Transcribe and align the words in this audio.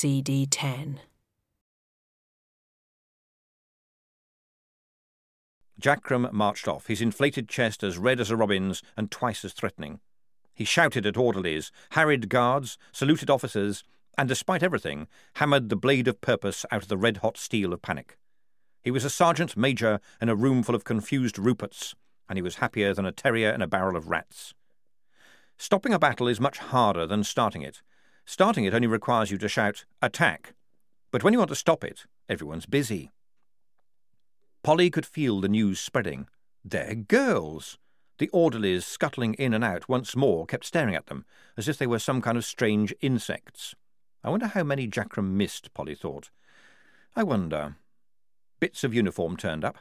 CD 0.00 0.46
10. 0.46 1.00
Jackrum 5.80 6.32
marched 6.32 6.68
off, 6.68 6.86
his 6.86 7.00
inflated 7.00 7.48
chest 7.48 7.82
as 7.82 7.98
red 7.98 8.20
as 8.20 8.30
a 8.30 8.36
robin's 8.36 8.80
and 8.96 9.10
twice 9.10 9.44
as 9.44 9.52
threatening. 9.52 9.98
He 10.54 10.64
shouted 10.64 11.04
at 11.04 11.16
orderlies, 11.16 11.72
harried 11.90 12.28
guards, 12.28 12.78
saluted 12.92 13.28
officers, 13.28 13.82
and 14.16 14.28
despite 14.28 14.62
everything, 14.62 15.08
hammered 15.34 15.68
the 15.68 15.74
blade 15.74 16.06
of 16.06 16.20
purpose 16.20 16.64
out 16.70 16.82
of 16.84 16.88
the 16.88 16.96
red 16.96 17.16
hot 17.16 17.36
steel 17.36 17.72
of 17.72 17.82
panic. 17.82 18.16
He 18.84 18.92
was 18.92 19.04
a 19.04 19.10
sergeant 19.10 19.56
major 19.56 19.98
in 20.22 20.28
a 20.28 20.36
room 20.36 20.62
full 20.62 20.76
of 20.76 20.84
confused 20.84 21.38
Ruperts, 21.38 21.96
and 22.28 22.38
he 22.38 22.42
was 22.42 22.58
happier 22.58 22.94
than 22.94 23.04
a 23.04 23.10
terrier 23.10 23.50
in 23.50 23.62
a 23.62 23.66
barrel 23.66 23.96
of 23.96 24.06
rats. 24.06 24.54
Stopping 25.56 25.92
a 25.92 25.98
battle 25.98 26.28
is 26.28 26.38
much 26.38 26.58
harder 26.58 27.04
than 27.04 27.24
starting 27.24 27.62
it. 27.62 27.82
Starting 28.28 28.66
it 28.66 28.74
only 28.74 28.86
requires 28.86 29.30
you 29.30 29.38
to 29.38 29.48
shout, 29.48 29.86
Attack! 30.02 30.52
But 31.10 31.24
when 31.24 31.32
you 31.32 31.38
want 31.38 31.48
to 31.48 31.54
stop 31.54 31.82
it, 31.82 32.04
everyone's 32.28 32.66
busy. 32.66 33.10
Polly 34.62 34.90
could 34.90 35.06
feel 35.06 35.40
the 35.40 35.48
news 35.48 35.80
spreading. 35.80 36.28
They're 36.62 36.94
girls! 36.94 37.78
The 38.18 38.28
orderlies 38.28 38.84
scuttling 38.84 39.32
in 39.34 39.54
and 39.54 39.64
out 39.64 39.88
once 39.88 40.14
more 40.14 40.44
kept 40.44 40.66
staring 40.66 40.94
at 40.94 41.06
them, 41.06 41.24
as 41.56 41.68
if 41.68 41.78
they 41.78 41.86
were 41.86 41.98
some 41.98 42.20
kind 42.20 42.36
of 42.36 42.44
strange 42.44 42.94
insects. 43.00 43.74
I 44.22 44.28
wonder 44.28 44.48
how 44.48 44.62
many 44.62 44.86
Jackrum 44.86 45.30
missed, 45.30 45.72
Polly 45.72 45.94
thought. 45.94 46.30
I 47.16 47.22
wonder. 47.22 47.76
Bits 48.60 48.84
of 48.84 48.92
uniform 48.92 49.38
turned 49.38 49.64
up. 49.64 49.78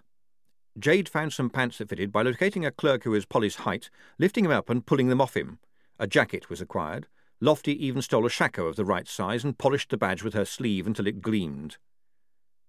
Jade 0.79 1.09
found 1.09 1.33
some 1.33 1.49
pants 1.49 1.79
that 1.79 1.89
fitted 1.89 2.13
by 2.13 2.21
locating 2.21 2.65
a 2.65 2.71
clerk 2.71 3.03
who 3.03 3.11
was 3.11 3.25
Polly's 3.25 3.55
height, 3.57 3.89
lifting 4.17 4.45
him 4.45 4.51
up 4.51 4.69
and 4.69 4.85
pulling 4.85 5.09
them 5.09 5.19
off 5.19 5.35
him. 5.35 5.59
A 5.99 6.07
jacket 6.07 6.49
was 6.49 6.61
acquired. 6.61 7.07
Lofty 7.39 7.85
even 7.85 8.01
stole 8.01 8.25
a 8.25 8.29
shako 8.29 8.65
of 8.65 8.75
the 8.75 8.85
right 8.85 9.07
size 9.07 9.43
and 9.43 9.57
polished 9.57 9.89
the 9.89 9.97
badge 9.97 10.23
with 10.23 10.33
her 10.33 10.45
sleeve 10.45 10.87
until 10.87 11.05
it 11.05 11.21
gleamed. 11.21 11.77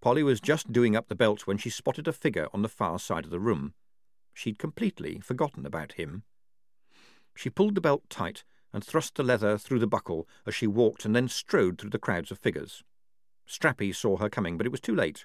Polly 0.00 0.22
was 0.22 0.41
just 0.41 0.72
doing 0.72 0.94
up 0.94 1.08
the 1.08 1.14
belt 1.14 1.47
when 1.47 1.56
she 1.56 1.70
spotted 1.70 2.06
a 2.06 2.12
figure 2.12 2.48
on 2.52 2.62
the 2.62 2.69
far 2.69 2.98
side 2.98 3.24
of 3.24 3.30
the 3.30 3.41
room. 3.41 3.72
She'd 4.34 4.58
completely 4.58 5.20
forgotten 5.20 5.64
about 5.64 5.92
him. 5.92 6.22
She 7.34 7.50
pulled 7.50 7.74
the 7.74 7.80
belt 7.80 8.08
tight 8.11 8.44
and 8.72 8.84
thrust 8.84 9.14
the 9.14 9.22
leather 9.22 9.56
through 9.56 9.78
the 9.78 9.86
buckle 9.86 10.28
as 10.46 10.55
she 10.55 10.66
walked 10.66 11.05
and 11.05 11.16
then 11.16 11.28
strode 11.28 11.78
through 11.78 11.91
the 11.91 11.98
crowds 11.98 12.30
of 12.30 12.39
figures. 12.39 12.84
Strappi 13.46 13.94
saw 13.94 14.19
her 14.19 14.28
coming, 14.28 14.58
but 14.58 14.66
it 14.66 14.72
was 14.72 14.80
too 14.80 14.94
late. 14.94 15.24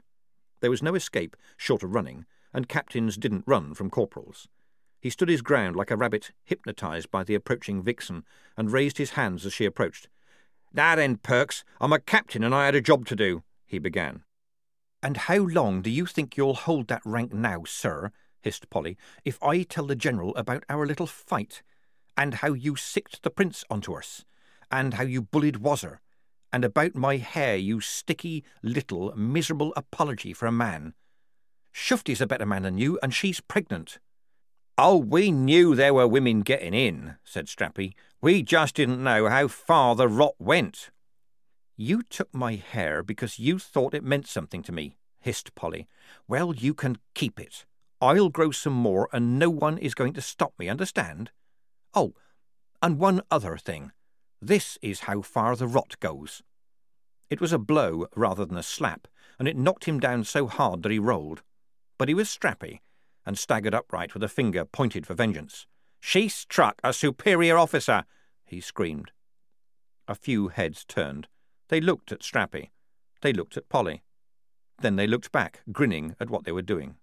There 0.61 0.71
was 0.71 0.81
no 0.81 0.95
escape 0.95 1.35
short 1.57 1.83
of 1.83 1.93
running, 1.93 2.25
and 2.53 2.69
captains 2.69 3.17
didn't 3.17 3.43
run 3.45 3.73
from 3.73 3.89
corporals. 3.89 4.47
He 5.03 5.09
stood 5.09 5.27
his 5.27 5.41
ground 5.41 5.75
like 5.75 5.91
a 5.91 5.97
rabbit 5.97 6.31
hypnotized 6.45 7.11
by 7.11 7.25
the 7.25 7.35
approaching 7.35 7.83
vixen, 7.83 8.23
and 8.55 8.71
raised 8.71 8.97
his 8.97 9.11
hands 9.11 9.45
as 9.45 9.51
she 9.51 9.65
approached. 9.65 10.07
Now 10.71 10.95
then, 10.95 11.17
Perks, 11.17 11.65
I'm 11.81 11.91
a 11.91 11.99
captain 11.99 12.41
and 12.41 12.55
I 12.55 12.67
had 12.67 12.75
a 12.75 12.79
job 12.79 13.05
to 13.07 13.15
do, 13.17 13.43
he 13.65 13.79
began. 13.79 14.23
And 15.01 15.17
how 15.17 15.39
long 15.39 15.81
do 15.81 15.89
you 15.89 16.05
think 16.05 16.37
you'll 16.37 16.53
hold 16.53 16.87
that 16.87 17.01
rank 17.03 17.33
now, 17.33 17.65
sir? 17.65 18.11
hissed 18.39 18.69
Polly, 18.69 18.95
if 19.25 19.43
I 19.43 19.63
tell 19.63 19.87
the 19.87 19.95
General 19.97 20.33
about 20.37 20.63
our 20.69 20.87
little 20.87 21.05
fight, 21.05 21.63
and 22.15 22.35
how 22.35 22.53
you 22.53 22.77
sicked 22.77 23.23
the 23.23 23.29
Prince 23.29 23.65
onto 23.69 23.95
us, 23.95 24.23
and 24.71 24.93
how 24.93 25.03
you 25.03 25.21
bullied 25.21 25.55
Wazzer, 25.55 25.97
and 26.53 26.63
about 26.63 26.95
my 26.95 27.17
hair, 27.17 27.57
you 27.57 27.81
sticky, 27.81 28.45
little, 28.61 29.13
miserable 29.17 29.73
apology 29.75 30.31
for 30.31 30.45
a 30.45 30.51
man. 30.53 30.93
Shufti's 31.73 32.21
a 32.21 32.27
better 32.27 32.45
man 32.45 32.63
than 32.63 32.77
you, 32.77 32.97
and 33.03 33.13
she's 33.13 33.41
pregnant. 33.41 33.99
Oh, 34.75 34.97
we 34.97 35.31
knew 35.31 35.75
there 35.75 35.93
were 35.93 36.07
women 36.07 36.41
getting 36.41 36.73
in, 36.73 37.17
said 37.23 37.45
Strappi. 37.45 37.93
We 38.21 38.41
just 38.41 38.73
didn't 38.73 39.03
know 39.03 39.29
how 39.29 39.47
far 39.47 39.95
the 39.95 40.07
rot 40.07 40.33
went. 40.39 40.89
You 41.77 42.01
took 42.01 42.33
my 42.33 42.55
hair 42.55 43.03
because 43.03 43.37
you 43.37 43.59
thought 43.59 43.93
it 43.93 44.03
meant 44.03 44.27
something 44.27 44.63
to 44.63 44.71
me, 44.71 44.97
hissed 45.19 45.53
Polly. 45.53 45.87
Well, 46.27 46.55
you 46.55 46.73
can 46.73 46.97
keep 47.13 47.39
it. 47.39 47.65
I'll 48.01 48.29
grow 48.29 48.49
some 48.49 48.73
more, 48.73 49.09
and 49.13 49.37
no 49.37 49.51
one 49.51 49.77
is 49.77 49.93
going 49.93 50.13
to 50.13 50.21
stop 50.21 50.53
me, 50.57 50.69
understand? 50.69 51.29
Oh, 51.93 52.15
and 52.81 52.97
one 52.97 53.21
other 53.29 53.57
thing. 53.57 53.91
This 54.41 54.79
is 54.81 55.01
how 55.01 55.21
far 55.21 55.55
the 55.55 55.67
rot 55.67 55.99
goes. 55.99 56.41
It 57.29 57.39
was 57.39 57.53
a 57.53 57.59
blow 57.59 58.07
rather 58.15 58.43
than 58.43 58.57
a 58.57 58.63
slap, 58.63 59.07
and 59.37 59.47
it 59.47 59.55
knocked 59.55 59.85
him 59.85 59.99
down 59.99 60.23
so 60.23 60.47
hard 60.47 60.81
that 60.81 60.91
he 60.91 60.97
rolled. 60.99 61.43
But 61.99 62.07
he 62.07 62.15
was 62.15 62.27
Strappi, 62.27 62.79
and 63.25 63.37
staggered 63.37 63.73
upright 63.73 64.13
with 64.13 64.23
a 64.23 64.27
finger 64.27 64.65
pointed 64.65 65.05
for 65.05 65.13
vengeance. 65.13 65.65
She 65.99 66.27
struck 66.27 66.79
a 66.83 66.93
superior 66.93 67.57
officer, 67.57 68.03
he 68.45 68.59
screamed. 68.59 69.11
A 70.07 70.15
few 70.15 70.49
heads 70.49 70.83
turned. 70.85 71.27
They 71.69 71.79
looked 71.79 72.11
at 72.11 72.21
Strappi. 72.21 72.71
They 73.21 73.31
looked 73.31 73.55
at 73.55 73.69
Polly. 73.69 74.03
Then 74.81 74.97
they 74.97 75.07
looked 75.07 75.31
back, 75.31 75.61
grinning 75.71 76.15
at 76.19 76.29
what 76.29 76.43
they 76.43 76.51
were 76.51 76.61
doing. 76.61 76.95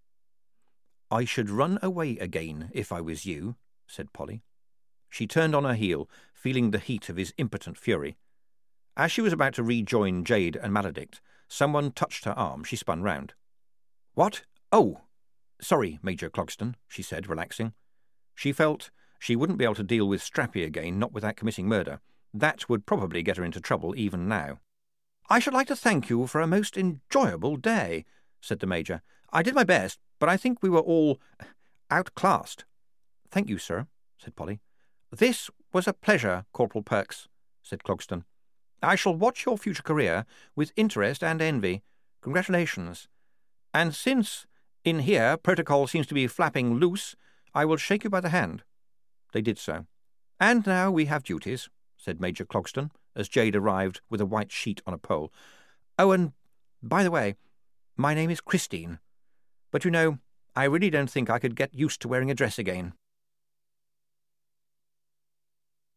I 1.11 1.25
should 1.25 1.51
run 1.51 1.79
away 1.83 2.19
again 2.19 2.71
if 2.73 2.93
I 2.93 3.01
was 3.01 3.25
you, 3.25 3.57
said 3.87 4.13
Polly. 4.13 4.43
She 5.09 5.27
turned 5.27 5.57
on 5.57 5.65
her 5.65 5.75
heel, 5.75 6.09
feeling 6.35 6.71
the 6.71 6.79
heat 6.79 7.09
of 7.09 7.17
his 7.17 7.35
impotent 7.37 7.77
fury. 7.77 8.17
As 8.97 9.11
she 9.11 9.21
was 9.21 9.33
about 9.33 9.55
to 9.55 9.63
rejoin 9.63 10.25
Jade 10.25 10.57
and 10.57 10.73
Maledict, 10.73 11.21
someone 11.49 11.91
touched 11.91 12.27
her 12.27 12.39
arm. 12.39 12.65
She 12.65 12.77
spun 12.77 13.03
round. 13.03 13.35
What? 14.15 14.45
Oh! 14.71 15.01
Sorry, 15.61 15.99
Major 16.03 16.31
Clogston, 16.31 16.75
she 16.89 17.03
said, 17.03 17.29
relaxing. 17.29 17.73
She 18.35 18.53
felt 18.53 18.91
she 19.19 19.37
wouldn't 19.37 19.59
be 19.59 19.65
able 19.65 19.75
to 19.75 19.83
deal 19.83 20.09
with 20.09 20.23
Strappi 20.23 20.65
again, 20.65 20.99
not 20.99 21.13
without 21.13 21.37
committing 21.37 21.69
murder. 21.69 22.01
That 22.33 22.69
would 22.69 22.87
probably 22.87 23.23
get 23.23 23.37
her 23.37 23.45
into 23.45 23.61
trouble 23.61 23.95
even 23.97 24.29
now. 24.29 24.59
I 25.29 25.39
should 25.39 25.55
like 25.55 25.67
to 25.69 25.77
thank 25.77 26.09
you 26.09 26.27
for 26.27 26.41
a 26.41 26.47
most 26.47 26.77
enjoyable 26.77 27.57
day, 27.57 28.05
said 28.41 28.61
the 28.61 28.67
Major. 28.67 29.03
I 29.33 29.43
did 29.43 29.55
my 29.55 29.65
best, 29.65 29.99
but 30.19 30.29
I 30.29 30.37
think 30.37 30.63
we 30.63 30.71
were 30.71 30.81
all 30.81 31.21
outclassed. 31.91 32.65
Thank 33.31 33.49
you, 33.49 33.59
sir, 33.59 33.87
said 34.19 34.35
Polly. 34.35 34.61
This 35.13 35.51
was 35.73 35.87
a 35.87 35.93
pleasure, 35.93 36.47
Corporal 36.53 36.83
Perks, 36.83 37.29
said 37.63 37.85
Clogston. 37.85 38.25
I 38.83 38.97
shall 38.97 39.15
watch 39.15 39.45
your 39.45 39.59
future 39.59 39.83
career 39.83 40.25
with 40.57 40.73
interest 40.77 41.23
and 41.23 41.43
envy. 41.43 41.83
Congratulations. 42.23 43.09
And 43.75 43.95
since 43.95 44.47
in 44.85 45.01
here 45.01 45.37
protocol 45.37 45.87
seems 45.87 46.07
to 46.09 46.15
be 46.15 46.27
flapping 46.27 46.75
loose, 46.75 47.15
I 47.55 47.65
will 47.65 47.77
shake 47.77 48.05
you 48.05 48.11
by 48.11 48.21
the 48.21 48.31
hand. 48.31 48.63
They 49.33 49.43
did 49.43 49.59
so. 49.59 49.87
And 50.39 50.67
now 50.67 50.91
we 50.91 51.07
have 51.07 51.23
duties, 51.23 51.69
said 51.97 52.21
Major 52.21 52.45
Clogston, 52.45 52.91
as 53.15 53.29
Jade 53.29 53.57
arrived 53.57 54.01
with 54.09 54.21
a 54.21 54.27
white 54.27 54.51
sheet 54.53 54.81
on 54.87 54.95
a 54.95 54.99
pole. 54.99 55.33
Oh, 55.99 56.13
and 56.13 56.33
by 56.83 57.03
the 57.03 57.11
way, 57.11 57.35
my 57.97 58.15
name 58.15 58.31
is 58.31 58.41
Christine. 58.41 58.99
But 59.71 59.85
you 59.85 59.91
know, 59.91 60.19
I 60.57 60.65
really 60.65 60.91
don't 60.91 61.11
think 61.11 61.29
I 61.29 61.39
could 61.39 61.55
get 61.55 61.75
used 61.75 62.01
to 62.03 62.09
wearing 62.09 62.31
a 62.31 62.35
dress 62.35 62.59
again. 62.59 62.95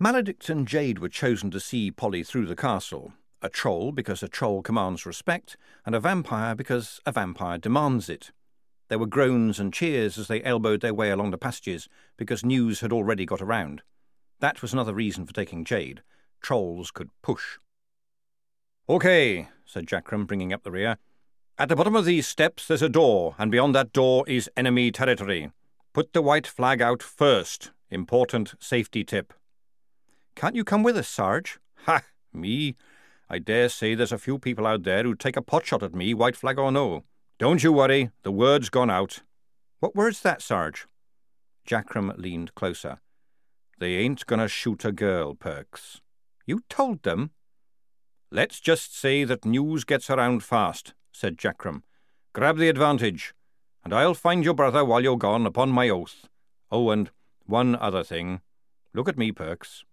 Maledict 0.02 0.50
and 0.50 0.68
Jade 0.68 1.00
were 1.00 1.08
chosen 1.08 1.50
to 1.52 1.60
see 1.60 1.90
Polly 1.90 2.24
through 2.24 2.48
the 2.48 2.56
castle. 2.56 3.14
A 3.42 3.50
troll 3.50 3.92
because 3.92 4.22
a 4.22 4.28
troll 4.28 4.62
commands 4.62 5.06
respect, 5.06 5.56
and 5.86 5.96
a 5.96 6.00
vampire 6.00 6.56
because 6.56 7.00
a 7.06 7.12
vampire 7.12 7.58
demands 7.58 8.10
it. 8.10 8.32
There 8.94 9.00
were 9.00 9.08
groans 9.08 9.60
and 9.60 9.74
cheers 9.74 10.20
as 10.20 10.28
they 10.28 10.44
elbowed 10.44 10.82
their 10.82 10.94
way 10.94 11.10
along 11.10 11.32
the 11.32 11.38
passages, 11.40 11.90
because 12.16 12.46
news 12.46 12.82
had 12.82 12.94
already 12.94 13.26
got 13.26 13.42
around. 13.42 13.82
That 14.40 14.62
was 14.62 14.72
another 14.72 14.94
reason 14.94 15.26
for 15.26 15.34
taking 15.34 15.66
Jade. 15.66 16.04
Trolls 16.44 16.92
could 16.92 17.10
push. 17.24 17.58
OK, 18.88 19.48
said 19.66 19.88
Jackrum, 19.88 20.28
bringing 20.28 20.54
up 20.54 20.62
the 20.62 20.70
rear. 20.70 21.00
At 21.58 21.70
the 21.70 21.76
bottom 21.76 21.96
of 21.96 22.06
these 22.06 22.28
steps 22.28 22.68
there's 22.68 22.84
a 22.84 22.88
door, 22.88 23.34
and 23.40 23.50
beyond 23.50 23.74
that 23.74 23.94
door 23.94 24.26
is 24.30 24.48
enemy 24.56 24.92
territory. 24.92 25.52
Put 25.94 26.14
the 26.14 26.22
white 26.22 26.46
flag 26.46 26.80
out 26.80 27.02
first. 27.02 27.72
Important 27.90 28.54
safety 28.60 29.04
tip. 29.04 29.34
Can't 30.36 30.56
you 30.56 30.64
come 30.64 30.84
with 30.84 30.98
us, 30.98 31.08
Sarge? 31.08 31.58
Ha! 31.88 32.04
Me? 32.32 32.76
I 33.28 33.40
dare 33.40 33.70
say 33.70 33.96
there's 33.96 34.12
a 34.12 34.20
few 34.20 34.38
people 34.38 34.68
out 34.68 34.84
there 34.84 35.02
who'd 35.02 35.20
take 35.20 35.36
a 35.36 35.42
potshot 35.42 35.82
at 35.82 35.96
me, 35.96 36.14
white 36.14 36.36
flag 36.36 36.60
or 36.60 36.72
no. 36.72 37.06
Don't 37.40 37.64
you 37.64 37.74
worry, 37.74 38.12
the 38.22 38.32
word's 38.32 38.70
gone 38.70 38.92
out. 38.92 39.22
What 39.80 39.96
word's 39.96 40.22
that, 40.22 40.42
Sarge? 40.42 40.88
Jackrum 41.68 42.18
leaned 42.18 42.54
closer. 42.56 43.00
They 43.80 43.96
ain't 43.96 44.26
gonna 44.28 44.48
shoot 44.48 44.86
a 44.86 44.92
girl, 44.92 45.34
Perks. 45.34 46.02
You 46.46 46.62
told 46.70 47.04
them? 47.04 47.32
Let's 48.32 48.60
just 48.60 48.98
say 48.98 49.24
that 49.24 49.46
news 49.46 49.84
gets 49.84 50.10
around 50.10 50.44
fast, 50.44 50.94
said 51.12 51.38
Jackrum. 51.38 51.82
Grab 52.34 52.58
the 52.58 52.70
advantage, 52.70 53.34
and 53.84 53.94
I'll 53.94 54.14
find 54.14 54.44
your 54.44 54.54
brother 54.54 54.86
while 54.86 55.02
you're 55.02 55.18
gone, 55.18 55.46
upon 55.46 55.70
my 55.70 55.90
oath. 55.90 56.28
Oh, 56.72 56.92
and 56.92 57.12
one 57.46 57.76
other 57.76 58.04
thing. 58.04 58.42
Look 58.94 59.10
at 59.10 59.18
me, 59.18 59.32
Perks. 59.32 59.84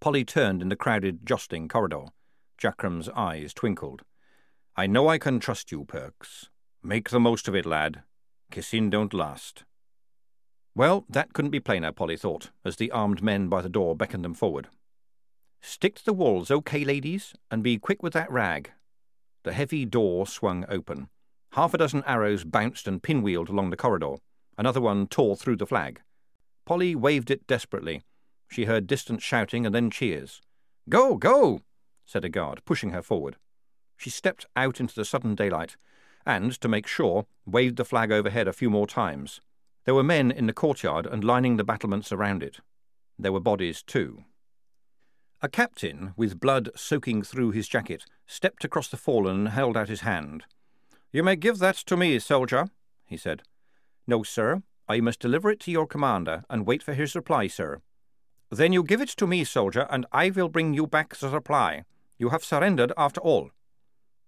Polly 0.00 0.24
turned 0.24 0.62
in 0.62 0.68
the 0.68 0.76
crowded, 0.76 1.26
jostling 1.26 1.68
corridor. 1.68 2.06
Jackrum's 2.56 3.08
eyes 3.10 3.52
twinkled. 3.52 4.02
I 4.76 4.86
know 4.86 5.08
I 5.08 5.18
can 5.18 5.38
trust 5.38 5.70
you, 5.70 5.84
Perks. 5.84 6.48
Make 6.84 7.10
the 7.10 7.20
most 7.20 7.46
of 7.46 7.54
it, 7.54 7.64
lad. 7.64 8.02
Kissing 8.50 8.90
don't 8.90 9.14
last. 9.14 9.62
Well, 10.74 11.04
that 11.08 11.32
couldn't 11.32 11.52
be 11.52 11.60
plainer, 11.60 11.92
Polly 11.92 12.16
thought, 12.16 12.50
as 12.64 12.76
the 12.76 12.90
armed 12.90 13.22
men 13.22 13.48
by 13.48 13.62
the 13.62 13.68
door 13.68 13.94
beckoned 13.94 14.24
them 14.24 14.34
forward. 14.34 14.68
Stick 15.60 15.94
to 15.96 16.04
the 16.04 16.12
walls, 16.12 16.50
okay, 16.50 16.84
ladies, 16.84 17.34
and 17.52 17.62
be 17.62 17.78
quick 17.78 18.02
with 18.02 18.12
that 18.14 18.30
rag. 18.32 18.72
The 19.44 19.52
heavy 19.52 19.84
door 19.84 20.26
swung 20.26 20.64
open. 20.68 21.08
Half 21.52 21.72
a 21.72 21.78
dozen 21.78 22.02
arrows 22.04 22.42
bounced 22.42 22.88
and 22.88 23.02
pinwheeled 23.02 23.48
along 23.48 23.70
the 23.70 23.76
corridor. 23.76 24.16
Another 24.58 24.80
one 24.80 25.06
tore 25.06 25.36
through 25.36 25.56
the 25.56 25.66
flag. 25.66 26.00
Polly 26.64 26.96
waved 26.96 27.30
it 27.30 27.46
desperately. 27.46 28.02
She 28.50 28.64
heard 28.64 28.88
distant 28.88 29.22
shouting 29.22 29.64
and 29.64 29.74
then 29.74 29.90
cheers. 29.90 30.40
Go, 30.88 31.16
go, 31.16 31.60
said 32.04 32.24
a 32.24 32.28
guard, 32.28 32.60
pushing 32.64 32.90
her 32.90 33.02
forward. 33.02 33.36
She 33.96 34.10
stepped 34.10 34.46
out 34.56 34.80
into 34.80 34.96
the 34.96 35.04
sudden 35.04 35.36
daylight 35.36 35.76
and, 36.26 36.52
to 36.60 36.68
make 36.68 36.86
sure, 36.86 37.26
waved 37.46 37.76
the 37.76 37.84
flag 37.84 38.12
overhead 38.12 38.48
a 38.48 38.52
few 38.52 38.70
more 38.70 38.86
times. 38.86 39.40
There 39.84 39.94
were 39.94 40.02
men 40.02 40.30
in 40.30 40.46
the 40.46 40.52
courtyard 40.52 41.06
and 41.06 41.24
lining 41.24 41.56
the 41.56 41.64
battlements 41.64 42.12
around 42.12 42.42
it. 42.42 42.60
There 43.18 43.32
were 43.32 43.40
bodies, 43.40 43.82
too. 43.82 44.24
A 45.40 45.48
captain, 45.48 46.14
with 46.16 46.38
blood 46.38 46.70
soaking 46.76 47.22
through 47.22 47.50
his 47.50 47.66
jacket, 47.66 48.04
stepped 48.26 48.64
across 48.64 48.88
the 48.88 48.96
fallen 48.96 49.40
and 49.40 49.48
held 49.48 49.76
out 49.76 49.88
his 49.88 50.02
hand. 50.02 50.44
You 51.10 51.22
may 51.22 51.36
give 51.36 51.58
that 51.58 51.76
to 51.76 51.96
me, 51.96 52.18
soldier, 52.20 52.68
he 53.04 53.16
said. 53.16 53.42
No, 54.06 54.22
sir. 54.22 54.62
I 54.88 55.00
must 55.00 55.20
deliver 55.20 55.50
it 55.50 55.60
to 55.60 55.70
your 55.70 55.86
commander 55.86 56.44
and 56.50 56.66
wait 56.66 56.82
for 56.82 56.94
his 56.94 57.14
reply, 57.14 57.46
sir. 57.46 57.80
Then 58.50 58.72
you 58.72 58.82
give 58.82 59.00
it 59.00 59.08
to 59.10 59.26
me, 59.26 59.44
soldier, 59.44 59.86
and 59.90 60.06
I 60.12 60.30
will 60.30 60.48
bring 60.48 60.74
you 60.74 60.86
back 60.86 61.16
the 61.16 61.28
reply. 61.28 61.84
You 62.18 62.28
have 62.28 62.44
surrendered 62.44 62.92
after 62.96 63.20
all. 63.20 63.50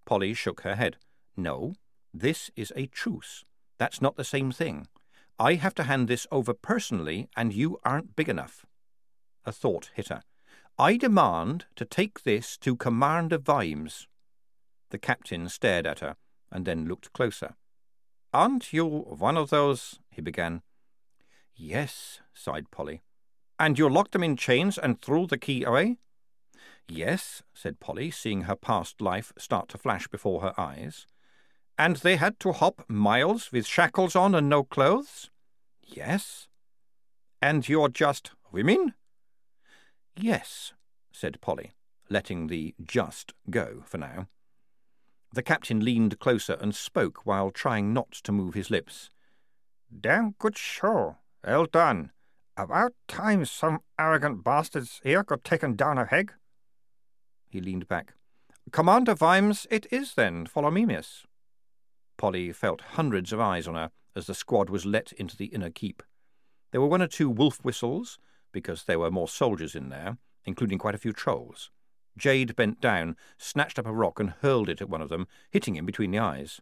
Polly 0.07 0.33
shook 0.35 0.63
her 0.63 0.75
head. 0.75 0.97
No, 1.37 1.75
this 2.15 2.51
is 2.55 2.73
a 2.77 2.87
truce. 2.87 3.45
That's 3.77 4.01
not 4.01 4.17
the 4.17 4.25
same 4.25 4.53
thing. 4.53 4.87
I 5.39 5.55
have 5.55 5.75
to 5.75 5.83
hand 5.83 6.07
this 6.07 6.29
over 6.31 6.55
personally, 6.55 7.29
and 7.37 7.53
you 7.53 7.81
aren't 7.85 8.15
big 8.15 8.29
enough. 8.29 8.65
A 9.45 9.51
thought 9.51 9.91
hit 9.95 10.09
her. 10.09 10.23
I 10.79 10.97
demand 10.97 11.67
to 11.75 11.85
take 11.85 12.23
this 12.23 12.57
to 12.59 12.77
Commander 12.77 13.39
Vimes. 13.39 14.07
The 14.91 14.99
captain 14.99 15.49
stared 15.49 15.87
at 15.87 15.99
her 15.99 16.15
and 16.53 16.65
then 16.65 16.87
looked 16.87 17.13
closer. 17.13 17.57
Aren't 18.33 18.73
you 18.73 18.87
one 18.87 19.37
of 19.37 19.51
those? 19.51 19.99
he 20.11 20.21
began. 20.21 20.63
Yes, 21.57 22.21
sighed 22.33 22.71
Polly. 22.71 23.03
And 23.59 23.79
you 23.79 23.89
locked 23.89 24.13
them 24.13 24.25
in 24.25 24.37
chains 24.37 24.79
and 24.79 25.01
threw 25.01 25.27
the 25.27 25.39
key 25.39 25.65
away? 25.65 25.99
Yes, 26.89 27.43
said 27.53 27.81
Polly, 27.81 28.11
seeing 28.11 28.43
her 28.43 28.57
past 28.57 29.01
life 29.01 29.33
start 29.39 29.69
to 29.71 29.79
flash 29.79 30.07
before 30.07 30.43
her 30.43 30.55
eyes. 30.59 31.07
And 31.79 31.97
they 31.97 32.17
had 32.17 32.39
to 32.41 32.53
hop 32.53 32.85
miles 32.89 33.51
with 33.51 33.67
shackles 33.67 34.15
on 34.15 34.35
and 34.35 34.49
no 34.49 34.63
clothes? 34.63 35.31
Yes. 35.83 36.49
And 37.43 37.69
you're 37.69 37.89
just 37.89 38.31
women? 38.53 38.95
Yes, 40.17 40.73
said 41.13 41.41
Polly, 41.41 41.73
letting 42.09 42.47
the 42.47 42.75
just 42.83 43.35
go 43.51 43.83
for 43.85 43.99
now. 43.99 44.29
The 45.33 45.43
captain 45.43 45.81
leaned 45.81 46.21
closer 46.21 46.57
and 46.61 46.75
spoke 46.75 47.27
while 47.27 47.51
trying 47.51 47.93
not 47.93 48.13
to 48.23 48.31
move 48.31 48.55
his 48.55 48.71
lips. 48.71 49.11
Damn 50.01 50.37
good 50.39 50.57
show. 50.57 51.17
Well 51.45 51.67
done. 51.67 52.13
About 52.57 52.93
time 53.09 53.45
some 53.45 53.81
arrogant 53.99 54.45
bastards 54.45 55.01
here 55.03 55.25
got 55.25 55.43
taken 55.43 55.75
down 55.75 55.99
a 55.99 56.07
peg. 56.07 56.33
He 57.51 57.61
leaned 57.61 57.89
back. 57.89 58.15
Commander 58.71 59.15
Vimes, 59.15 59.67
it 59.71 59.87
is 59.91 60.15
then. 60.15 60.47
Follow 60.47 60.71
me, 60.71 60.87
miss. 60.87 61.25
Polly 62.17 62.53
felt 62.53 62.81
hundreds 62.81 63.33
of 63.33 63.41
eyes 63.41 63.67
on 63.67 63.75
her 63.75 63.91
as 64.17 64.27
the 64.27 64.35
squad 64.35 64.71
was 64.71 64.87
let 64.87 65.13
into 65.13 65.37
the 65.37 65.47
inner 65.47 65.71
keep. 65.71 66.03
There 66.71 66.81
were 66.81 66.87
one 66.87 67.03
or 67.03 67.09
two 67.09 67.31
wolf 67.31 67.59
whistles, 67.65 68.19
because 68.53 68.85
there 68.85 68.99
were 68.99 69.11
more 69.11 69.29
soldiers 69.29 69.75
in 69.75 69.89
there, 69.89 70.19
including 70.45 70.79
quite 70.79 70.95
a 70.95 70.99
few 70.99 71.13
trolls. 71.13 71.71
Jade 72.17 72.55
bent 72.55 72.81
down, 72.81 73.17
snatched 73.39 73.79
up 73.79 73.87
a 73.87 73.93
rock, 73.93 74.21
and 74.21 74.35
hurled 74.41 74.69
it 74.69 74.81
at 74.81 74.89
one 74.89 75.03
of 75.03 75.09
them, 75.09 75.27
hitting 75.51 75.77
him 75.77 75.87
between 75.87 76.11
the 76.11 76.19
eyes. 76.19 76.61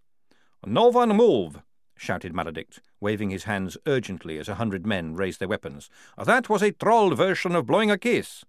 No 0.64 0.88
one 0.88 1.10
move! 1.10 1.60
shouted 1.96 2.32
Maledict, 2.32 2.80
waving 3.00 3.30
his 3.30 3.44
hands 3.44 3.76
urgently 3.86 4.38
as 4.38 4.48
a 4.48 4.56
hundred 4.56 4.86
men 4.86 5.14
raised 5.14 5.40
their 5.40 5.48
weapons. 5.48 5.90
That 6.16 6.48
was 6.48 6.62
a 6.62 6.72
troll 6.72 7.14
version 7.14 7.54
of 7.54 7.66
blowing 7.66 7.90
a 7.90 7.98
kiss. 7.98 8.44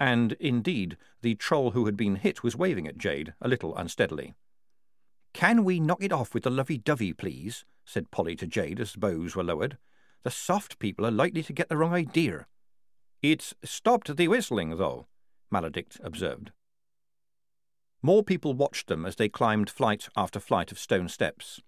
And, 0.00 0.32
indeed, 0.34 0.96
the 1.22 1.34
troll 1.34 1.72
who 1.72 1.86
had 1.86 1.96
been 1.96 2.16
hit 2.16 2.42
was 2.42 2.56
waving 2.56 2.86
at 2.86 2.98
Jade, 2.98 3.34
a 3.40 3.48
little 3.48 3.76
unsteadily. 3.76 4.34
Can 5.36 5.64
we 5.64 5.80
knock 5.80 6.02
it 6.02 6.12
off 6.12 6.32
with 6.32 6.44
the 6.44 6.50
lovey-dovey, 6.50 7.12
please? 7.12 7.66
said 7.84 8.10
Polly 8.10 8.36
to 8.36 8.46
Jade 8.46 8.80
as 8.80 8.92
the 8.92 8.98
bows 8.98 9.36
were 9.36 9.44
lowered. 9.44 9.76
The 10.22 10.30
soft 10.30 10.78
people 10.78 11.04
are 11.04 11.10
likely 11.10 11.42
to 11.42 11.52
get 11.52 11.68
the 11.68 11.76
wrong 11.76 11.92
idea. 11.92 12.46
It's 13.22 13.52
stopped 13.62 14.16
the 14.16 14.28
whistling, 14.28 14.78
though, 14.78 15.08
Maledict 15.52 16.00
observed. 16.02 16.52
More 18.00 18.22
people 18.22 18.54
watched 18.54 18.86
them 18.86 19.04
as 19.04 19.16
they 19.16 19.28
climbed 19.28 19.68
flight 19.68 20.08
after 20.16 20.40
flight 20.40 20.72
of 20.72 20.78
stone 20.78 21.06
steps. 21.06 21.60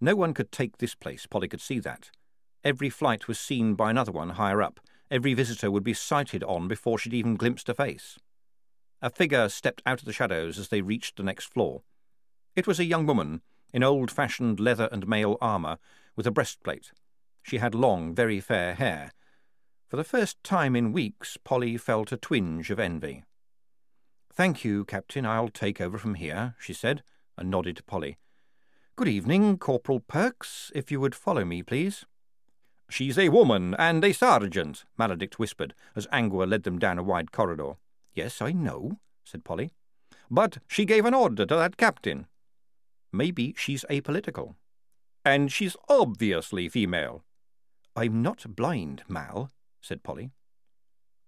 No 0.00 0.14
one 0.14 0.32
could 0.32 0.52
take 0.52 0.78
this 0.78 0.94
place, 0.94 1.26
Polly 1.26 1.48
could 1.48 1.60
see 1.60 1.80
that. 1.80 2.12
Every 2.62 2.90
flight 2.90 3.26
was 3.26 3.40
seen 3.40 3.74
by 3.74 3.90
another 3.90 4.12
one 4.12 4.30
higher 4.30 4.62
up. 4.62 4.78
Every 5.10 5.34
visitor 5.34 5.72
would 5.72 5.82
be 5.82 5.94
sighted 5.94 6.44
on 6.44 6.68
before 6.68 6.96
she'd 6.96 7.12
even 7.12 7.34
glimpsed 7.34 7.68
a 7.68 7.74
face. 7.74 8.20
A 9.02 9.10
figure 9.10 9.48
stepped 9.48 9.82
out 9.84 9.98
of 9.98 10.04
the 10.04 10.12
shadows 10.12 10.60
as 10.60 10.68
they 10.68 10.80
reached 10.80 11.16
the 11.16 11.24
next 11.24 11.46
floor. 11.46 11.82
It 12.56 12.66
was 12.66 12.80
a 12.80 12.84
young 12.84 13.04
woman, 13.04 13.42
in 13.74 13.82
old-fashioned 13.82 14.58
leather 14.58 14.88
and 14.90 15.06
mail 15.06 15.36
armour, 15.42 15.76
with 16.16 16.26
a 16.26 16.30
breastplate. 16.30 16.90
She 17.42 17.58
had 17.58 17.74
long, 17.74 18.14
very 18.14 18.40
fair 18.40 18.74
hair. 18.74 19.12
For 19.88 19.96
the 19.96 20.04
first 20.04 20.42
time 20.42 20.74
in 20.74 20.92
weeks, 20.92 21.36
Polly 21.36 21.76
felt 21.76 22.12
a 22.12 22.16
twinge 22.16 22.70
of 22.70 22.80
envy. 22.80 23.24
Thank 24.32 24.64
you, 24.64 24.86
Captain. 24.86 25.26
I'll 25.26 25.50
take 25.50 25.82
over 25.82 25.98
from 25.98 26.14
here, 26.14 26.54
she 26.58 26.72
said, 26.72 27.02
and 27.36 27.50
nodded 27.50 27.76
to 27.76 27.82
Polly. 27.82 28.16
Good 28.96 29.08
evening, 29.08 29.58
Corporal 29.58 30.00
Perks. 30.00 30.72
If 30.74 30.90
you 30.90 30.98
would 30.98 31.14
follow 31.14 31.44
me, 31.44 31.62
please. 31.62 32.06
She's 32.88 33.18
a 33.18 33.28
woman 33.28 33.74
and 33.78 34.02
a 34.02 34.12
sergeant, 34.12 34.86
Maledict 34.98 35.34
whispered, 35.34 35.74
as 35.94 36.06
Angua 36.06 36.48
led 36.48 36.62
them 36.62 36.78
down 36.78 36.98
a 36.98 37.02
wide 37.02 37.32
corridor. 37.32 37.74
Yes, 38.14 38.40
I 38.40 38.52
know, 38.52 38.98
said 39.24 39.44
Polly. 39.44 39.72
But 40.30 40.58
she 40.66 40.86
gave 40.86 41.04
an 41.04 41.12
order 41.12 41.44
to 41.44 41.56
that 41.56 41.76
captain. 41.76 42.26
Maybe 43.12 43.54
she's 43.56 43.84
apolitical. 43.90 44.54
And 45.24 45.50
she's 45.50 45.76
obviously 45.88 46.68
female. 46.68 47.24
I'm 47.94 48.22
not 48.22 48.54
blind, 48.54 49.02
Mal, 49.08 49.50
said 49.80 50.02
Polly. 50.02 50.30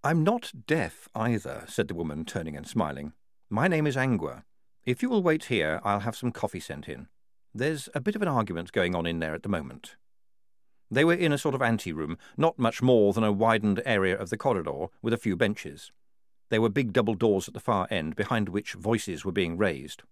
I'm 0.05 0.23
not 0.23 0.53
deaf 0.67 1.09
either, 1.15 1.65
said 1.67 1.89
the 1.89 1.95
woman, 1.95 2.25
turning 2.25 2.57
and 2.57 2.67
smiling. 2.67 3.15
My 3.51 3.67
name 3.67 3.87
is 3.87 3.97
Angua. 3.97 4.45
If 4.85 5.03
you 5.03 5.11
will 5.11 5.23
wait 5.23 5.47
here, 5.47 5.81
I'll 5.83 6.01
have 6.01 6.17
some 6.17 6.31
coffee 6.31 6.61
sent 6.61 6.89
in. 6.89 7.09
There's 7.55 7.89
a 7.95 8.01
bit 8.01 8.15
of 8.15 8.23
an 8.23 8.29
argument 8.29 8.73
going 8.73 8.95
on 8.95 9.07
in 9.07 9.19
there 9.19 9.35
at 9.35 9.43
the 9.43 9.49
moment. 9.49 9.97
They 10.91 11.05
were 11.05 11.15
in 11.15 11.33
a 11.33 11.39
sort 11.39 11.55
of 11.55 11.63
anteroom, 11.63 12.17
not 12.37 12.59
much 12.59 12.81
more 12.81 13.13
than 13.13 13.25
a 13.25 13.33
widened 13.33 13.83
area 13.85 14.17
of 14.17 14.31
the 14.31 14.37
corridor, 14.37 14.87
with 15.03 15.13
a 15.13 15.19
few 15.19 15.37
benches. 15.37 15.93
There 16.51 16.63
were 16.63 16.71
big 16.71 16.93
double 16.93 17.15
doors 17.15 17.49
at 17.49 17.55
the 17.55 17.61
far 17.61 17.87
end, 17.91 18.17
behind 18.17 18.49
which 18.49 18.73
voices 18.73 19.25
were 19.25 19.33
being 19.33 19.59
raised. 19.59 20.03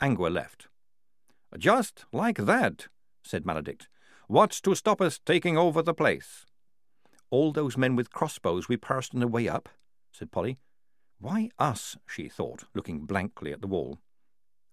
Angua 0.00 0.30
left. 0.32 0.68
Just 1.58 2.04
like 2.12 2.36
that, 2.38 2.88
said 3.22 3.44
Maledict. 3.44 3.88
What's 4.28 4.60
to 4.62 4.74
stop 4.74 5.00
us 5.00 5.18
taking 5.18 5.56
over 5.56 5.82
the 5.82 5.94
place? 5.94 6.46
All 7.30 7.52
those 7.52 7.76
men 7.76 7.96
with 7.96 8.12
crossbows 8.12 8.68
we 8.68 8.76
passed 8.76 9.14
on 9.14 9.20
the 9.20 9.28
way 9.28 9.48
up, 9.48 9.68
said 10.12 10.30
Polly. 10.30 10.58
Why 11.18 11.50
us? 11.58 11.96
she 12.06 12.28
thought, 12.28 12.64
looking 12.74 13.06
blankly 13.06 13.52
at 13.52 13.60
the 13.60 13.66
wall. 13.66 13.98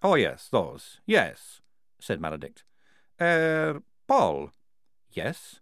Oh, 0.02 0.16
yes, 0.16 0.50
those. 0.52 1.00
Yes, 1.06 1.62
said 2.00 2.20
Maledict. 2.20 2.64
Er, 3.22 3.82
Paul. 4.08 4.52
Yes? 5.12 5.62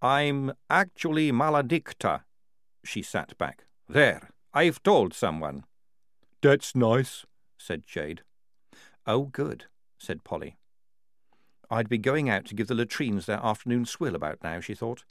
I'm 0.00 0.52
actually 0.70 1.32
Maledicta. 1.32 2.20
She 2.84 3.02
sat 3.02 3.36
back. 3.38 3.64
There, 3.88 4.30
I've 4.54 4.82
told 4.82 5.14
someone. 5.14 5.64
That's 6.42 6.76
nice, 6.76 7.26
said 7.56 7.82
Jade. 7.84 8.22
Oh, 9.06 9.24
good, 9.24 9.66
said 9.98 10.24
Polly. 10.24 10.56
I'd 11.70 11.88
be 11.88 11.98
going 11.98 12.30
out 12.30 12.46
to 12.46 12.54
give 12.54 12.68
the 12.68 12.74
latrines 12.74 13.26
their 13.26 13.44
afternoon 13.44 13.84
swill 13.84 14.14
about 14.14 14.42
now, 14.42 14.60
she 14.60 14.74
thought. 14.74 15.04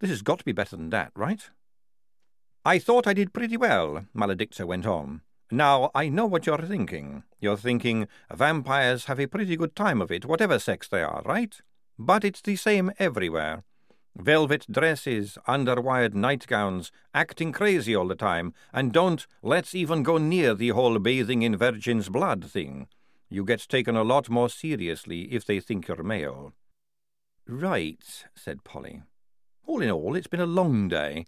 This 0.00 0.10
has 0.10 0.22
got 0.22 0.38
to 0.38 0.44
be 0.44 0.52
better 0.52 0.76
than 0.76 0.90
that, 0.90 1.12
right? 1.14 1.50
I 2.64 2.78
thought 2.78 3.06
I 3.06 3.12
did 3.12 3.32
pretty 3.32 3.56
well, 3.56 4.06
Maledicta 4.14 4.66
went 4.66 4.86
on. 4.86 5.22
Now, 5.50 5.90
I 5.94 6.08
know 6.08 6.26
what 6.26 6.46
you're 6.46 6.58
thinking. 6.58 7.24
You're 7.40 7.56
thinking 7.56 8.06
vampires 8.34 9.06
have 9.06 9.18
a 9.18 9.26
pretty 9.26 9.56
good 9.56 9.74
time 9.74 10.02
of 10.02 10.10
it, 10.10 10.26
whatever 10.26 10.58
sex 10.58 10.88
they 10.88 11.02
are, 11.02 11.22
right? 11.24 11.58
But 11.98 12.24
it's 12.24 12.42
the 12.42 12.56
same 12.56 12.92
everywhere. 12.98 13.64
Velvet 14.14 14.66
dresses, 14.70 15.38
underwired 15.46 16.12
nightgowns, 16.12 16.90
acting 17.14 17.52
crazy 17.52 17.94
all 17.94 18.08
the 18.08 18.14
time, 18.14 18.52
and 18.72 18.92
don't 18.92 19.26
let's 19.42 19.74
even 19.74 20.02
go 20.02 20.18
near 20.18 20.54
the 20.54 20.70
whole 20.70 20.98
bathing 20.98 21.42
in 21.42 21.56
virgin's 21.56 22.08
blood 22.08 22.44
thing. 22.44 22.88
You 23.30 23.44
get 23.44 23.68
taken 23.68 23.96
a 23.96 24.04
lot 24.04 24.30
more 24.30 24.48
seriously 24.48 25.32
if 25.32 25.44
they 25.44 25.60
think 25.60 25.88
you're 25.88 26.02
male. 26.02 26.52
Right, 27.46 28.24
said 28.34 28.64
Polly. 28.64 29.02
All 29.66 29.82
in 29.82 29.90
all, 29.90 30.14
it's 30.14 30.26
been 30.26 30.40
a 30.40 30.46
long 30.46 30.88
day. 30.88 31.26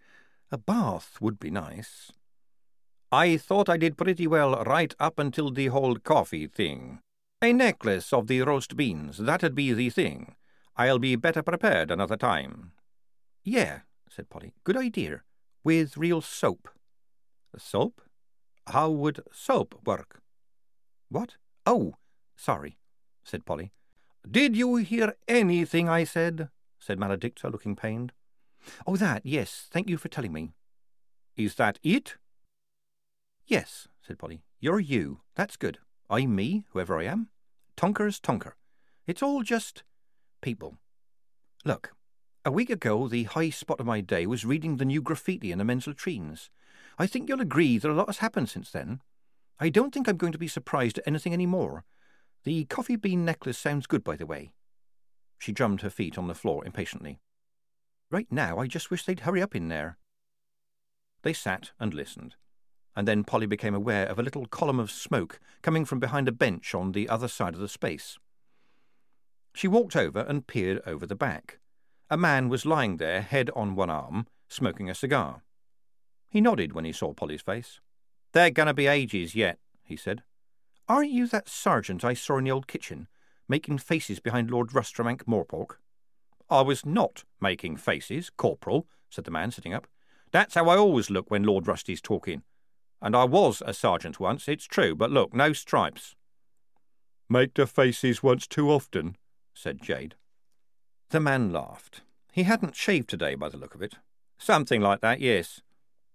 A 0.50 0.58
bath 0.58 1.18
would 1.20 1.38
be 1.38 1.50
nice. 1.50 2.12
I 3.12 3.36
thought 3.36 3.68
I 3.68 3.76
did 3.76 3.98
pretty 3.98 4.26
well 4.26 4.62
right 4.64 4.94
up 4.98 5.18
until 5.18 5.50
the 5.50 5.66
whole 5.66 5.96
coffee 5.96 6.46
thing. 6.46 7.00
A 7.42 7.52
necklace 7.52 8.12
of 8.12 8.26
the 8.26 8.42
roast 8.42 8.76
beans, 8.76 9.18
that'd 9.18 9.54
be 9.54 9.72
the 9.72 9.90
thing. 9.90 10.36
I'll 10.76 10.98
be 10.98 11.16
better 11.16 11.42
prepared 11.42 11.90
another 11.90 12.16
time. 12.16 12.72
Yeah, 13.42 13.80
said 14.08 14.28
Polly. 14.28 14.52
Good 14.64 14.76
idea. 14.76 15.22
With 15.64 15.96
real 15.96 16.20
soap. 16.20 16.68
Soap? 17.56 18.00
How 18.66 18.90
would 18.90 19.20
soap 19.32 19.80
work? 19.84 20.22
What? 21.08 21.36
Oh, 21.66 21.94
sorry, 22.36 22.78
said 23.24 23.44
Polly. 23.44 23.72
Did 24.28 24.56
you 24.56 24.76
hear 24.76 25.16
anything 25.28 25.88
I 25.88 26.04
said? 26.04 26.48
said 26.78 26.98
Maledicta, 26.98 27.50
looking 27.50 27.76
pained. 27.76 28.12
Oh, 28.86 28.96
that, 28.96 29.24
yes. 29.24 29.68
Thank 29.70 29.88
you 29.88 29.96
for 29.96 30.08
telling 30.08 30.32
me. 30.32 30.52
Is 31.36 31.54
that 31.56 31.78
it? 31.82 32.16
Yes, 33.46 33.88
said 34.00 34.18
Polly. 34.18 34.42
You're 34.60 34.80
you. 34.80 35.20
That's 35.34 35.56
good. 35.56 35.78
I'm 36.08 36.34
me, 36.34 36.64
whoever 36.72 36.98
I 36.98 37.04
am. 37.04 37.28
Tonker's 37.76 38.20
Tonker. 38.20 38.52
It's 39.06 39.22
all 39.22 39.42
just 39.42 39.82
people. 40.42 40.78
Look, 41.64 41.92
a 42.44 42.50
week 42.50 42.70
ago 42.70 43.08
the 43.08 43.24
high 43.24 43.50
spot 43.50 43.80
of 43.80 43.86
my 43.86 44.00
day 44.00 44.26
was 44.26 44.44
reading 44.44 44.76
the 44.76 44.84
new 44.84 45.02
graffiti 45.02 45.52
in 45.52 45.58
the 45.58 45.64
men's 45.64 45.86
latrines. 45.86 46.50
I 46.98 47.06
think 47.06 47.28
you'll 47.28 47.40
agree 47.40 47.78
that 47.78 47.90
a 47.90 47.94
lot 47.94 48.08
has 48.08 48.18
happened 48.18 48.48
since 48.48 48.70
then. 48.70 49.00
I 49.62 49.68
don't 49.68 49.92
think 49.92 50.08
I'm 50.08 50.16
going 50.16 50.32
to 50.32 50.38
be 50.38 50.48
surprised 50.48 50.98
at 50.98 51.06
anything 51.06 51.34
any 51.34 51.44
more. 51.44 51.84
The 52.44 52.64
coffee 52.64 52.96
bean 52.96 53.26
necklace 53.26 53.58
sounds 53.58 53.86
good, 53.86 54.02
by 54.02 54.16
the 54.16 54.24
way. 54.24 54.52
She 55.38 55.52
drummed 55.52 55.82
her 55.82 55.90
feet 55.90 56.16
on 56.16 56.28
the 56.28 56.34
floor 56.34 56.64
impatiently. 56.64 57.20
Right 58.10 58.26
now, 58.30 58.58
I 58.58 58.66
just 58.66 58.90
wish 58.90 59.04
they'd 59.04 59.20
hurry 59.20 59.42
up 59.42 59.54
in 59.54 59.68
there. 59.68 59.98
They 61.22 61.34
sat 61.34 61.72
and 61.78 61.92
listened, 61.92 62.36
and 62.96 63.06
then 63.06 63.22
Polly 63.22 63.46
became 63.46 63.74
aware 63.74 64.06
of 64.06 64.18
a 64.18 64.22
little 64.22 64.46
column 64.46 64.80
of 64.80 64.90
smoke 64.90 65.38
coming 65.60 65.84
from 65.84 66.00
behind 66.00 66.26
a 66.26 66.32
bench 66.32 66.74
on 66.74 66.92
the 66.92 67.08
other 67.08 67.28
side 67.28 67.52
of 67.52 67.60
the 67.60 67.68
space. 67.68 68.18
She 69.54 69.68
walked 69.68 69.94
over 69.94 70.20
and 70.20 70.46
peered 70.46 70.80
over 70.86 71.04
the 71.04 71.14
back. 71.14 71.58
A 72.08 72.16
man 72.16 72.48
was 72.48 72.64
lying 72.64 72.96
there, 72.96 73.20
head 73.20 73.50
on 73.54 73.74
one 73.74 73.90
arm, 73.90 74.26
smoking 74.48 74.88
a 74.88 74.94
cigar. 74.94 75.42
He 76.30 76.40
nodded 76.40 76.72
when 76.72 76.86
he 76.86 76.92
saw 76.92 77.12
Polly's 77.12 77.42
face. 77.42 77.80
They're 78.32 78.50
going 78.50 78.66
to 78.66 78.74
be 78.74 78.86
ages 78.86 79.34
yet, 79.34 79.58
he 79.82 79.96
said. 79.96 80.22
Aren't 80.88 81.10
you 81.10 81.26
that 81.28 81.48
sergeant 81.48 82.04
I 82.04 82.14
saw 82.14 82.38
in 82.38 82.44
the 82.44 82.50
old 82.50 82.66
kitchen, 82.66 83.08
making 83.48 83.78
faces 83.78 84.20
behind 84.20 84.50
Lord 84.50 84.70
Rustramank 84.70 85.24
Morpork? 85.24 85.76
I 86.48 86.62
was 86.62 86.84
not 86.84 87.24
making 87.40 87.76
faces, 87.76 88.30
Corporal, 88.30 88.86
said 89.08 89.24
the 89.24 89.30
man, 89.30 89.50
sitting 89.50 89.74
up. 89.74 89.86
That's 90.32 90.54
how 90.54 90.68
I 90.68 90.76
always 90.76 91.10
look 91.10 91.30
when 91.30 91.44
Lord 91.44 91.66
Rusty's 91.66 92.00
talking. 92.00 92.42
And 93.02 93.16
I 93.16 93.24
was 93.24 93.62
a 93.64 93.72
sergeant 93.72 94.20
once, 94.20 94.48
it's 94.48 94.66
true, 94.66 94.94
but 94.94 95.10
look, 95.10 95.32
no 95.32 95.52
stripes. 95.52 96.16
Make 97.28 97.54
the 97.54 97.66
faces 97.66 98.22
once 98.22 98.46
too 98.46 98.70
often, 98.70 99.16
said 99.54 99.80
Jade. 99.80 100.16
The 101.10 101.20
man 101.20 101.52
laughed. 101.52 102.02
He 102.32 102.42
hadn't 102.44 102.76
shaved 102.76 103.08
today, 103.08 103.34
by 103.34 103.48
the 103.48 103.56
look 103.56 103.74
of 103.74 103.82
it. 103.82 103.94
Something 104.38 104.80
like 104.80 105.00
that, 105.00 105.20
yes. 105.20 105.60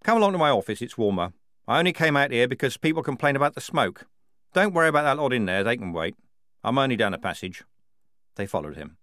Come 0.04 0.18
along 0.18 0.34
to 0.34 0.38
my 0.38 0.50
office, 0.50 0.82
it's 0.82 0.98
warmer. 0.98 1.34
I 1.68 1.80
only 1.80 1.94
came 1.94 2.16
out 2.16 2.32
here 2.32 2.48
because 2.48 2.78
people 2.78 3.02
complain 3.02 3.36
about 3.36 3.56
the 3.56 3.62
smoke. 3.62 4.06
Don't 4.54 4.74
worry 4.74 4.88
about 4.88 5.04
that 5.04 5.22
lot 5.22 5.34
in 5.34 5.46
there, 5.46 5.64
they 5.64 5.78
can 5.78 5.94
wait. 5.94 6.16
I'm 6.64 6.78
only 6.78 6.96
down 6.96 7.14
a 7.14 7.18
passage. 7.18 7.64
They 8.36 8.46
followed 8.46 8.76
him. 8.76 8.98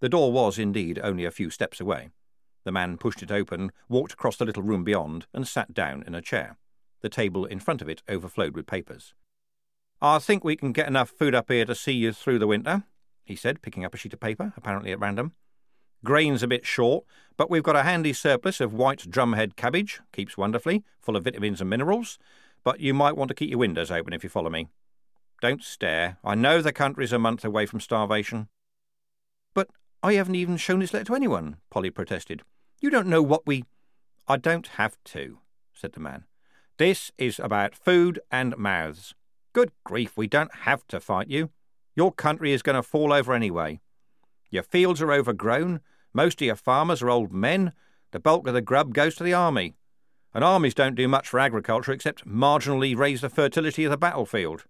The 0.00 0.08
door 0.08 0.32
was 0.32 0.58
indeed 0.58 1.00
only 1.02 1.24
a 1.24 1.30
few 1.30 1.50
steps 1.50 1.80
away. 1.80 2.10
The 2.64 2.72
man 2.72 2.98
pushed 2.98 3.22
it 3.22 3.30
open, 3.30 3.72
walked 3.88 4.12
across 4.12 4.36
the 4.36 4.44
little 4.44 4.62
room 4.62 4.84
beyond, 4.84 5.26
and 5.32 5.46
sat 5.46 5.74
down 5.74 6.02
in 6.06 6.14
a 6.14 6.22
chair. 6.22 6.56
The 7.00 7.08
table 7.08 7.44
in 7.44 7.60
front 7.60 7.82
of 7.82 7.88
it 7.88 8.02
overflowed 8.08 8.54
with 8.54 8.66
papers. 8.66 9.14
I 10.00 10.18
think 10.18 10.44
we 10.44 10.56
can 10.56 10.72
get 10.72 10.88
enough 10.88 11.10
food 11.10 11.34
up 11.34 11.50
here 11.50 11.64
to 11.64 11.74
see 11.74 11.92
you 11.92 12.12
through 12.12 12.40
the 12.40 12.46
winter, 12.46 12.84
he 13.24 13.36
said, 13.36 13.62
picking 13.62 13.84
up 13.84 13.94
a 13.94 13.96
sheet 13.96 14.12
of 14.12 14.20
paper, 14.20 14.52
apparently 14.56 14.90
at 14.92 15.00
random. 15.00 15.32
Grain's 16.04 16.42
a 16.42 16.48
bit 16.48 16.64
short, 16.64 17.04
but 17.36 17.50
we've 17.50 17.62
got 17.62 17.76
a 17.76 17.82
handy 17.82 18.12
surplus 18.12 18.60
of 18.60 18.72
white 18.72 19.10
drumhead 19.10 19.56
cabbage, 19.56 20.00
keeps 20.12 20.36
wonderfully, 20.36 20.84
full 21.00 21.16
of 21.16 21.24
vitamins 21.24 21.60
and 21.60 21.70
minerals, 21.70 22.18
but 22.64 22.80
you 22.80 22.94
might 22.94 23.16
want 23.16 23.28
to 23.28 23.34
keep 23.34 23.50
your 23.50 23.58
windows 23.58 23.90
open 23.90 24.12
if 24.12 24.22
you 24.22 24.30
follow 24.30 24.50
me. 24.50 24.68
Don't 25.40 25.62
stare. 25.62 26.18
I 26.24 26.34
know 26.34 26.60
the 26.60 26.72
country's 26.72 27.12
a 27.12 27.18
month 27.18 27.44
away 27.44 27.66
from 27.66 27.80
starvation. 27.80 28.48
But 29.54 29.68
I 30.02 30.14
haven't 30.14 30.34
even 30.34 30.56
shown 30.56 30.80
this 30.80 30.92
letter 30.92 31.06
to 31.06 31.14
anyone, 31.14 31.56
Polly 31.70 31.90
protested. 31.90 32.42
You 32.80 32.90
don't 32.90 33.06
know 33.06 33.22
what 33.22 33.46
we. 33.46 33.64
I 34.26 34.36
don't 34.36 34.66
have 34.66 34.96
to, 35.06 35.38
said 35.72 35.92
the 35.92 36.00
man. 36.00 36.24
This 36.76 37.10
is 37.18 37.38
about 37.38 37.74
food 37.74 38.20
and 38.30 38.56
mouths. 38.56 39.14
Good 39.52 39.72
grief, 39.84 40.16
we 40.16 40.26
don't 40.26 40.54
have 40.54 40.86
to 40.88 41.00
fight 41.00 41.28
you. 41.28 41.50
Your 41.96 42.12
country 42.12 42.52
is 42.52 42.62
going 42.62 42.76
to 42.76 42.82
fall 42.82 43.12
over 43.12 43.32
anyway. 43.32 43.80
Your 44.50 44.62
fields 44.62 45.02
are 45.02 45.12
overgrown, 45.12 45.80
most 46.12 46.40
of 46.40 46.46
your 46.46 46.56
farmers 46.56 47.02
are 47.02 47.10
old 47.10 47.32
men, 47.32 47.72
the 48.12 48.20
bulk 48.20 48.46
of 48.46 48.54
the 48.54 48.62
grub 48.62 48.94
goes 48.94 49.14
to 49.16 49.24
the 49.24 49.34
army. 49.34 49.74
And 50.34 50.44
armies 50.44 50.74
don't 50.74 50.94
do 50.94 51.08
much 51.08 51.28
for 51.28 51.40
agriculture 51.40 51.92
except 51.92 52.26
marginally 52.26 52.96
raise 52.96 53.20
the 53.20 53.28
fertility 53.28 53.84
of 53.84 53.90
the 53.90 53.96
battlefield. 53.96 54.64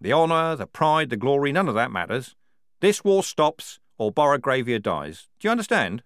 The 0.00 0.12
honour, 0.12 0.56
the 0.56 0.66
pride, 0.66 1.10
the 1.10 1.16
glory, 1.16 1.52
none 1.52 1.68
of 1.68 1.74
that 1.74 1.90
matters. 1.90 2.34
This 2.80 3.04
war 3.04 3.22
stops, 3.22 3.80
or 3.96 4.12
Borogravia 4.12 4.82
dies. 4.82 5.28
Do 5.38 5.48
you 5.48 5.50
understand? 5.52 6.02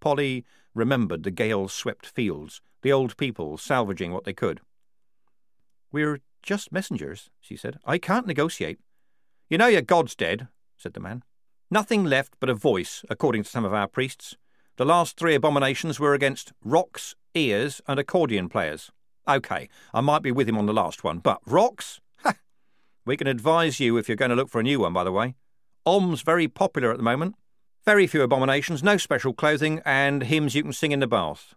Polly 0.00 0.44
remembered 0.74 1.22
the 1.22 1.30
gale 1.30 1.68
swept 1.68 2.06
fields, 2.06 2.60
the 2.82 2.92
old 2.92 3.16
people 3.16 3.58
salvaging 3.58 4.12
what 4.12 4.24
they 4.24 4.32
could. 4.32 4.60
We're 5.92 6.20
just 6.42 6.72
messengers, 6.72 7.30
she 7.40 7.56
said. 7.56 7.78
I 7.84 7.98
can't 7.98 8.26
negotiate. 8.26 8.78
You 9.48 9.58
know 9.58 9.66
your 9.66 9.82
God's 9.82 10.14
dead, 10.14 10.48
said 10.76 10.94
the 10.94 11.00
man. 11.00 11.22
Nothing 11.70 12.04
left 12.04 12.34
but 12.40 12.48
a 12.48 12.54
voice, 12.54 13.04
according 13.10 13.42
to 13.42 13.50
some 13.50 13.66
of 13.66 13.74
our 13.74 13.86
priests. 13.86 14.36
The 14.76 14.86
last 14.86 15.18
three 15.18 15.34
abominations 15.34 16.00
were 16.00 16.14
against 16.14 16.52
rocks, 16.64 17.14
ears, 17.34 17.82
and 17.86 18.00
accordion 18.00 18.48
players. 18.48 18.90
OK, 19.26 19.68
I 19.92 20.00
might 20.00 20.22
be 20.22 20.32
with 20.32 20.48
him 20.48 20.56
on 20.56 20.64
the 20.64 20.72
last 20.72 21.04
one, 21.04 21.18
but 21.18 21.40
rocks? 21.44 22.00
Ha! 22.22 22.34
We 23.04 23.18
can 23.18 23.26
advise 23.26 23.80
you 23.80 23.98
if 23.98 24.08
you're 24.08 24.16
going 24.16 24.30
to 24.30 24.36
look 24.36 24.48
for 24.48 24.60
a 24.60 24.62
new 24.62 24.80
one, 24.80 24.94
by 24.94 25.04
the 25.04 25.12
way. 25.12 25.34
Om's 25.84 26.22
very 26.22 26.48
popular 26.48 26.90
at 26.90 26.96
the 26.96 27.02
moment. 27.02 27.34
Very 27.84 28.06
few 28.06 28.22
abominations, 28.22 28.82
no 28.82 28.96
special 28.96 29.34
clothing, 29.34 29.82
and 29.84 30.22
hymns 30.22 30.54
you 30.54 30.62
can 30.62 30.72
sing 30.72 30.92
in 30.92 31.00
the 31.00 31.06
bath. 31.06 31.54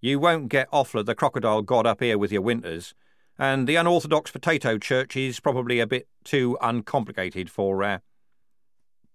You 0.00 0.18
won't 0.18 0.48
get 0.48 0.70
Offler 0.70 1.04
the 1.04 1.14
crocodile 1.14 1.60
god 1.60 1.86
up 1.86 2.00
here 2.00 2.16
with 2.16 2.32
your 2.32 2.42
winters, 2.42 2.94
and 3.38 3.68
the 3.68 3.76
unorthodox 3.76 4.30
potato 4.30 4.78
church 4.78 5.16
is 5.16 5.38
probably 5.38 5.80
a 5.80 5.86
bit 5.86 6.08
too 6.24 6.56
uncomplicated 6.62 7.50
for. 7.50 7.82
Uh... 7.82 7.98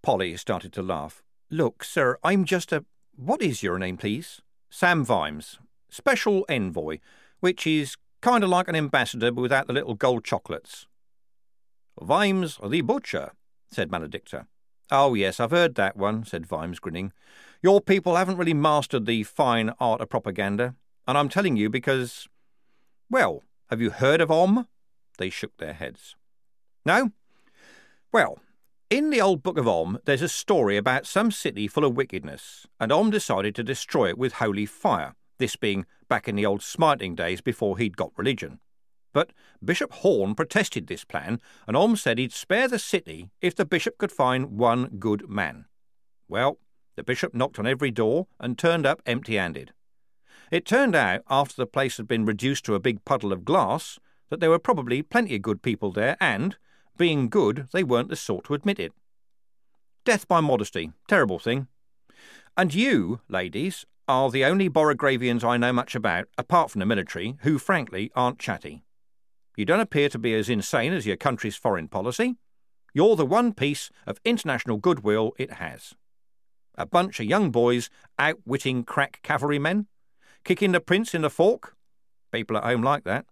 Polly 0.06 0.38
started 0.38 0.72
to 0.74 0.84
laugh. 0.84 1.24
Look, 1.50 1.84
sir, 1.84 2.20
I'm 2.24 2.46
just 2.46 2.72
a. 2.72 2.86
What 3.16 3.42
is 3.42 3.64
your 3.64 3.80
name, 3.80 3.98
please? 3.98 4.40
Sam 4.70 5.04
Vimes. 5.04 5.58
Special 5.90 6.46
envoy, 6.48 7.00
which 7.40 7.66
is 7.66 7.98
kind 8.22 8.44
of 8.44 8.52
like 8.52 8.68
an 8.68 8.76
ambassador 8.76 9.32
but 9.32 9.42
without 9.42 9.66
the 9.66 9.74
little 9.74 9.96
gold 9.96 10.24
chocolates. 10.24 10.86
Vimes 12.00 12.60
the 12.64 12.82
butcher, 12.82 13.32
said 13.72 13.90
Maledicta. 13.90 14.46
Oh, 14.92 15.16
yes, 15.16 15.40
I've 15.40 15.50
heard 15.50 15.74
that 15.74 15.98
one, 15.98 16.24
said 16.24 16.46
Vimes, 16.46 16.78
grinning. 16.78 17.12
Your 17.64 17.82
people 17.82 18.16
haven't 18.16 18.38
really 18.38 18.54
mastered 18.54 19.08
the 19.08 19.24
fine 19.24 19.72
art 19.80 20.02
of 20.02 20.10
propaganda, 20.10 20.76
and 21.08 21.18
I'm 21.18 21.30
telling 21.30 21.58
you 21.58 21.68
because. 21.68 22.28
Well, 23.10 23.42
have 23.72 23.82
you 23.82 23.90
heard 23.90 24.22
of 24.22 24.30
Om? 24.30 24.68
They 25.18 25.32
shook 25.32 25.58
their 25.58 25.74
heads. 25.74 26.16
No? 26.86 27.10
Well, 28.12 28.38
in 28.90 29.10
the 29.10 29.22
old 29.22 29.42
Book 29.42 29.58
of 29.58 29.68
Om, 29.68 30.00
there's 30.06 30.22
a 30.22 30.30
story 30.30 30.78
about 30.78 31.08
some 31.08 31.32
city 31.32 31.68
full 31.68 31.86
of 31.86 31.96
wickedness, 31.96 32.68
and 32.80 32.92
Om 32.92 33.10
decided 33.10 33.56
to 33.56 33.64
destroy 33.64 34.10
it 34.10 34.18
with 34.18 34.34
holy 34.34 34.66
fire, 34.66 35.16
this 35.38 35.56
being 35.56 35.86
back 36.08 36.28
in 36.28 36.36
the 36.36 36.46
old 36.46 36.62
smiting 36.62 37.16
days 37.16 37.42
before 37.42 37.78
he'd 37.78 37.98
got 37.98 38.12
religion. 38.18 38.60
But 39.12 39.32
Bishop 39.64 39.92
Horn 39.94 40.36
protested 40.36 40.88
this 40.88 41.04
plan, 41.04 41.40
and 41.68 41.76
Om 41.76 41.96
said 41.96 42.18
he'd 42.18 42.34
spare 42.34 42.68
the 42.68 42.80
city 42.80 43.32
if 43.42 43.56
the 43.56 43.66
bishop 43.66 43.98
could 43.98 44.12
find 44.12 44.58
one 44.58 44.98
good 45.00 45.30
man. 45.30 45.66
Well, 46.28 46.60
the 46.96 47.04
bishop 47.04 47.34
knocked 47.34 47.58
on 47.58 47.68
every 47.68 47.92
door 47.92 48.28
and 48.40 48.58
turned 48.58 48.86
up 48.86 49.02
empty 49.06 49.38
handed. 49.38 49.74
It 50.52 50.66
turned 50.66 50.96
out, 50.96 51.22
after 51.30 51.56
the 51.56 51.66
place 51.66 51.98
had 51.98 52.08
been 52.08 52.26
reduced 52.26 52.66
to 52.66 52.76
a 52.76 52.80
big 52.80 53.04
puddle 53.04 53.34
of 53.34 53.46
glass, 53.46 54.00
that 54.30 54.40
there 54.40 54.50
were 54.50 54.60
probably 54.60 55.02
plenty 55.02 55.36
of 55.36 55.42
good 55.42 55.62
people 55.62 55.92
there, 55.92 56.18
and, 56.20 56.58
being 56.98 57.30
good, 57.30 57.68
they 57.72 57.84
weren't 57.84 58.10
the 58.10 58.16
sort 58.16 58.46
to 58.46 58.54
admit 58.54 58.80
it. 58.80 58.94
Death 60.04 60.28
by 60.28 60.40
modesty, 60.40 60.92
terrible 61.08 61.40
thing. 61.40 61.68
And 62.58 62.74
you, 62.74 63.22
ladies, 63.28 63.86
are 64.08 64.30
the 64.30 64.46
only 64.46 64.70
Borogravians 64.70 65.44
I 65.44 65.58
know 65.58 65.74
much 65.74 65.96
about, 65.96 66.28
apart 66.38 66.72
from 66.72 66.80
the 66.80 66.86
military, 66.86 67.38
who 67.42 67.58
frankly 67.58 68.12
aren't 68.16 68.40
chatty. 68.40 68.84
You 69.58 69.66
don't 69.66 69.80
appear 69.80 70.10
to 70.10 70.20
be 70.20 70.34
as 70.36 70.50
insane 70.50 70.94
as 70.94 71.06
your 71.06 71.18
country's 71.18 71.56
foreign 71.56 71.88
policy. 71.88 72.36
You're 72.94 73.16
the 73.16 73.26
one 73.26 73.54
piece 73.54 73.90
of 74.06 74.20
international 74.24 74.78
goodwill 74.78 75.34
it 75.38 75.54
has. 75.54 75.94
A 76.78 76.86
bunch 76.86 77.20
of 77.20 77.26
young 77.26 77.52
boys 77.52 77.90
outwitting 78.20 78.84
crack 78.84 79.20
cavalrymen, 79.24 79.88
kicking 80.44 80.72
the 80.72 80.80
prince 80.80 81.14
in 81.14 81.22
the 81.22 81.30
fork. 81.30 81.76
People 82.32 82.58
at 82.58 82.64
home 82.64 82.84
like 82.84 83.06
that. 83.06 83.26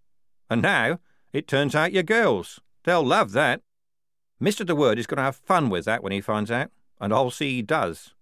And 0.49 0.61
now 0.61 0.99
it 1.33 1.47
turns 1.47 1.75
out 1.75 1.93
you're 1.93 2.03
girls. 2.03 2.59
They'll 2.83 3.05
love 3.05 3.31
that. 3.31 3.61
Mr. 4.41 4.65
De 4.65 4.75
Worde 4.75 4.99
is 4.99 5.07
going 5.07 5.17
to 5.17 5.23
have 5.23 5.35
fun 5.35 5.69
with 5.69 5.85
that 5.85 6.03
when 6.03 6.11
he 6.11 6.21
finds 6.21 6.51
out, 6.51 6.69
and 6.99 7.13
I'll 7.13 7.31
see 7.31 7.55
he 7.55 7.61
does. 7.61 8.13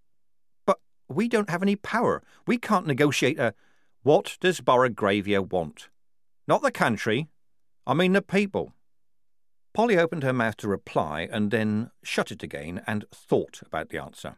But 0.65 0.79
we 1.07 1.27
don't 1.27 1.49
have 1.49 1.63
any 1.63 1.75
power. 1.75 2.21
We 2.45 2.57
can't 2.57 2.87
negotiate 2.87 3.39
a. 3.39 3.53
What 4.03 4.37
does 4.39 4.61
Borogravia 4.61 5.47
want? 5.47 5.89
Not 6.47 6.61
the 6.61 6.71
country. 6.71 7.27
I 7.85 7.93
mean 7.93 8.13
the 8.13 8.21
people. 8.21 8.73
Polly 9.73 9.97
opened 9.97 10.23
her 10.23 10.33
mouth 10.33 10.57
to 10.57 10.67
reply 10.67 11.29
and 11.31 11.49
then 11.49 11.91
shut 12.03 12.31
it 12.31 12.43
again 12.43 12.81
and 12.85 13.05
thought 13.11 13.61
about 13.65 13.89
the 13.89 13.97
answer. 13.99 14.35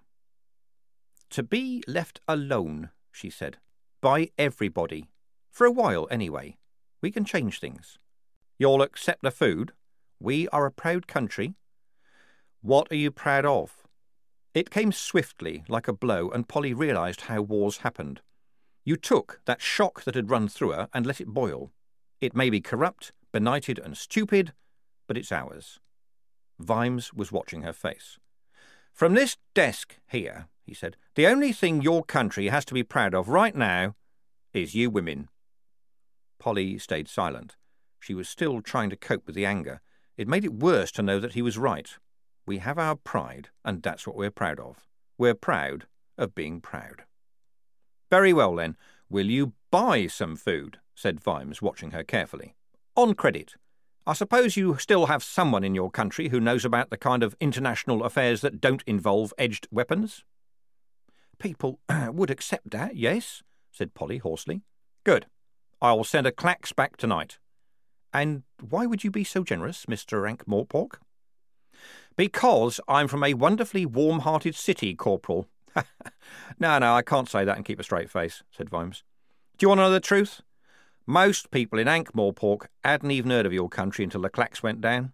To 1.32 1.44
be 1.44 1.84
left 1.88 2.22
alone, 2.28 2.92
she 3.12 3.30
said, 3.30 3.58
by 4.02 4.30
everybody. 4.38 5.10
For 5.50 5.66
a 5.66 5.72
while, 5.72 6.08
anyway. 6.12 6.58
We 7.02 7.10
can 7.10 7.26
change 7.26 7.60
things. 7.60 7.98
You'll 8.60 8.82
accept 8.82 9.24
the 9.24 9.32
food? 9.32 9.74
We 10.20 10.48
are 10.50 10.66
a 10.66 10.72
proud 10.72 11.08
country. 11.08 11.56
What 12.62 12.92
are 12.92 12.96
you 12.96 13.12
proud 13.12 13.46
of? 13.46 13.84
It 14.54 14.70
came 14.70 14.92
swiftly, 14.92 15.64
like 15.68 15.88
a 15.88 15.94
blow, 15.94 16.30
and 16.30 16.48
Polly 16.48 16.74
realised 16.74 17.22
how 17.22 17.42
wars 17.42 17.78
happened. 17.78 18.22
You 18.86 18.96
took 18.98 19.42
that 19.46 19.62
shock 19.62 20.04
that 20.04 20.16
had 20.16 20.30
run 20.30 20.48
through 20.48 20.72
her 20.72 20.90
and 20.94 21.06
let 21.06 21.20
it 21.20 21.28
boil. 21.28 21.72
It 22.22 22.36
may 22.36 22.50
be 22.50 22.62
corrupt, 22.62 23.12
benighted, 23.32 23.80
and 23.80 23.98
stupid, 23.98 24.54
but 25.08 25.18
it's 25.18 25.32
ours. 25.32 25.80
Vimes 26.60 27.14
was 27.14 27.32
watching 27.32 27.64
her 27.64 27.74
face. 27.74 28.18
From 28.94 29.16
this 29.16 29.38
desk 29.56 29.98
here, 30.08 30.48
he 30.66 30.74
said, 30.74 30.96
the 31.16 31.28
only 31.28 31.52
thing 31.52 31.82
your 31.82 32.04
country 32.04 32.48
has 32.48 32.64
to 32.66 32.74
be 32.74 32.84
proud 32.84 33.14
of 33.14 33.28
right 33.28 33.56
now 33.56 33.96
is 34.54 34.76
you 34.76 34.90
women. 34.90 35.30
Polly 36.40 36.78
stayed 36.78 37.08
silent. 37.08 37.56
She 38.00 38.14
was 38.14 38.30
still 38.30 38.62
trying 38.62 38.90
to 38.92 38.96
cope 38.96 39.26
with 39.26 39.36
the 39.36 39.46
anger. 39.46 39.82
It 40.18 40.28
made 40.28 40.46
it 40.46 40.54
worse 40.54 40.92
to 40.94 41.02
know 41.02 41.20
that 41.20 41.34
he 41.34 41.42
was 41.42 41.58
right. 41.58 41.90
We 42.46 42.60
have 42.60 42.78
our 42.78 42.96
pride, 42.96 43.50
and 43.66 43.82
that's 43.82 44.06
what 44.06 44.16
we're 44.16 44.32
proud 44.32 44.60
of. 44.60 44.88
We're 45.18 45.34
proud 45.34 45.86
of 46.18 46.36
being 46.36 46.62
proud. 46.62 47.04
Very 48.10 48.34
well, 48.34 48.56
then. 48.56 48.78
Will 49.10 49.26
you 49.26 49.54
buy 49.72 50.08
some 50.08 50.36
food? 50.36 50.80
said 50.96 51.20
Vimes, 51.20 51.62
watching 51.62 51.92
her 51.92 52.04
carefully. 52.04 52.56
On 52.96 53.16
credit. 53.16 53.56
I 54.06 54.14
suppose 54.14 54.58
you 54.58 54.78
still 54.78 55.06
have 55.06 55.24
someone 55.24 55.64
in 55.64 55.74
your 55.74 55.90
country 55.90 56.28
who 56.28 56.40
knows 56.40 56.66
about 56.66 56.90
the 56.90 56.98
kind 56.98 57.24
of 57.24 57.36
international 57.40 58.04
affairs 58.04 58.42
that 58.42 58.60
don't 58.60 58.84
involve 58.86 59.34
edged 59.38 59.68
weapons? 59.72 60.26
People 61.40 61.80
would 62.12 62.30
accept 62.30 62.70
that, 62.72 62.96
yes, 62.96 63.42
said 63.72 63.94
Polly 63.94 64.18
hoarsely. 64.18 64.62
Good. 65.04 65.28
I'll 65.82 66.04
send 66.04 66.28
a 66.28 66.32
clacks 66.32 66.74
back 66.74 66.98
tonight. 66.98 67.40
And 68.14 68.44
why 68.62 68.86
would 68.86 69.04
you 69.04 69.10
be 69.10 69.24
so 69.24 69.44
generous, 69.44 69.86
Mr. 69.88 70.30
Ankh 70.30 70.46
Morpork? 70.46 70.98
Because 72.16 72.80
I'm 72.88 73.08
from 73.08 73.24
a 73.24 73.34
wonderfully 73.34 73.86
warm 73.86 74.20
hearted 74.20 74.56
city, 74.56 74.94
Corporal. 74.94 75.48
no, 76.60 76.78
no, 76.78 76.94
I 76.94 77.02
can't 77.02 77.28
say 77.28 77.44
that 77.44 77.58
and 77.58 77.66
keep 77.66 77.80
a 77.80 77.84
straight 77.84 78.12
face, 78.12 78.44
said 78.52 78.70
Vimes. 78.70 79.04
Do 79.58 79.64
you 79.64 79.70
want 79.70 79.80
to 79.80 79.84
know 79.84 79.92
the 79.92 80.00
truth? 80.00 80.42
Most 81.08 81.52
people 81.52 81.80
in 81.80 81.88
Ankh 81.88 82.14
Morpork 82.14 82.68
hadn't 82.84 83.12
even 83.12 83.32
heard 83.32 83.46
of 83.46 83.54
your 83.54 83.68
country 83.68 84.04
until 84.04 84.22
the 84.22 84.30
clacks 84.30 84.62
went 84.62 84.80
down. 84.80 85.12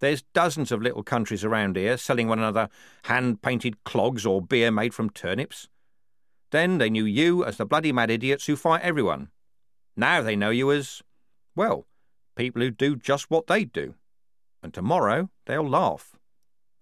There's 0.00 0.22
dozens 0.34 0.72
of 0.72 0.82
little 0.82 1.04
countries 1.04 1.44
around 1.44 1.76
here 1.76 1.96
selling 1.96 2.26
one 2.26 2.40
another 2.40 2.68
hand 3.04 3.40
painted 3.40 3.84
clogs 3.84 4.26
or 4.26 4.42
beer 4.42 4.72
made 4.72 4.92
from 4.92 5.10
turnips. 5.10 5.68
Then 6.50 6.78
they 6.78 6.90
knew 6.90 7.04
you 7.04 7.44
as 7.44 7.56
the 7.56 7.64
bloody 7.64 7.92
mad 7.92 8.10
idiots 8.10 8.46
who 8.46 8.56
fight 8.56 8.82
everyone. 8.82 9.30
Now 9.96 10.20
they 10.20 10.34
know 10.34 10.50
you 10.50 10.72
as, 10.72 11.02
well, 11.54 11.86
people 12.34 12.62
who 12.62 12.70
do 12.70 12.96
just 12.96 13.30
what 13.30 13.46
they 13.46 13.64
do. 13.64 13.94
And 14.62 14.72
tomorrow 14.72 15.30
they'll 15.46 15.68
laugh. 15.68 16.16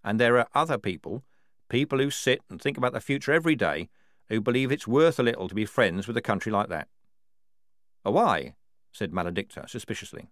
And 0.04 0.19
there 0.19 0.38
are 0.38 0.49
other 0.54 0.78
people, 0.78 1.23
people 1.69 1.99
who 1.99 2.11
sit 2.11 2.40
and 2.48 2.61
think 2.61 2.77
about 2.77 2.92
the 2.92 3.01
future 3.01 3.33
every 3.33 3.57
day, 3.57 3.88
who 4.29 4.40
believe 4.40 4.70
it's 4.70 4.87
worth 4.87 5.18
a 5.18 5.22
little 5.24 5.48
to 5.48 5.55
be 5.55 5.64
friends 5.64 6.07
with 6.07 6.16
a 6.16 6.22
country 6.22 6.53
like 6.53 6.68
that. 6.68 6.88
Oh, 8.05 8.12
why? 8.12 8.55
said 8.92 9.12
Maledicta 9.12 9.68
suspiciously. 9.68 10.31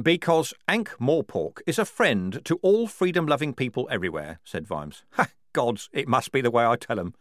Because 0.00 0.54
Ankh 0.68 0.96
Morpork 0.98 1.58
is 1.66 1.78
a 1.78 1.84
friend 1.84 2.40
to 2.44 2.56
all 2.62 2.86
freedom 2.86 3.26
loving 3.26 3.52
people 3.52 3.88
everywhere, 3.90 4.40
said 4.44 4.66
Vimes. 4.66 5.04
Ha! 5.12 5.28
Gods, 5.52 5.90
it 5.92 6.08
must 6.08 6.32
be 6.32 6.40
the 6.40 6.50
way 6.50 6.64
I 6.64 6.76
tell 6.76 6.98
'em. 6.98 7.12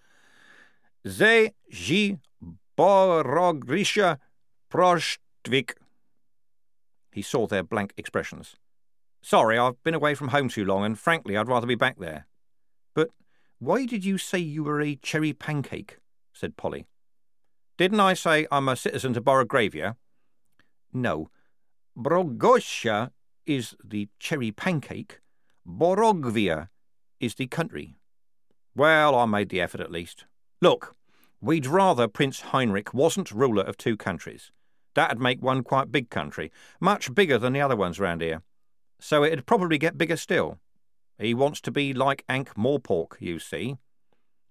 Ze 1.05 1.51
ji 1.69 2.17
borogrisha 2.77 4.19
prostvik. 4.71 5.73
He 7.11 7.21
saw 7.21 7.47
their 7.47 7.63
blank 7.63 7.93
expressions. 7.97 8.55
Sorry, 9.21 9.57
I've 9.57 9.81
been 9.83 9.93
away 9.93 10.15
from 10.15 10.29
home 10.29 10.49
too 10.49 10.65
long, 10.65 10.83
and 10.83 10.97
frankly, 10.97 11.37
I'd 11.37 11.47
rather 11.47 11.67
be 11.67 11.75
back 11.75 11.99
there. 11.99 12.27
But 12.93 13.09
why 13.59 13.85
did 13.85 14.03
you 14.03 14.17
say 14.17 14.39
you 14.39 14.63
were 14.63 14.81
a 14.81 14.95
cherry 14.95 15.33
pancake? 15.33 15.97
said 16.33 16.57
Polly. 16.57 16.85
Didn't 17.77 17.99
I 17.99 18.13
say 18.13 18.47
I'm 18.51 18.67
a 18.67 18.75
citizen 18.75 19.13
to 19.13 19.21
Borogravia? 19.21 19.95
No. 20.93 21.29
Brogosha 21.97 23.11
is 23.45 23.75
the 23.83 24.09
cherry 24.19 24.51
pancake. 24.51 25.19
Borogravia 25.67 26.69
is 27.19 27.35
the 27.35 27.47
country. 27.47 27.95
Well, 28.75 29.15
I 29.15 29.25
made 29.25 29.49
the 29.49 29.61
effort 29.61 29.81
at 29.81 29.91
least. 29.91 30.25
Look, 30.61 30.95
we'd 31.41 31.65
rather 31.65 32.07
Prince 32.07 32.41
Heinrich 32.41 32.93
wasn't 32.93 33.31
ruler 33.31 33.63
of 33.63 33.77
two 33.77 33.97
countries. 33.97 34.51
That'd 34.93 35.19
make 35.19 35.41
one 35.41 35.63
quite 35.63 35.91
big 35.91 36.09
country, 36.09 36.51
much 36.79 37.13
bigger 37.13 37.37
than 37.37 37.53
the 37.53 37.61
other 37.61 37.75
ones 37.75 37.99
round 37.99 38.21
here. 38.21 38.41
So 38.99 39.23
it'd 39.23 39.45
probably 39.45 39.77
get 39.77 39.97
bigger 39.97 40.17
still. 40.17 40.59
He 41.17 41.33
wants 41.33 41.61
to 41.61 41.71
be 41.71 41.93
like 41.93 42.25
Ankh 42.27 42.55
Morpork, 42.55 43.13
you 43.19 43.39
see. 43.39 43.77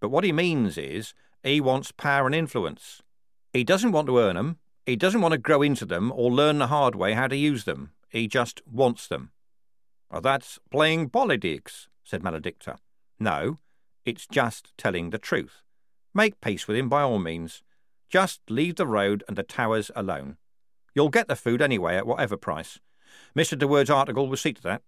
But 0.01 0.11
what 0.11 0.25
he 0.25 0.33
means 0.33 0.79
is 0.79 1.15
he 1.43 1.61
wants 1.61 1.93
power 1.93 2.27
and 2.27 2.35
influence. 2.35 3.03
He 3.53 3.65
doesn't 3.65 3.93
want 3.93 4.07
to 4.07 4.19
earn 4.19 4.37
them. 4.37 4.59
He 4.87 4.97
doesn't 4.97 5.21
want 5.21 5.33
to 5.33 5.39
grow 5.39 5.63
into 5.63 5.85
them 5.85 6.13
or 6.15 6.31
learn 6.31 6.59
the 6.59 6.69
hard 6.69 6.95
way 6.95 7.13
how 7.13 7.29
to 7.29 7.37
use 7.37 7.65
them. 7.65 7.93
He 8.09 8.27
just 8.27 8.63
wants 8.67 9.07
them. 9.07 9.31
Well, 10.11 10.21
that's 10.21 10.59
playing 10.71 11.11
politics, 11.11 11.89
said 12.03 12.23
Maledicta. 12.23 12.79
No, 13.19 13.59
it's 14.05 14.27
just 14.27 14.77
telling 14.77 15.11
the 15.11 15.19
truth. 15.19 15.63
Make 16.15 16.41
peace 16.41 16.67
with 16.67 16.77
him 16.77 16.89
by 16.89 17.03
all 17.03 17.19
means. 17.19 17.63
Just 18.11 18.41
leave 18.51 18.77
the 18.77 18.87
road 18.87 19.23
and 19.29 19.39
the 19.39 19.45
towers 19.45 19.91
alone. 19.95 20.37
You'll 20.95 21.09
get 21.09 21.29
the 21.29 21.37
food 21.37 21.63
anyway 21.63 21.97
at 21.97 22.07
whatever 22.07 22.37
price. 22.37 22.81
Mr. 23.37 23.57
De 23.57 23.67
Worde's 23.67 23.91
article 23.91 24.29
will 24.29 24.37
see 24.37 24.53
to 24.53 24.63
that. 24.63 24.83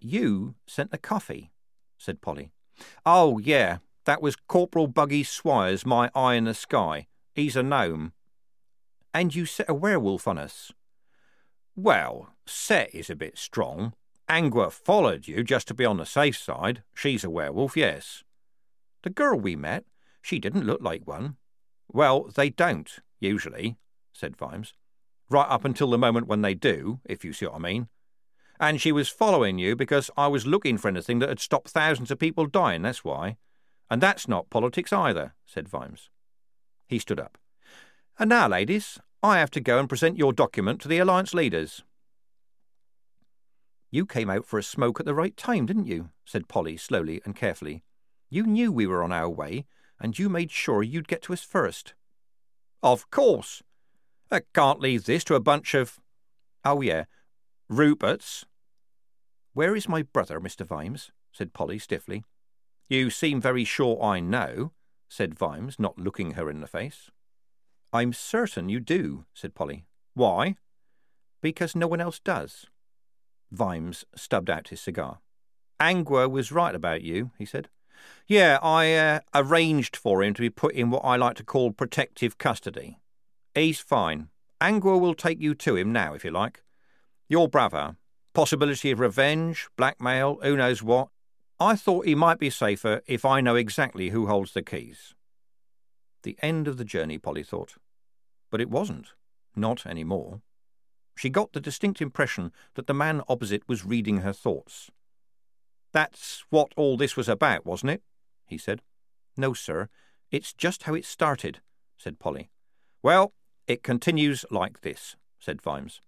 You 0.00 0.56
sent 0.66 0.90
the 0.90 0.98
coffee, 0.98 1.52
said 1.96 2.20
Polly. 2.20 2.50
Oh, 3.06 3.38
yeah, 3.38 3.78
that 4.04 4.20
was 4.20 4.34
Corporal 4.34 4.88
Buggy 4.88 5.22
Swires, 5.22 5.86
my 5.86 6.10
eye 6.14 6.34
in 6.34 6.44
the 6.44 6.54
sky. 6.54 7.06
He's 7.34 7.54
a 7.54 7.62
gnome. 7.62 8.12
And 9.14 9.34
you 9.34 9.46
set 9.46 9.68
a 9.68 9.74
werewolf 9.74 10.26
on 10.26 10.38
us. 10.38 10.72
Well, 11.76 12.34
set 12.46 12.92
is 12.92 13.10
a 13.10 13.16
bit 13.16 13.38
strong. 13.38 13.92
Angua 14.28 14.72
followed 14.72 15.28
you 15.28 15.44
just 15.44 15.68
to 15.68 15.74
be 15.74 15.84
on 15.84 15.98
the 15.98 16.06
safe 16.06 16.36
side. 16.36 16.82
She's 16.94 17.22
a 17.22 17.30
werewolf, 17.30 17.76
yes. 17.76 18.24
The 19.02 19.10
girl 19.10 19.38
we 19.38 19.54
met, 19.54 19.84
she 20.20 20.40
didn't 20.40 20.66
look 20.66 20.80
like 20.82 21.06
one. 21.06 21.36
Well, 21.88 22.30
they 22.34 22.50
don't, 22.50 22.90
usually, 23.20 23.76
said 24.12 24.36
Vimes. 24.36 24.74
Right 25.28 25.48
up 25.48 25.64
until 25.64 25.90
the 25.90 25.98
moment 25.98 26.26
when 26.26 26.42
they 26.42 26.54
do, 26.54 27.00
if 27.04 27.24
you 27.24 27.32
see 27.32 27.46
what 27.46 27.56
I 27.56 27.58
mean. 27.58 27.88
And 28.60 28.80
she 28.80 28.92
was 28.92 29.08
following 29.08 29.58
you 29.58 29.74
because 29.74 30.10
I 30.16 30.28
was 30.28 30.46
looking 30.46 30.78
for 30.78 30.88
anything 30.88 31.18
that 31.18 31.28
had 31.28 31.40
stopped 31.40 31.70
thousands 31.70 32.10
of 32.10 32.18
people 32.18 32.46
dying, 32.46 32.82
that's 32.82 33.04
why. 33.04 33.36
And 33.90 34.00
that's 34.00 34.28
not 34.28 34.50
politics 34.50 34.92
either, 34.92 35.34
said 35.46 35.68
Vimes. 35.68 36.10
He 36.86 36.98
stood 36.98 37.20
up. 37.20 37.38
And 38.18 38.28
now, 38.28 38.48
ladies, 38.48 38.98
I 39.22 39.38
have 39.38 39.50
to 39.52 39.60
go 39.60 39.78
and 39.78 39.88
present 39.88 40.18
your 40.18 40.32
document 40.32 40.80
to 40.82 40.88
the 40.88 40.98
Alliance 40.98 41.34
leaders. 41.34 41.82
You 43.90 44.06
came 44.06 44.30
out 44.30 44.46
for 44.46 44.58
a 44.58 44.62
smoke 44.62 45.00
at 45.00 45.06
the 45.06 45.14
right 45.14 45.36
time, 45.36 45.66
didn't 45.66 45.86
you? 45.86 46.10
said 46.24 46.48
Polly 46.48 46.76
slowly 46.76 47.20
and 47.24 47.36
carefully. 47.36 47.82
You 48.30 48.44
knew 48.44 48.72
we 48.72 48.86
were 48.86 49.02
on 49.02 49.12
our 49.12 49.28
way, 49.28 49.66
and 50.02 50.18
you 50.18 50.28
made 50.28 50.50
sure 50.50 50.82
you'd 50.82 51.06
get 51.06 51.22
to 51.22 51.32
us 51.32 51.42
first. 51.42 51.94
Of 52.82 53.08
course. 53.10 53.62
I 54.30 54.42
can't 54.52 54.80
leave 54.80 55.04
this 55.04 55.22
to 55.24 55.36
a 55.36 55.40
bunch 55.40 55.74
of. 55.74 56.00
Oh, 56.64 56.80
yeah, 56.80 57.04
Ruperts. 57.70 58.44
Where 59.54 59.76
is 59.76 59.88
my 59.88 60.02
brother, 60.02 60.40
Mr. 60.40 60.66
Vimes? 60.66 61.12
said 61.30 61.54
Polly 61.54 61.78
stiffly. 61.78 62.24
You 62.88 63.10
seem 63.10 63.40
very 63.40 63.64
sure 63.64 64.02
I 64.02 64.18
know, 64.20 64.72
said 65.08 65.38
Vimes, 65.38 65.78
not 65.78 65.98
looking 65.98 66.32
her 66.32 66.50
in 66.50 66.60
the 66.60 66.66
face. 66.66 67.10
I'm 67.92 68.12
certain 68.12 68.68
you 68.68 68.80
do, 68.80 69.24
said 69.32 69.54
Polly. 69.54 69.84
Why? 70.14 70.56
Because 71.40 71.76
no 71.76 71.86
one 71.86 72.00
else 72.00 72.18
does. 72.18 72.66
Vimes 73.50 74.04
stubbed 74.16 74.50
out 74.50 74.68
his 74.68 74.80
cigar. 74.80 75.20
Angua 75.78 76.28
was 76.28 76.50
right 76.50 76.74
about 76.74 77.02
you, 77.02 77.30
he 77.38 77.44
said. 77.44 77.68
Yeah, 78.26 78.58
I 78.62 78.94
uh, 78.94 79.20
arranged 79.34 79.96
for 79.96 80.22
him 80.22 80.34
to 80.34 80.40
be 80.40 80.50
put 80.50 80.74
in 80.74 80.90
what 80.90 81.04
I 81.04 81.16
like 81.16 81.36
to 81.36 81.44
call 81.44 81.72
protective 81.72 82.38
custody. 82.38 82.98
He's 83.54 83.80
fine. 83.80 84.28
Angua 84.60 84.98
will 85.00 85.14
take 85.14 85.40
you 85.40 85.54
to 85.56 85.76
him 85.76 85.92
now, 85.92 86.14
if 86.14 86.24
you 86.24 86.30
like. 86.30 86.62
Your 87.28 87.48
brother. 87.48 87.96
Possibility 88.34 88.90
of 88.90 89.00
revenge, 89.00 89.68
blackmail, 89.76 90.38
who 90.42 90.56
knows 90.56 90.82
what. 90.82 91.08
I 91.60 91.76
thought 91.76 92.06
he 92.06 92.14
might 92.14 92.38
be 92.38 92.50
safer 92.50 93.02
if 93.06 93.24
I 93.24 93.40
know 93.40 93.56
exactly 93.56 94.08
who 94.08 94.26
holds 94.26 94.52
the 94.52 94.62
keys. 94.62 95.14
The 96.22 96.36
end 96.40 96.66
of 96.68 96.76
the 96.76 96.84
journey, 96.84 97.18
Polly 97.18 97.42
thought. 97.42 97.74
But 98.50 98.60
it 98.60 98.70
wasn't. 98.70 99.08
Not 99.54 99.86
any 99.86 100.04
more. 100.04 100.40
She 101.16 101.28
got 101.28 101.52
the 101.52 101.60
distinct 101.60 102.00
impression 102.00 102.52
that 102.74 102.86
the 102.86 102.94
man 102.94 103.22
opposite 103.28 103.62
was 103.68 103.84
reading 103.84 104.18
her 104.18 104.32
thoughts. 104.32 104.90
That's 105.92 106.44
what 106.50 106.72
all 106.76 106.96
this 106.96 107.16
was 107.16 107.28
about, 107.28 107.66
wasn't 107.66 107.92
it? 107.92 108.02
he 108.46 108.58
said. 108.58 108.82
No, 109.36 109.52
sir. 109.52 109.88
It's 110.30 110.52
just 110.52 110.84
how 110.84 110.94
it 110.94 111.04
started, 111.04 111.60
said 111.96 112.18
Polly. 112.18 112.50
Well, 113.02 113.32
it 113.66 113.82
continues 113.82 114.44
like 114.50 114.80
this, 114.80 115.16
said 115.38 115.62
Vimes. 115.62 116.00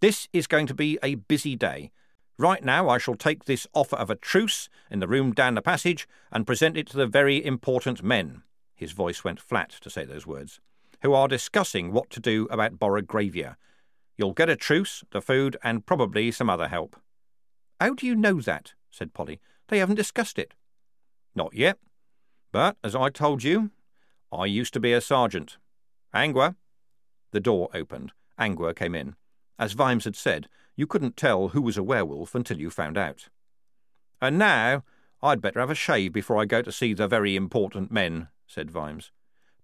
This 0.00 0.28
is 0.32 0.46
going 0.46 0.66
to 0.66 0.74
be 0.74 0.98
a 1.02 1.14
busy 1.14 1.56
day. 1.56 1.92
Right 2.38 2.64
now, 2.64 2.88
I 2.88 2.98
shall 2.98 3.14
take 3.14 3.44
this 3.44 3.66
offer 3.72 3.96
of 3.96 4.10
a 4.10 4.16
truce 4.16 4.68
in 4.90 4.98
the 4.98 5.06
room 5.06 5.32
down 5.32 5.54
the 5.54 5.62
passage 5.62 6.08
and 6.32 6.46
present 6.46 6.76
it 6.76 6.88
to 6.88 6.96
the 6.96 7.06
very 7.06 7.44
important 7.44 8.02
men. 8.02 8.42
His 8.74 8.92
voice 8.92 9.22
went 9.22 9.40
flat 9.40 9.70
to 9.80 9.90
say 9.90 10.04
those 10.04 10.26
words. 10.26 10.60
Who 11.02 11.12
are 11.12 11.28
discussing 11.28 11.92
what 11.92 12.10
to 12.10 12.20
do 12.20 12.48
about 12.50 12.78
Borogravia. 12.78 13.56
You'll 14.16 14.32
get 14.32 14.48
a 14.48 14.56
truce, 14.56 15.04
the 15.12 15.20
food, 15.20 15.56
and 15.62 15.86
probably 15.86 16.30
some 16.32 16.50
other 16.50 16.68
help. 16.68 16.96
How 17.80 17.94
do 17.94 18.06
you 18.06 18.14
know 18.14 18.40
that? 18.40 18.74
Said 18.92 19.12
Polly. 19.12 19.40
They 19.68 19.78
haven't 19.78 19.96
discussed 19.96 20.38
it. 20.38 20.54
Not 21.34 21.54
yet. 21.54 21.78
But, 22.52 22.76
as 22.84 22.94
I 22.94 23.08
told 23.08 23.42
you, 23.42 23.72
I 24.30 24.44
used 24.44 24.72
to 24.74 24.80
be 24.80 24.92
a 24.92 25.00
sergeant. 25.00 25.56
Angua. 26.14 26.54
The 27.32 27.40
door 27.40 27.70
opened. 27.74 28.12
Angua 28.38 28.76
came 28.76 28.94
in. 28.94 29.16
As 29.58 29.72
Vimes 29.72 30.04
had 30.04 30.14
said, 30.14 30.48
you 30.76 30.86
couldn't 30.86 31.16
tell 31.16 31.48
who 31.48 31.62
was 31.62 31.76
a 31.76 31.82
werewolf 31.82 32.34
until 32.34 32.58
you 32.58 32.70
found 32.70 32.96
out. 32.96 33.28
And 34.20 34.38
now 34.38 34.84
I'd 35.22 35.40
better 35.40 35.60
have 35.60 35.70
a 35.70 35.74
shave 35.74 36.12
before 36.12 36.38
I 36.38 36.44
go 36.44 36.62
to 36.62 36.72
see 36.72 36.94
the 36.94 37.08
very 37.08 37.34
important 37.34 37.90
men, 37.90 38.28
said 38.46 38.70
Vimes. 38.70 39.10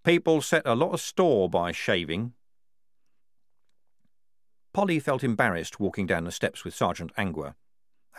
People 0.04 0.40
set 0.40 0.62
a 0.64 0.74
lot 0.74 0.92
of 0.92 1.00
store 1.00 1.50
by 1.50 1.72
shaving. 1.72 2.32
Polly 4.72 5.00
felt 5.00 5.24
embarrassed 5.24 5.80
walking 5.80 6.06
down 6.06 6.24
the 6.24 6.32
steps 6.32 6.64
with 6.64 6.74
Sergeant 6.74 7.14
Angua. 7.16 7.54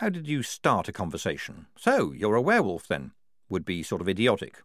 How 0.00 0.08
did 0.08 0.26
you 0.26 0.42
start 0.42 0.88
a 0.88 0.92
conversation? 0.92 1.66
So, 1.76 2.12
you're 2.12 2.34
a 2.34 2.40
werewolf, 2.40 2.88
then? 2.88 3.10
Would 3.50 3.66
be 3.66 3.82
sort 3.82 4.00
of 4.00 4.08
idiotic. 4.08 4.62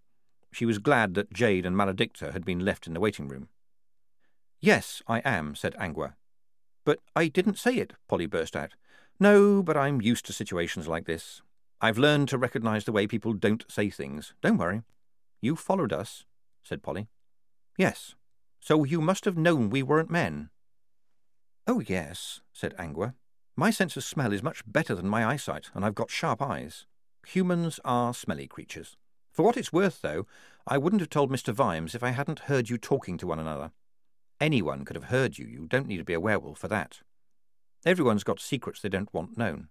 She 0.53 0.65
was 0.65 0.77
glad 0.77 1.13
that 1.15 1.33
Jade 1.33 1.65
and 1.65 1.75
Maledicta 1.75 2.31
had 2.31 2.45
been 2.45 2.63
left 2.63 2.87
in 2.87 2.93
the 2.93 3.01
waiting 3.01 3.27
room. 3.27 3.49
Yes, 4.61 5.01
I 5.09 5.19
am, 5.25 5.53
said 5.53 5.75
Angua. 5.75 6.13
But 6.85 6.99
I 7.17 7.27
didn't 7.27 7.59
say 7.59 7.75
it, 7.75 7.95
Polly 8.07 8.27
burst 8.27 8.55
out. 8.55 8.75
No, 9.19 9.61
but 9.61 9.75
I'm 9.75 10.01
used 10.01 10.25
to 10.27 10.31
situations 10.31 10.87
like 10.87 11.03
this. 11.03 11.41
I've 11.81 11.97
learned 11.97 12.29
to 12.29 12.37
recognize 12.37 12.85
the 12.85 12.93
way 12.93 13.05
people 13.05 13.33
don't 13.33 13.65
say 13.67 13.89
things. 13.89 14.33
Don't 14.41 14.57
worry. 14.57 14.83
You 15.41 15.57
followed 15.57 15.91
us, 15.91 16.23
said 16.63 16.81
Polly. 16.81 17.09
Yes. 17.77 18.15
So 18.61 18.85
you 18.85 19.01
must 19.01 19.25
have 19.25 19.37
known 19.37 19.69
we 19.69 19.83
weren't 19.83 20.09
men. 20.09 20.49
Oh, 21.67 21.81
yes, 21.81 22.39
said 22.53 22.73
Angua. 22.77 23.15
My 23.57 23.71
sense 23.71 23.95
of 23.95 24.03
smell 24.03 24.33
is 24.33 24.43
much 24.43 24.63
better 24.67 24.95
than 24.95 25.07
my 25.07 25.25
eyesight, 25.25 25.69
and 25.73 25.85
I've 25.85 25.95
got 25.95 26.09
sharp 26.09 26.41
eyes. 26.41 26.85
Humans 27.27 27.79
are 27.85 28.13
smelly 28.13 28.47
creatures. 28.47 28.97
For 29.31 29.43
what 29.43 29.55
it's 29.55 29.71
worth, 29.71 30.01
though, 30.01 30.27
I 30.67 30.77
wouldn't 30.77 31.01
have 31.01 31.09
told 31.09 31.31
Mr. 31.31 31.53
Vimes 31.53 31.95
if 31.95 32.03
I 32.03 32.09
hadn't 32.09 32.47
heard 32.51 32.69
you 32.69 32.77
talking 32.77 33.17
to 33.17 33.27
one 33.27 33.39
another. 33.39 33.71
Anyone 34.41 34.83
could 34.83 34.97
have 34.97 35.05
heard 35.05 35.37
you. 35.37 35.45
You 35.45 35.67
don't 35.69 35.87
need 35.87 35.97
to 35.97 36.03
be 36.03 36.13
a 36.13 36.19
werewolf 36.19 36.59
for 36.59 36.67
that. 36.67 36.99
Everyone's 37.85 38.25
got 38.25 38.41
secrets 38.41 38.81
they 38.81 38.89
don't 38.89 39.13
want 39.13 39.37
known. 39.37 39.69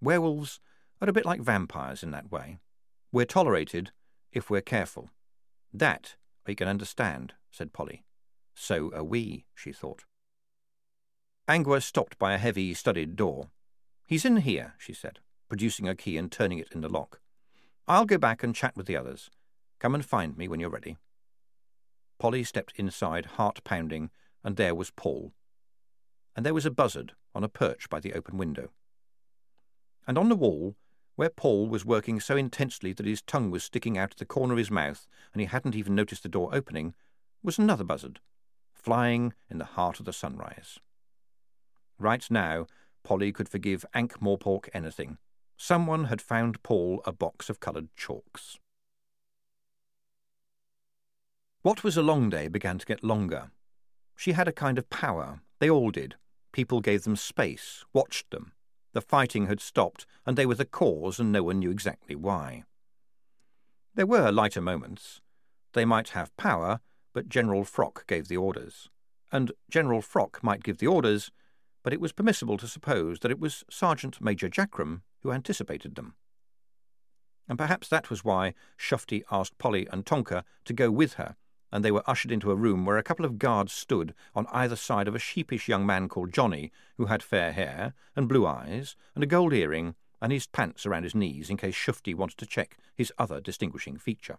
Werewolves 0.00 0.60
are 1.02 1.08
a 1.08 1.12
bit 1.12 1.26
like 1.26 1.40
vampires 1.40 2.04
in 2.04 2.12
that 2.12 2.30
way. 2.30 2.58
We're 3.10 3.24
tolerated 3.24 3.90
if 4.32 4.48
we're 4.48 4.60
careful. 4.60 5.10
That 5.72 6.14
I 6.46 6.54
can 6.54 6.68
understand, 6.68 7.34
said 7.50 7.72
Polly. 7.72 8.04
So 8.54 8.92
are 8.94 9.02
we, 9.04 9.46
she 9.54 9.72
thought. 9.72 10.04
Angua 11.48 11.82
stopped 11.82 12.18
by 12.18 12.34
a 12.34 12.38
heavy, 12.38 12.74
studded 12.74 13.16
door. 13.16 13.48
He's 14.06 14.26
in 14.26 14.36
here, 14.38 14.74
she 14.76 14.92
said, 14.92 15.20
producing 15.48 15.88
a 15.88 15.94
key 15.94 16.18
and 16.18 16.30
turning 16.30 16.58
it 16.58 16.72
in 16.72 16.82
the 16.82 16.90
lock. 16.90 17.20
I'll 17.86 18.04
go 18.04 18.18
back 18.18 18.42
and 18.42 18.54
chat 18.54 18.76
with 18.76 18.84
the 18.84 18.98
others. 18.98 19.30
Come 19.78 19.94
and 19.94 20.04
find 20.04 20.36
me 20.36 20.46
when 20.46 20.60
you're 20.60 20.68
ready. 20.68 20.98
Polly 22.18 22.44
stepped 22.44 22.74
inside, 22.76 23.24
heart 23.24 23.64
pounding, 23.64 24.10
and 24.44 24.56
there 24.56 24.74
was 24.74 24.90
Paul. 24.90 25.32
And 26.36 26.44
there 26.44 26.52
was 26.52 26.66
a 26.66 26.70
buzzard 26.70 27.14
on 27.34 27.42
a 27.42 27.48
perch 27.48 27.88
by 27.88 27.98
the 27.98 28.12
open 28.12 28.36
window. 28.36 28.68
And 30.06 30.18
on 30.18 30.28
the 30.28 30.36
wall, 30.36 30.76
where 31.16 31.30
Paul 31.30 31.66
was 31.66 31.82
working 31.82 32.20
so 32.20 32.36
intensely 32.36 32.92
that 32.92 33.06
his 33.06 33.22
tongue 33.22 33.50
was 33.50 33.64
sticking 33.64 33.96
out 33.96 34.12
of 34.12 34.18
the 34.18 34.26
corner 34.26 34.52
of 34.52 34.58
his 34.58 34.70
mouth 34.70 35.06
and 35.32 35.40
he 35.40 35.46
hadn't 35.46 35.74
even 35.74 35.94
noticed 35.94 36.24
the 36.24 36.28
door 36.28 36.50
opening, 36.52 36.94
was 37.42 37.58
another 37.58 37.84
buzzard, 37.84 38.20
flying 38.74 39.32
in 39.48 39.56
the 39.56 39.64
heart 39.64 39.98
of 39.98 40.04
the 40.04 40.12
sunrise. 40.12 40.78
Right 41.98 42.24
now, 42.30 42.66
Polly 43.02 43.32
could 43.32 43.48
forgive 43.48 43.84
Ankh 43.94 44.20
Morpork 44.20 44.68
anything. 44.72 45.18
Someone 45.56 46.04
had 46.04 46.20
found 46.22 46.62
Paul 46.62 47.02
a 47.04 47.12
box 47.12 47.50
of 47.50 47.58
coloured 47.58 47.88
chalks. 47.96 48.58
What 51.62 51.82
was 51.82 51.96
a 51.96 52.02
long 52.02 52.30
day 52.30 52.46
began 52.48 52.78
to 52.78 52.86
get 52.86 53.02
longer. 53.02 53.50
She 54.14 54.32
had 54.32 54.46
a 54.46 54.52
kind 54.52 54.78
of 54.78 54.88
power. 54.90 55.40
They 55.58 55.68
all 55.68 55.90
did. 55.90 56.14
People 56.52 56.80
gave 56.80 57.02
them 57.02 57.16
space, 57.16 57.84
watched 57.92 58.30
them. 58.30 58.52
The 58.92 59.00
fighting 59.00 59.46
had 59.46 59.60
stopped, 59.60 60.06
and 60.24 60.36
they 60.36 60.46
were 60.46 60.54
the 60.54 60.64
cause, 60.64 61.18
and 61.18 61.32
no 61.32 61.42
one 61.42 61.58
knew 61.58 61.70
exactly 61.70 62.14
why. 62.14 62.64
There 63.94 64.06
were 64.06 64.30
lighter 64.30 64.60
moments. 64.60 65.20
They 65.72 65.84
might 65.84 66.10
have 66.10 66.36
power, 66.36 66.80
but 67.12 67.28
General 67.28 67.64
Frock 67.64 68.06
gave 68.06 68.28
the 68.28 68.36
orders. 68.36 68.88
And 69.30 69.52
General 69.68 70.00
Frock 70.00 70.42
might 70.42 70.62
give 70.62 70.78
the 70.78 70.86
orders, 70.86 71.30
but 71.88 71.94
it 71.94 72.02
was 72.02 72.12
permissible 72.12 72.58
to 72.58 72.68
suppose 72.68 73.20
that 73.20 73.30
it 73.30 73.40
was 73.40 73.64
Sergeant 73.70 74.20
Major 74.20 74.50
Jackrum 74.50 75.00
who 75.22 75.32
anticipated 75.32 75.94
them. 75.94 76.16
And 77.48 77.56
perhaps 77.56 77.88
that 77.88 78.10
was 78.10 78.22
why 78.22 78.52
Shufti 78.78 79.22
asked 79.30 79.56
Polly 79.56 79.88
and 79.90 80.04
Tonker 80.04 80.42
to 80.66 80.74
go 80.74 80.90
with 80.90 81.14
her, 81.14 81.36
and 81.72 81.82
they 81.82 81.90
were 81.90 82.02
ushered 82.06 82.30
into 82.30 82.50
a 82.50 82.56
room 82.56 82.84
where 82.84 82.98
a 82.98 83.02
couple 83.02 83.24
of 83.24 83.38
guards 83.38 83.72
stood 83.72 84.12
on 84.34 84.46
either 84.52 84.76
side 84.76 85.08
of 85.08 85.14
a 85.14 85.18
sheepish 85.18 85.66
young 85.66 85.86
man 85.86 86.10
called 86.10 86.30
Johnny, 86.30 86.72
who 86.98 87.06
had 87.06 87.22
fair 87.22 87.52
hair 87.52 87.94
and 88.14 88.28
blue 88.28 88.46
eyes 88.46 88.94
and 89.14 89.24
a 89.24 89.26
gold 89.26 89.54
earring 89.54 89.94
and 90.20 90.30
his 90.30 90.46
pants 90.46 90.84
around 90.84 91.04
his 91.04 91.14
knees 91.14 91.48
in 91.48 91.56
case 91.56 91.74
Shufti 91.74 92.14
wanted 92.14 92.36
to 92.36 92.44
check 92.44 92.76
his 92.94 93.10
other 93.16 93.40
distinguishing 93.40 93.96
feature. 93.96 94.36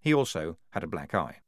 He 0.00 0.14
also 0.14 0.56
had 0.70 0.84
a 0.84 0.86
black 0.86 1.16
eye. 1.16 1.38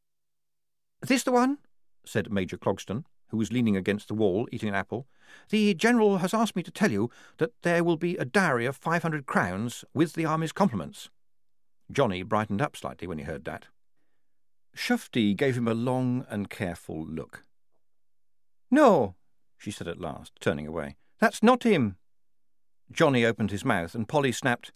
This 1.01 1.23
the 1.23 1.31
one? 1.31 1.59
said 2.05 2.33
Major 2.33 2.59
Clogston, 2.59 3.05
who 3.31 3.37
was 3.37 3.53
leaning 3.53 3.77
against 3.77 4.09
the 4.09 4.15
wall 4.15 4.49
eating 4.53 4.69
an 4.69 4.75
apple, 4.75 5.07
the 5.51 5.75
General 5.75 6.19
has 6.19 6.35
asked 6.35 6.57
me 6.57 6.63
to 6.63 6.71
tell 6.71 6.91
you 6.91 7.11
that 7.39 7.53
there 7.63 7.85
will 7.85 7.97
be 7.97 8.17
a 8.17 8.25
dowry 8.25 8.67
of 8.67 8.77
five 8.77 9.03
hundred 9.03 9.27
crowns 9.27 9.85
with 9.95 10.15
the 10.15 10.25
army's 10.25 10.53
compliments. 10.53 11.11
Johnny 11.91 12.23
brightened 12.23 12.63
up 12.63 12.77
slightly 12.77 13.07
when 13.07 13.19
he 13.19 13.25
heard 13.25 13.45
that. 13.45 13.67
Shufti 14.77 15.37
gave 15.37 15.57
him 15.57 15.67
a 15.67 15.75
long 15.75 16.25
and 16.29 16.49
careful 16.49 17.05
look. 17.07 17.45
No, 18.71 19.17
she 19.59 19.71
said 19.71 19.89
at 19.89 20.01
last, 20.01 20.33
turning 20.41 20.67
away. 20.67 20.97
That's 21.19 21.43
not 21.43 21.65
him. 21.65 21.97
Johnny 22.91 23.25
opened 23.25 23.51
his 23.51 23.65
mouth, 23.65 23.95
and 23.95 24.09
Polly 24.09 24.33
snapped, 24.33 24.73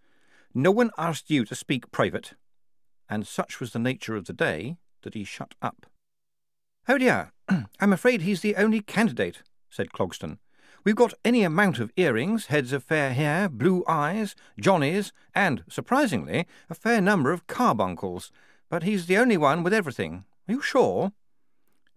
No 0.52 0.70
one 0.70 0.90
asked 0.98 1.30
you 1.30 1.44
to 1.44 1.54
speak 1.54 1.90
private. 1.90 2.34
And 3.08 3.26
such 3.26 3.60
was 3.60 3.72
the 3.72 3.78
nature 3.78 4.16
of 4.16 4.26
the 4.26 4.32
day 4.32 4.76
that 5.02 5.14
he 5.14 5.24
shut 5.24 5.54
up. 5.62 5.86
Oh 6.88 6.98
dear, 6.98 7.32
I'm 7.80 7.92
afraid 7.92 8.22
he's 8.22 8.40
the 8.40 8.56
only 8.56 8.80
candidate, 8.80 9.42
said 9.70 9.92
Clogston. 9.92 10.38
We've 10.84 10.94
got 10.94 11.14
any 11.24 11.44
amount 11.44 11.78
of 11.78 11.90
earrings, 11.96 12.46
heads 12.46 12.72
of 12.72 12.84
fair 12.84 13.14
hair, 13.14 13.48
blue 13.48 13.84
eyes, 13.88 14.34
johnnies, 14.60 15.12
and, 15.34 15.64
surprisingly, 15.68 16.46
a 16.68 16.74
fair 16.74 17.00
number 17.00 17.32
of 17.32 17.46
carbuncles, 17.46 18.30
but 18.68 18.82
he's 18.82 19.06
the 19.06 19.16
only 19.16 19.38
one 19.38 19.62
with 19.62 19.72
everything. 19.72 20.24
Are 20.46 20.52
you 20.52 20.60
sure? 20.60 21.12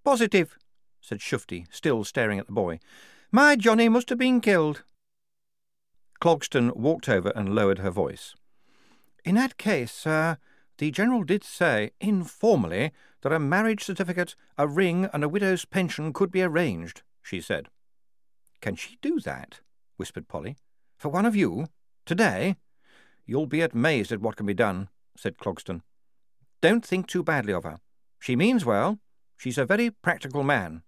Positive, 0.06 0.58
said 1.02 1.20
Shufti, 1.20 1.66
still 1.70 2.06
staring 2.06 2.40
at 2.40 2.48
the 2.48 2.54
boy. 2.54 2.80
My 3.30 3.58
Johnny 3.58 3.90
must 3.90 4.08
have 4.10 4.18
been 4.18 4.40
killed. 4.40 4.84
Clogston 6.22 6.76
walked 6.76 7.10
over 7.10 7.34
and 7.36 7.54
lowered 7.54 7.80
her 7.80 7.92
voice. 7.92 8.36
In 9.26 9.36
that 9.36 9.58
case, 9.58 9.92
sir, 9.92 10.38
the 10.78 10.92
General 10.92 11.24
did 11.24 11.44
say, 11.44 11.92
informally, 12.00 12.92
that 13.28 13.36
a 13.36 13.40
marriage 13.40 13.84
certificate, 13.84 14.36
a 14.58 14.66
ring, 14.66 15.10
and 15.12 15.22
a 15.22 15.28
widow's 15.28 15.66
pension 15.66 16.14
could 16.14 16.32
be 16.32 16.42
arranged, 16.42 17.02
she 17.22 17.42
said. 17.42 17.68
Can 18.62 18.78
she 18.78 18.98
do 19.02 19.20
that? 19.20 19.60
whispered 19.98 20.30
Polly. 20.30 20.56
For 20.98 21.10
one 21.10 21.26
of 21.26 21.36
you? 21.36 21.68
Today? 22.06 22.56
You'll 23.26 23.46
be 23.46 23.60
amazed 23.60 24.14
at 24.14 24.22
what 24.22 24.38
can 24.38 24.46
be 24.46 24.54
done, 24.54 24.88
said 25.18 25.38
Clogston. 25.38 25.82
Don't 26.62 26.86
think 26.86 27.06
too 27.06 27.22
badly 27.22 27.52
of 27.52 27.66
her. 27.66 27.80
She 28.18 28.38
means 28.38 28.64
well. 28.64 28.98
She's 29.36 29.58
a 29.58 29.66
very 29.66 29.92
practical 29.92 30.44
man. 30.44 30.84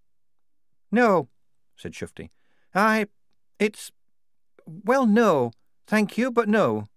No, 0.94 1.28
said 1.76 1.92
Shufti. 1.92 2.30
I. 2.74 3.08
It's. 3.60 3.92
Well, 4.66 5.06
no. 5.06 5.52
Thank 5.88 6.18
you, 6.18 6.32
but 6.32 6.48
no. 6.48 6.88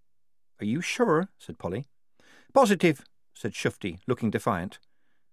Are 0.60 0.66
you 0.66 0.80
sure? 0.80 1.30
said 1.36 1.58
Polly. 1.58 1.86
Positive, 2.54 3.04
said 3.34 3.54
Shufti, 3.54 3.98
looking 4.06 4.30
defiant. 4.30 4.78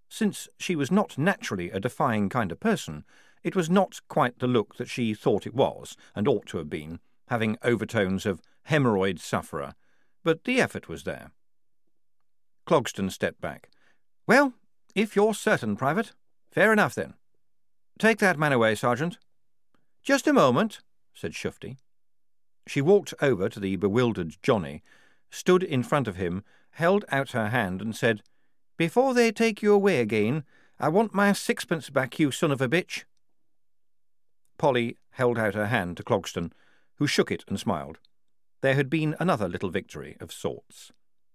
Since 0.09 0.49
she 0.57 0.75
was 0.75 0.91
not 0.91 1.17
naturally 1.17 1.69
a 1.69 1.79
defying 1.79 2.29
kind 2.29 2.51
of 2.51 2.59
person, 2.59 3.05
it 3.43 3.55
was 3.55 3.69
not 3.69 4.01
quite 4.07 4.39
the 4.39 4.47
look 4.47 4.75
that 4.75 4.89
she 4.89 5.13
thought 5.13 5.47
it 5.47 5.53
was, 5.53 5.95
and 6.15 6.27
ought 6.27 6.47
to 6.47 6.57
have 6.57 6.69
been, 6.69 6.99
having 7.27 7.57
overtones 7.63 8.25
of 8.25 8.41
hemorrhoid 8.67 9.19
sufferer, 9.19 9.75
but 10.23 10.43
the 10.43 10.59
effort 10.59 10.89
was 10.89 11.03
there. 11.03 11.31
Clogston 12.67 13.11
stepped 13.11 13.39
back. 13.39 13.69
Well, 14.27 14.53
if 14.95 15.15
you're 15.15 15.33
certain, 15.33 15.75
Private, 15.75 16.11
fair 16.51 16.73
enough 16.73 16.95
then. 16.95 17.13
Take 17.97 18.19
that 18.19 18.39
man 18.39 18.51
away, 18.51 18.75
Sergeant. 18.75 19.17
Just 20.03 20.27
a 20.27 20.33
moment, 20.33 20.81
said 21.13 21.33
Shufti. 21.33 21.77
She 22.67 22.81
walked 22.81 23.13
over 23.21 23.49
to 23.49 23.59
the 23.59 23.75
bewildered 23.75 24.37
Johnny, 24.41 24.83
stood 25.29 25.63
in 25.63 25.83
front 25.83 26.07
of 26.07 26.15
him, 26.15 26.43
held 26.71 27.05
out 27.11 27.31
her 27.31 27.49
hand, 27.49 27.81
and 27.81 27.95
said, 27.95 28.21
Before 28.79 29.13
they 29.13 29.33
take 29.33 29.61
you 29.61 29.73
away 29.73 29.99
again, 29.99 30.45
I 30.79 30.87
want 30.87 31.13
my 31.13 31.33
sixpence 31.33 31.89
back, 31.89 32.17
you 32.17 32.31
son 32.31 32.49
of 32.49 32.61
a 32.61 32.69
bitch. 32.69 33.03
Polly 34.57 34.95
held 35.11 35.37
out 35.37 35.53
her 35.53 35.65
hand 35.65 35.97
to 35.97 36.03
Clogston, 36.03 36.53
who 36.95 37.05
shook 37.05 37.29
it 37.29 37.43
and 37.49 37.59
smiled. 37.59 37.99
There 38.61 38.75
had 38.75 38.89
been 38.89 39.17
another 39.19 39.49
little 39.49 39.69
victory 39.69 40.15
of 40.21 40.31
sorts. 40.31 40.93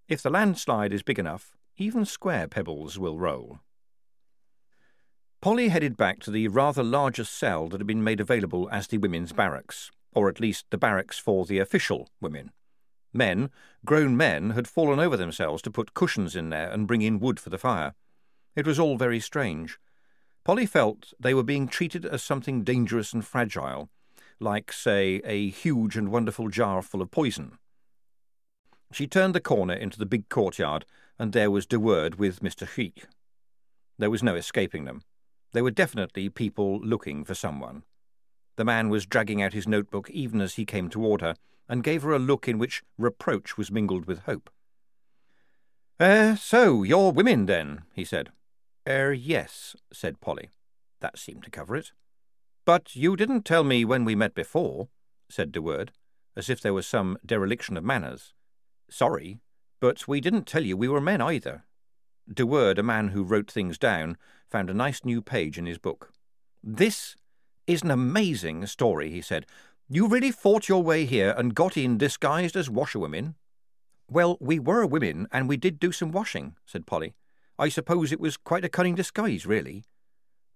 If 0.08 0.22
the 0.22 0.30
landslide 0.30 0.94
is 0.94 1.02
big 1.02 1.18
enough, 1.18 1.54
even 1.76 2.06
square 2.06 2.48
pebbles 2.48 2.98
will 2.98 3.18
roll. 3.18 3.58
Polly 5.42 5.68
headed 5.68 5.98
back 5.98 6.20
to 6.20 6.30
the 6.30 6.48
rather 6.48 6.82
larger 6.82 7.24
cell 7.24 7.68
that 7.68 7.80
had 7.80 7.86
been 7.86 8.02
made 8.02 8.20
available 8.20 8.70
as 8.72 8.86
the 8.86 8.96
women's 8.96 9.34
barracks, 9.34 9.90
or 10.14 10.30
at 10.30 10.40
least 10.40 10.64
the 10.70 10.78
barracks 10.78 11.18
for 11.18 11.44
the 11.44 11.58
official 11.58 12.08
women. 12.22 12.52
Men, 13.14 13.50
grown 13.86 14.16
men, 14.16 14.50
had 14.50 14.66
fallen 14.66 14.98
over 14.98 15.16
themselves 15.16 15.62
to 15.62 15.70
put 15.70 15.94
cushions 15.94 16.34
in 16.34 16.50
there 16.50 16.70
and 16.70 16.88
bring 16.88 17.00
in 17.00 17.20
wood 17.20 17.38
for 17.38 17.48
the 17.48 17.58
fire. 17.58 17.94
It 18.56 18.66
was 18.66 18.78
all 18.78 18.96
very 18.96 19.20
strange. 19.20 19.78
Polly 20.44 20.66
felt 20.66 21.14
they 21.18 21.32
were 21.32 21.44
being 21.44 21.68
treated 21.68 22.04
as 22.04 22.22
something 22.22 22.64
dangerous 22.64 23.12
and 23.12 23.24
fragile, 23.24 23.88
like, 24.40 24.72
say, 24.72 25.22
a 25.24 25.48
huge 25.48 25.96
and 25.96 26.10
wonderful 26.10 26.48
jar 26.48 26.82
full 26.82 27.00
of 27.00 27.12
poison. 27.12 27.58
She 28.92 29.06
turned 29.06 29.34
the 29.34 29.40
corner 29.40 29.74
into 29.74 29.98
the 29.98 30.06
big 30.06 30.28
courtyard, 30.28 30.84
and 31.18 31.32
there 31.32 31.50
was 31.50 31.66
De 31.66 31.78
Worde 31.78 32.16
with 32.16 32.40
Mr. 32.40 32.66
Chriek. 32.66 33.04
There 33.96 34.10
was 34.10 34.22
no 34.22 34.34
escaping 34.34 34.84
them. 34.84 35.02
They 35.52 35.62
were 35.62 35.70
definitely 35.70 36.28
people 36.28 36.80
looking 36.80 37.24
for 37.24 37.34
someone. 37.34 37.84
The 38.56 38.64
man 38.64 38.88
was 38.88 39.06
dragging 39.06 39.42
out 39.42 39.52
his 39.52 39.66
notebook 39.66 40.08
even 40.10 40.40
as 40.40 40.54
he 40.54 40.64
came 40.64 40.88
toward 40.88 41.20
her, 41.20 41.34
and 41.68 41.82
gave 41.82 42.02
her 42.02 42.12
a 42.12 42.18
look 42.18 42.46
in 42.46 42.58
which 42.58 42.82
reproach 42.98 43.56
was 43.56 43.70
mingled 43.70 44.06
with 44.06 44.20
hope. 44.20 44.50
Er, 46.00 46.36
so 46.36 46.82
you're 46.82 47.12
women, 47.12 47.46
then, 47.46 47.82
he 47.92 48.04
said. 48.04 48.30
Er, 48.88 49.12
yes, 49.12 49.76
said 49.92 50.20
Polly. 50.20 50.50
That 51.00 51.18
seemed 51.18 51.44
to 51.44 51.50
cover 51.50 51.76
it. 51.76 51.92
But 52.64 52.96
you 52.96 53.16
didn't 53.16 53.44
tell 53.44 53.64
me 53.64 53.84
when 53.84 54.04
we 54.04 54.14
met 54.14 54.34
before, 54.34 54.88
said 55.28 55.52
De 55.52 55.60
Worde, 55.60 55.92
as 56.36 56.50
if 56.50 56.60
there 56.60 56.74
was 56.74 56.86
some 56.86 57.18
dereliction 57.24 57.76
of 57.76 57.84
manners. 57.84 58.34
Sorry, 58.90 59.38
but 59.80 60.08
we 60.08 60.20
didn't 60.20 60.46
tell 60.46 60.62
you 60.62 60.76
we 60.76 60.88
were 60.88 61.00
men 61.00 61.20
either. 61.20 61.64
De 62.32 62.46
Worde, 62.46 62.78
a 62.78 62.82
man 62.82 63.08
who 63.08 63.22
wrote 63.22 63.50
things 63.50 63.78
down, 63.78 64.16
found 64.50 64.70
a 64.70 64.74
nice 64.74 65.04
new 65.04 65.20
page 65.20 65.58
in 65.58 65.66
his 65.66 65.78
book. 65.78 66.12
This 66.62 67.16
is 67.66 67.82
an 67.82 67.90
amazing 67.90 68.66
story, 68.66 69.10
he 69.10 69.20
said. 69.20 69.46
You 69.88 70.06
really 70.06 70.30
fought 70.30 70.68
your 70.68 70.82
way 70.82 71.04
here 71.04 71.34
and 71.36 71.54
got 71.54 71.76
in 71.76 71.98
disguised 71.98 72.56
as 72.56 72.70
washerwomen? 72.70 73.34
Well, 74.10 74.36
we 74.40 74.58
were 74.58 74.86
women, 74.86 75.28
and 75.32 75.48
we 75.48 75.56
did 75.56 75.78
do 75.78 75.92
some 75.92 76.12
washing, 76.12 76.56
said 76.66 76.86
Polly. 76.86 77.14
I 77.58 77.68
suppose 77.68 78.12
it 78.12 78.20
was 78.20 78.36
quite 78.36 78.64
a 78.64 78.68
cunning 78.68 78.94
disguise, 78.94 79.46
really. 79.46 79.84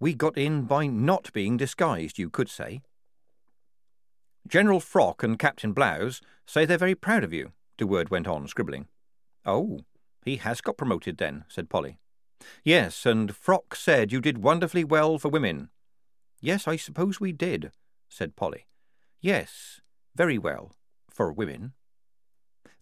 We 0.01 0.15
got 0.15 0.37
in 0.37 0.63
by 0.63 0.87
not 0.87 1.33
being 1.33 1.57
disguised, 1.57 2.19
you 2.19 2.31
could 2.31 2.49
say. 2.49 2.83
General 4.47 4.81
Frock 4.81 5.23
and 5.23 5.39
Captain 5.39 5.73
Blouse 5.73 6.21
say 6.47 6.65
they're 6.65 6.79
very 6.79 6.95
proud 6.95 7.25
of 7.25 7.33
you, 7.33 7.53
De 7.77 7.87
Worde 7.87 8.11
went 8.11 8.27
on, 8.27 8.47
scribbling. 8.49 8.87
Oh, 9.45 9.81
he 10.25 10.37
has 10.37 10.61
got 10.61 10.77
promoted 10.77 11.19
then, 11.19 11.45
said 11.49 11.69
Polly. 11.69 11.99
Yes, 12.65 13.05
and 13.05 13.35
Frock 13.35 13.75
said 13.75 14.13
you 14.13 14.21
did 14.21 14.43
wonderfully 14.43 14.85
well 14.85 15.19
for 15.19 15.29
women. 15.29 15.71
Yes, 16.41 16.69
I 16.69 16.77
suppose 16.77 17.21
we 17.21 17.33
did, 17.33 17.73
said 18.09 18.37
Polly. 18.37 18.67
Yes, 19.21 19.81
very 20.15 20.39
well, 20.39 20.73
for 21.11 21.33
women. 21.33 21.73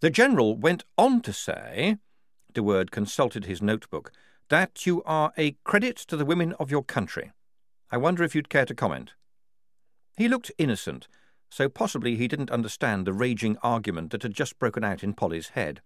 The 0.00 0.10
General 0.10 0.56
went 0.56 0.84
on 0.98 1.22
to 1.22 1.32
say, 1.32 1.96
De 2.52 2.62
Worde 2.62 2.90
consulted 2.90 3.46
his 3.46 3.62
notebook, 3.62 4.12
that 4.48 4.86
you 4.86 5.02
are 5.04 5.32
a 5.36 5.56
credit 5.64 5.96
to 5.96 6.16
the 6.16 6.24
women 6.24 6.52
of 6.54 6.70
your 6.70 6.84
country. 6.84 7.32
I 7.90 7.96
wonder 7.96 8.22
if 8.22 8.34
you'd 8.34 8.48
care 8.50 8.66
to 8.66 8.74
comment. 8.74 9.14
He 10.16 10.28
looked 10.28 10.52
innocent, 10.58 11.08
so 11.50 11.68
possibly 11.68 12.16
he 12.16 12.28
didn't 12.28 12.50
understand 12.50 13.06
the 13.06 13.12
raging 13.12 13.56
argument 13.62 14.10
that 14.10 14.22
had 14.22 14.34
just 14.34 14.58
broken 14.58 14.84
out 14.84 15.02
in 15.02 15.14
Polly's 15.14 15.50
head. 15.50 15.80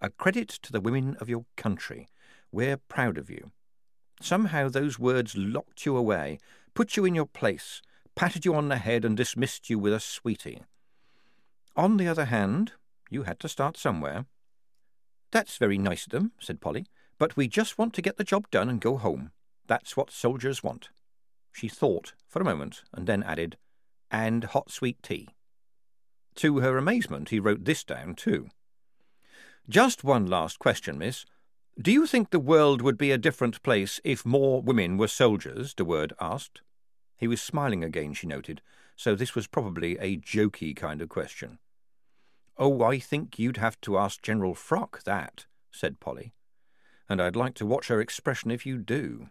A 0.00 0.10
credit 0.10 0.48
to 0.48 0.72
the 0.72 0.80
women 0.80 1.16
of 1.20 1.28
your 1.28 1.46
country. 1.56 2.08
We're 2.52 2.76
proud 2.76 3.18
of 3.18 3.30
you. 3.30 3.50
Somehow 4.20 4.68
those 4.68 4.98
words 4.98 5.36
locked 5.36 5.86
you 5.86 5.96
away, 5.96 6.38
put 6.78 6.96
you 6.96 7.04
in 7.04 7.12
your 7.12 7.26
place, 7.26 7.82
patted 8.14 8.44
you 8.44 8.54
on 8.54 8.68
the 8.68 8.76
head, 8.76 9.04
and 9.04 9.16
dismissed 9.16 9.68
you 9.68 9.76
with 9.76 9.92
a 9.92 9.98
sweetie. 9.98 10.62
On 11.74 11.96
the 11.96 12.06
other 12.06 12.26
hand, 12.26 12.74
you 13.10 13.24
had 13.24 13.40
to 13.40 13.48
start 13.48 13.76
somewhere. 13.76 14.26
That's 15.32 15.56
very 15.56 15.76
nice 15.76 16.06
of 16.06 16.12
them, 16.12 16.30
said 16.38 16.60
Polly, 16.60 16.86
but 17.18 17.36
we 17.36 17.48
just 17.48 17.78
want 17.78 17.94
to 17.94 18.00
get 18.00 18.16
the 18.16 18.22
job 18.22 18.48
done 18.52 18.68
and 18.68 18.80
go 18.80 18.96
home. 18.96 19.32
That's 19.66 19.96
what 19.96 20.12
soldiers 20.12 20.62
want. 20.62 20.90
She 21.50 21.66
thought 21.66 22.12
for 22.28 22.40
a 22.40 22.44
moment, 22.44 22.84
and 22.94 23.08
then 23.08 23.24
added, 23.24 23.56
and 24.08 24.44
hot 24.44 24.70
sweet 24.70 25.02
tea. 25.02 25.30
To 26.36 26.60
her 26.60 26.78
amazement, 26.78 27.30
he 27.30 27.40
wrote 27.40 27.64
this 27.64 27.82
down 27.82 28.14
too. 28.14 28.50
Just 29.68 30.04
one 30.04 30.28
last 30.28 30.60
question, 30.60 30.96
miss. 30.96 31.26
Do 31.76 31.90
you 31.90 32.06
think 32.06 32.30
the 32.30 32.38
world 32.38 32.82
would 32.82 32.96
be 32.96 33.10
a 33.10 33.18
different 33.18 33.64
place 33.64 34.00
if 34.04 34.24
more 34.24 34.62
women 34.62 34.96
were 34.96 35.08
soldiers? 35.08 35.74
De 35.74 35.84
Worde 35.84 36.12
asked. 36.20 36.60
He 37.18 37.28
was 37.28 37.42
smiling 37.42 37.84
again, 37.84 38.14
she 38.14 38.26
noted, 38.26 38.62
so 38.96 39.14
this 39.14 39.34
was 39.34 39.46
probably 39.46 39.98
a 39.98 40.16
jokey 40.16 40.74
kind 40.74 41.02
of 41.02 41.08
question. 41.08 41.58
Oh, 42.56 42.82
I 42.82 42.98
think 42.98 43.38
you'd 43.38 43.58
have 43.58 43.80
to 43.82 43.98
ask 43.98 44.22
General 44.22 44.54
Frock 44.54 45.02
that, 45.04 45.46
said 45.70 46.00
Polly. 46.00 46.32
And 47.08 47.20
I'd 47.20 47.36
like 47.36 47.54
to 47.54 47.66
watch 47.66 47.88
her 47.88 48.00
expression 48.00 48.50
if 48.50 48.64
you 48.64 48.78
do. 48.78 49.28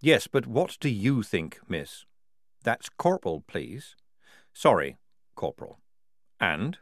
Yes, 0.00 0.26
but 0.26 0.46
what 0.46 0.76
do 0.80 0.88
you 0.88 1.22
think, 1.22 1.58
miss? 1.68 2.04
That's 2.62 2.88
Corporal, 2.88 3.42
please. 3.46 3.96
Sorry, 4.52 4.96
Corporal. 5.34 5.78
And? 6.40 6.78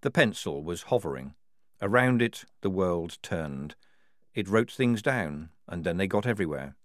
The 0.00 0.10
pencil 0.10 0.62
was 0.62 0.82
hovering. 0.82 1.34
Around 1.80 2.22
it 2.22 2.44
the 2.62 2.70
world 2.70 3.18
turned. 3.22 3.74
It 4.34 4.48
wrote 4.48 4.70
things 4.70 5.02
down, 5.02 5.50
and 5.68 5.84
then 5.84 5.96
they 5.96 6.06
got 6.06 6.26
everywhere. 6.26 6.76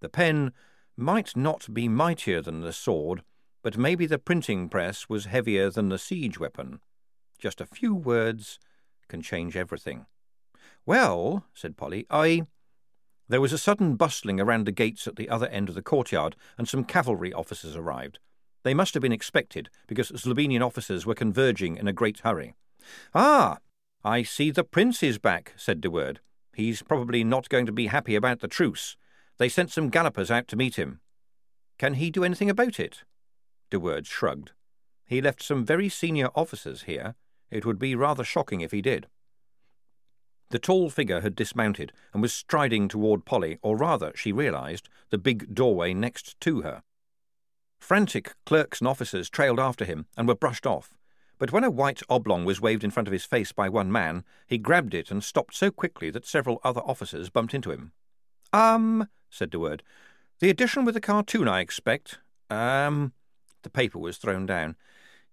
The 0.00 0.08
pen 0.08 0.52
might 1.00 1.36
not 1.36 1.72
be 1.72 1.88
mightier 1.88 2.40
than 2.40 2.60
the 2.60 2.72
sword, 2.72 3.22
but 3.62 3.76
maybe 3.76 4.06
the 4.06 4.18
printing 4.18 4.68
press 4.68 5.08
was 5.08 5.24
heavier 5.26 5.70
than 5.70 5.88
the 5.88 5.98
siege 5.98 6.38
weapon. 6.38 6.80
Just 7.38 7.60
a 7.60 7.66
few 7.66 7.94
words 7.94 8.58
can 9.08 9.22
change 9.22 9.56
everything. 9.56 10.06
Well, 10.86 11.44
said 11.54 11.76
Polly, 11.76 12.06
I. 12.10 12.42
There 13.28 13.40
was 13.40 13.52
a 13.52 13.58
sudden 13.58 13.96
bustling 13.96 14.40
around 14.40 14.66
the 14.66 14.72
gates 14.72 15.06
at 15.06 15.16
the 15.16 15.28
other 15.28 15.46
end 15.48 15.68
of 15.68 15.74
the 15.74 15.82
courtyard, 15.82 16.36
and 16.58 16.68
some 16.68 16.84
cavalry 16.84 17.32
officers 17.32 17.76
arrived. 17.76 18.18
They 18.62 18.74
must 18.74 18.94
have 18.94 19.02
been 19.02 19.12
expected, 19.12 19.70
because 19.86 20.10
Zlobenian 20.10 20.64
officers 20.64 21.06
were 21.06 21.14
converging 21.14 21.76
in 21.76 21.86
a 21.86 21.92
great 21.92 22.20
hurry. 22.20 22.54
Ah, 23.14 23.58
I 24.04 24.22
see 24.22 24.50
the 24.50 24.64
prince 24.64 25.02
is 25.02 25.18
back, 25.18 25.52
said 25.56 25.80
De 25.80 25.90
Worde. 25.90 26.20
He's 26.54 26.82
probably 26.82 27.22
not 27.22 27.48
going 27.48 27.66
to 27.66 27.72
be 27.72 27.86
happy 27.86 28.14
about 28.16 28.40
the 28.40 28.48
truce. 28.48 28.96
They 29.40 29.48
sent 29.48 29.70
some 29.70 29.88
gallopers 29.88 30.30
out 30.30 30.48
to 30.48 30.56
meet 30.56 30.76
him. 30.76 31.00
Can 31.78 31.94
he 31.94 32.10
do 32.10 32.24
anything 32.24 32.50
about 32.50 32.78
it? 32.78 33.04
De 33.70 33.80
Worde 33.80 34.06
shrugged. 34.06 34.52
He 35.06 35.22
left 35.22 35.42
some 35.42 35.64
very 35.64 35.88
senior 35.88 36.28
officers 36.34 36.82
here. 36.82 37.14
It 37.50 37.64
would 37.64 37.78
be 37.78 37.94
rather 37.94 38.22
shocking 38.22 38.60
if 38.60 38.70
he 38.70 38.82
did. 38.82 39.06
The 40.50 40.58
tall 40.58 40.90
figure 40.90 41.22
had 41.22 41.34
dismounted 41.34 41.90
and 42.12 42.20
was 42.20 42.34
striding 42.34 42.86
toward 42.86 43.24
Polly, 43.24 43.58
or 43.62 43.78
rather, 43.78 44.12
she 44.14 44.30
realized, 44.30 44.90
the 45.08 45.16
big 45.16 45.54
doorway 45.54 45.94
next 45.94 46.38
to 46.42 46.60
her. 46.60 46.82
Frantic 47.78 48.34
clerks 48.44 48.82
and 48.82 48.88
officers 48.88 49.30
trailed 49.30 49.58
after 49.58 49.86
him 49.86 50.04
and 50.18 50.28
were 50.28 50.34
brushed 50.34 50.66
off. 50.66 50.92
But 51.38 51.50
when 51.50 51.64
a 51.64 51.70
white 51.70 52.02
oblong 52.10 52.44
was 52.44 52.60
waved 52.60 52.84
in 52.84 52.90
front 52.90 53.08
of 53.08 53.12
his 53.12 53.24
face 53.24 53.52
by 53.52 53.70
one 53.70 53.90
man, 53.90 54.22
he 54.46 54.58
grabbed 54.58 54.92
it 54.92 55.10
and 55.10 55.24
stopped 55.24 55.54
so 55.54 55.70
quickly 55.70 56.10
that 56.10 56.26
several 56.26 56.60
other 56.62 56.82
officers 56.82 57.30
bumped 57.30 57.54
into 57.54 57.70
him. 57.70 57.92
Um, 58.52 59.08
said 59.30 59.50
De 59.50 59.58
Worde, 59.58 59.82
The 60.40 60.50
edition 60.50 60.84
with 60.84 60.94
the 60.94 61.00
cartoon, 61.00 61.48
I 61.48 61.60
expect. 61.60 62.18
Um, 62.50 63.12
the 63.62 63.70
paper 63.70 63.98
was 63.98 64.18
thrown 64.18 64.46
down. 64.46 64.76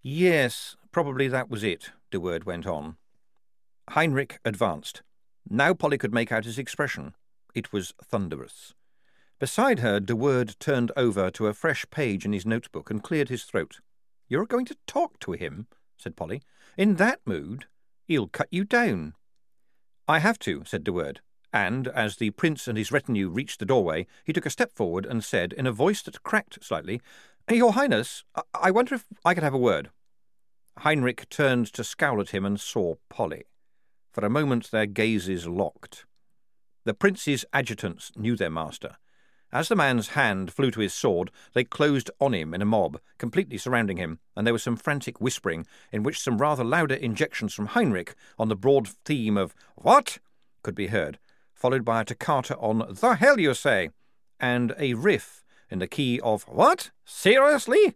Yes, 0.01 0.75
probably 0.91 1.27
that 1.27 1.49
was 1.49 1.63
it, 1.63 1.91
De 2.11 2.19
Worde 2.19 2.45
went 2.45 2.65
on. 2.65 2.97
Heinrich 3.89 4.39
advanced. 4.45 5.01
Now 5.49 5.73
Polly 5.73 5.97
could 5.97 6.13
make 6.13 6.31
out 6.31 6.45
his 6.45 6.59
expression. 6.59 7.15
It 7.55 7.73
was 7.73 7.93
thunderous. 8.03 8.73
Beside 9.39 9.79
her, 9.79 9.99
De 9.99 10.15
Worde 10.15 10.59
turned 10.59 10.91
over 10.97 11.29
to 11.31 11.47
a 11.47 11.53
fresh 11.53 11.85
page 11.89 12.25
in 12.25 12.33
his 12.33 12.45
notebook 12.45 12.89
and 12.89 13.03
cleared 13.03 13.29
his 13.29 13.43
throat. 13.43 13.79
You're 14.27 14.45
going 14.45 14.65
to 14.65 14.77
talk 14.87 15.19
to 15.19 15.33
him, 15.33 15.67
said 15.97 16.15
Polly. 16.15 16.41
In 16.77 16.95
that 16.95 17.21
mood, 17.25 17.65
he'll 18.05 18.27
cut 18.27 18.47
you 18.51 18.63
down. 18.63 19.13
I 20.07 20.19
have 20.19 20.39
to, 20.39 20.63
said 20.65 20.83
De 20.83 20.91
Worde, 20.91 21.21
and, 21.65 21.87
as 21.87 22.17
the 22.17 22.29
prince 22.31 22.67
and 22.67 22.77
his 22.77 22.91
retinue 22.91 23.29
reached 23.29 23.59
the 23.59 23.65
doorway, 23.65 24.05
he 24.23 24.33
took 24.33 24.45
a 24.45 24.51
step 24.51 24.73
forward 24.73 25.05
and 25.05 25.23
said, 25.23 25.53
in 25.53 25.65
a 25.65 25.71
voice 25.71 26.01
that 26.03 26.23
cracked 26.23 26.63
slightly, 26.63 27.01
Your 27.49 27.73
Highness, 27.73 28.23
I 28.53 28.69
wonder 28.69 28.95
if 28.95 29.05
I 29.25 29.33
could 29.33 29.43
have 29.43 29.53
a 29.53 29.57
word. 29.57 29.89
Heinrich 30.79 31.27
turned 31.29 31.73
to 31.73 31.83
scowl 31.83 32.21
at 32.21 32.29
him 32.29 32.45
and 32.45 32.59
saw 32.59 32.95
Polly. 33.09 33.45
For 34.11 34.23
a 34.25 34.29
moment 34.29 34.69
their 34.69 34.85
gazes 34.85 35.47
locked. 35.47 36.05
The 36.85 36.93
prince's 36.93 37.43
adjutants 37.53 38.11
knew 38.15 38.35
their 38.35 38.51
master. 38.51 38.97
As 39.51 39.69
the 39.69 39.75
man's 39.75 40.09
hand 40.09 40.51
flew 40.51 40.71
to 40.71 40.81
his 40.81 40.93
sword, 40.93 41.31
they 41.53 41.63
closed 41.63 42.11
on 42.19 42.33
him 42.33 42.53
in 42.53 42.61
a 42.61 42.65
mob, 42.65 42.99
completely 43.17 43.57
surrounding 43.57 43.97
him, 43.97 44.19
and 44.35 44.45
there 44.45 44.53
was 44.53 44.63
some 44.63 44.75
frantic 44.75 45.19
whispering, 45.19 45.65
in 45.91 46.03
which 46.03 46.19
some 46.19 46.37
rather 46.37 46.63
louder 46.63 46.95
injections 46.95 47.53
from 47.53 47.67
Heinrich 47.67 48.13
on 48.37 48.49
the 48.49 48.55
broad 48.55 48.87
theme 49.05 49.37
of 49.37 49.55
What? 49.75 50.19
could 50.63 50.75
be 50.75 50.87
heard, 50.87 51.17
followed 51.57 51.83
by 51.83 52.01
a 52.01 52.05
toccata 52.05 52.55
on 52.57 52.85
The 52.87 53.15
hell 53.15 53.39
you 53.39 53.55
say, 53.55 53.89
and 54.39 54.75
a 54.77 54.93
riff 54.93 55.43
in 55.71 55.79
the 55.79 55.87
key 55.87 56.19
of 56.21 56.43
What? 56.43 56.91
Seriously? 57.03 57.95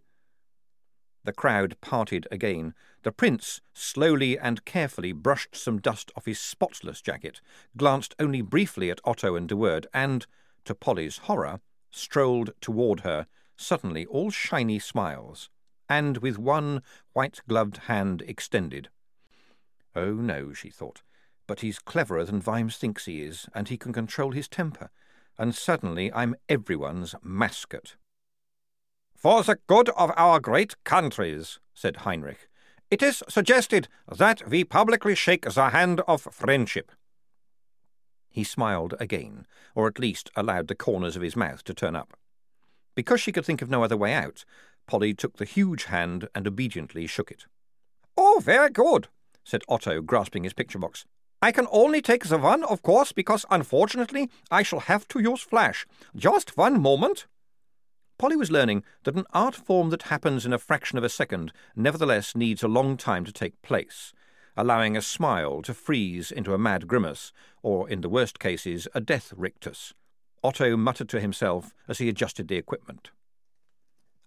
The 1.24 1.32
crowd 1.32 1.78
parted 1.80 2.28
again. 2.32 2.74
The 3.04 3.12
prince 3.12 3.62
slowly 3.72 4.38
and 4.38 4.66
carefully 4.66 5.12
brushed 5.12 5.56
some 5.56 5.80
dust 5.80 6.12
off 6.16 6.26
his 6.26 6.40
spotless 6.40 7.02
jacket, 7.02 7.40
glanced 7.78 8.16
only 8.20 8.42
briefly 8.42 8.90
at 8.90 9.00
Otto 9.06 9.36
and 9.36 9.48
De 9.48 9.56
Worde, 9.56 9.86
and, 9.94 10.26
to 10.66 10.74
Polly's 10.74 11.20
horror, 11.20 11.60
strolled 11.92 12.52
toward 12.62 13.02
her, 13.02 13.28
suddenly 13.56 14.08
all 14.08 14.32
shiny 14.32 14.80
smiles, 14.80 15.52
and 15.88 16.18
with 16.18 16.40
one 16.40 16.82
white-gloved 17.14 17.78
hand 17.86 18.24
extended. 18.24 18.90
Oh, 19.96 20.14
no, 20.14 20.52
she 20.54 20.72
thought, 20.72 21.04
but 21.48 21.62
he's 21.62 21.80
cleverer 21.80 22.24
than 22.24 22.42
Vimes 22.42 22.78
thinks 22.78 23.06
he 23.06 23.22
is, 23.22 23.48
and 23.54 23.68
he 23.68 23.78
can 23.78 23.94
control 23.94 24.32
his 24.32 24.48
temper, 24.48 24.90
and 25.38 25.56
suddenly 25.56 26.12
I'm 26.14 26.36
everyone's 26.48 27.16
mascot. 27.24 27.96
For 29.16 29.44
the 29.44 29.60
good 29.68 29.90
of 29.90 30.12
our 30.18 30.40
great 30.40 30.84
countries, 30.84 31.60
said 31.74 31.98
Heinrich, 31.98 32.48
it 32.90 33.02
is 33.02 33.24
suggested 33.30 33.88
that 34.12 34.50
we 34.50 34.64
publicly 34.64 35.16
shake 35.16 35.46
the 35.50 35.70
hand 35.70 36.02
of 36.08 36.24
friendship. 36.24 36.92
He 38.30 38.44
smiled 38.44 38.96
again, 39.00 39.46
or 39.76 39.88
at 39.88 40.00
least 40.00 40.32
allowed 40.36 40.68
the 40.68 40.76
corners 40.76 41.16
of 41.16 41.22
his 41.22 41.36
mouth 41.36 41.64
to 41.66 41.74
turn 41.74 41.96
up. 41.96 42.18
Because 42.96 43.22
she 43.22 43.32
could 43.32 43.46
think 43.46 43.62
of 43.62 43.70
no 43.70 43.84
other 43.84 43.96
way 43.96 44.14
out, 44.14 44.44
Polly 44.88 45.14
took 45.14 45.38
the 45.38 45.46
huge 45.46 45.86
hand 45.86 46.28
and 46.34 46.48
obediently 46.48 47.08
shook 47.08 47.32
it. 47.32 47.46
Oh, 48.18 48.42
very 48.44 48.70
good, 48.70 49.08
said 49.44 49.62
Otto, 49.70 50.02
grasping 50.02 50.44
his 50.44 50.54
picture 50.54 50.80
box. 50.80 51.06
I 51.42 51.52
can 51.52 51.68
only 51.72 52.02
take 52.02 52.26
the 52.26 52.38
one, 52.38 52.64
of 52.64 52.84
course, 52.84 53.12
because 53.12 53.46
unfortunately 53.50 54.30
I 54.52 54.62
shall 54.62 54.82
have 54.82 55.08
to 55.10 55.20
use 55.20 55.42
flash. 55.42 55.88
Just 56.16 56.56
one 56.56 56.80
moment. 56.80 57.26
Polly 58.20 58.36
was 58.36 58.52
learning 58.52 58.84
that 59.04 59.16
an 59.16 59.26
art 59.34 59.56
form 59.56 59.90
that 59.90 60.04
happens 60.04 60.46
in 60.46 60.54
a 60.54 60.60
fraction 60.60 61.00
of 61.00 61.04
a 61.04 61.10
second 61.10 61.52
nevertheless 61.76 62.36
needs 62.36 62.62
a 62.62 62.68
long 62.68 62.96
time 62.96 63.26
to 63.26 63.32
take 63.32 63.60
place, 63.64 64.14
allowing 64.56 64.96
a 64.96 65.02
smile 65.02 65.64
to 65.64 65.74
freeze 65.74 66.32
into 66.32 66.54
a 66.54 66.60
mad 66.60 66.88
grimace, 66.88 67.34
or, 67.64 67.90
in 67.90 68.02
the 68.02 68.10
worst 68.10 68.38
cases, 68.38 68.88
a 68.94 69.02
death 69.02 69.34
rictus. 69.36 69.96
Otto 70.44 70.78
muttered 70.78 71.10
to 71.10 71.20
himself 71.20 71.74
as 71.88 71.98
he 71.98 72.10
adjusted 72.10 72.48
the 72.48 72.58
equipment. 72.58 73.10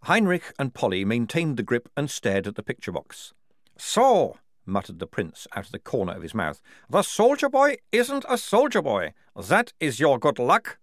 Heinrich 0.03 0.53
and 0.59 0.75
Polly 0.75 1.05
maintained 1.05 1.57
the 1.57 1.63
grip 1.63 1.89
and 1.97 2.11
stared 2.11 2.49
at 2.49 2.57
the 2.57 2.63
picture 2.65 2.93
box. 2.93 3.33
So, 3.79 4.39
muttered 4.67 4.99
the 4.99 5.07
prince 5.07 5.47
out 5.55 5.67
of 5.67 5.73
the 5.73 5.79
corner 5.79 6.13
of 6.13 6.23
his 6.23 6.35
mouth. 6.35 6.61
The 6.89 7.03
soldier 7.03 7.49
boy 7.49 7.77
isn't 7.93 8.25
a 8.29 8.39
soldier 8.39 8.83
boy. 8.83 9.15
That 9.37 9.73
is 9.81 10.01
your 10.01 10.19
good 10.19 10.39
luck. 10.39 10.79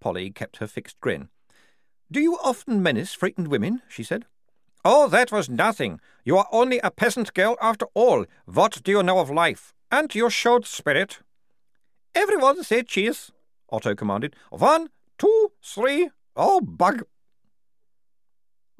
Polly 0.00 0.30
kept 0.30 0.58
her 0.58 0.66
fixed 0.66 1.00
grin. 1.00 1.28
Do 2.10 2.20
you 2.20 2.38
often 2.42 2.82
menace 2.82 3.14
frightened 3.14 3.48
women? 3.48 3.82
she 3.88 4.02
said. 4.02 4.26
Oh, 4.84 5.08
that 5.08 5.32
was 5.32 5.48
nothing. 5.48 6.00
You 6.24 6.36
are 6.36 6.48
only 6.52 6.78
a 6.80 6.90
peasant 6.90 7.32
girl 7.32 7.56
after 7.60 7.86
all. 7.94 8.26
What 8.44 8.82
do 8.82 8.92
you 8.92 9.02
know 9.02 9.18
of 9.18 9.30
life? 9.30 9.72
And 9.90 10.14
you 10.14 10.28
showed 10.28 10.66
spirit. 10.66 11.20
Everyone 12.14 12.62
say 12.62 12.82
cheese, 12.82 13.32
Otto 13.70 13.94
commanded. 13.94 14.36
One, 14.50 14.90
two, 15.18 15.52
three. 15.62 16.10
Oh, 16.36 16.60
bug. 16.60 17.04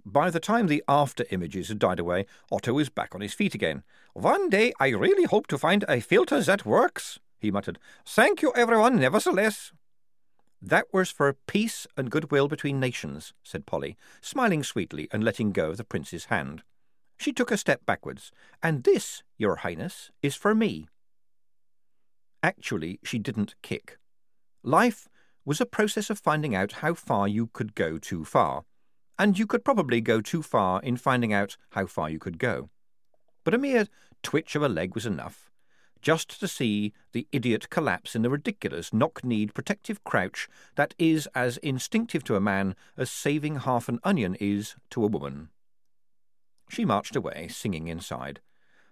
By 0.05 0.29
the 0.31 0.41
time 0.41 0.67
the 0.67 0.85
after 0.87 1.25
images 1.31 1.69
had 1.69 1.79
died 1.79 1.99
away, 1.99 2.27
Otto 2.53 2.75
was 2.75 2.91
back 2.91 3.15
on 3.15 3.23
his 3.23 3.33
feet 3.33 3.55
again. 3.55 3.83
One 4.15 4.49
day 4.49 4.73
I 4.79 4.89
really 4.91 5.25
hope 5.25 5.49
to 5.49 5.59
find 5.59 5.85
a 5.89 6.01
filter 6.01 6.41
that 6.41 6.65
works, 6.65 7.19
he 7.41 7.51
muttered. 7.51 7.81
Thank 8.07 8.43
you, 8.43 8.53
everyone, 8.55 9.01
nevertheless. 9.01 9.73
That 10.63 10.87
was 10.93 11.11
for 11.11 11.37
peace 11.49 11.87
and 11.97 12.13
goodwill 12.13 12.47
between 12.47 12.79
nations, 12.79 13.35
said 13.43 13.67
Polly, 13.67 13.97
smiling 14.21 14.63
sweetly 14.63 15.09
and 15.13 15.25
letting 15.25 15.51
go 15.51 15.71
of 15.71 15.79
the 15.79 15.85
prince's 15.85 16.27
hand. 16.27 16.63
She 17.19 17.33
took 17.33 17.51
a 17.51 17.57
step 17.57 17.85
backwards. 17.85 18.31
And 18.63 18.85
this, 18.85 19.25
your 19.37 19.57
highness, 19.57 20.13
is 20.23 20.37
for 20.37 20.55
me. 20.55 20.87
Actually, 22.41 23.01
she 23.03 23.19
didn't 23.19 23.57
kick. 23.63 23.99
Life 24.63 25.09
was 25.45 25.61
a 25.61 25.67
process 25.67 26.09
of 26.09 26.21
finding 26.21 26.55
out 26.55 26.73
how 26.73 26.95
far 26.95 27.27
you 27.27 27.49
could 27.49 27.75
go 27.75 27.99
too 27.99 28.25
far 28.25 28.65
and 29.19 29.39
you 29.39 29.47
could 29.47 29.65
probably 29.65 30.01
go 30.01 30.21
too 30.21 30.43
far 30.43 30.81
in 30.83 30.97
finding 30.97 31.33
out 31.33 31.57
how 31.71 31.87
far 31.87 32.09
you 32.09 32.19
could 32.19 32.39
go. 32.39 32.71
But 33.45 33.55
a 33.55 33.59
mere 33.59 33.87
twitch 34.23 34.57
of 34.57 34.63
a 34.63 34.69
leg 34.69 34.95
was 34.95 35.07
enough, 35.07 35.51
just 36.01 36.41
to 36.41 36.49
see 36.49 36.93
the 37.13 37.27
idiot 37.31 37.71
collapse 37.71 38.17
in 38.17 38.23
the 38.23 38.31
ridiculous 38.31 38.93
knock-kneed 38.93 39.55
protective 39.55 40.03
crouch 40.03 40.49
that 40.75 40.95
is 40.99 41.29
as 41.35 41.59
instinctive 41.59 42.25
to 42.25 42.37
a 42.37 42.41
man 42.41 42.75
as 42.97 43.11
saving 43.11 43.57
half 43.57 43.89
an 43.89 44.01
onion 44.03 44.35
is 44.41 44.77
to 44.91 45.05
a 45.05 45.09
woman. 45.09 45.51
She 46.69 46.85
marched 46.85 47.17
away, 47.17 47.49
singing 47.49 47.89
inside. 47.89 48.41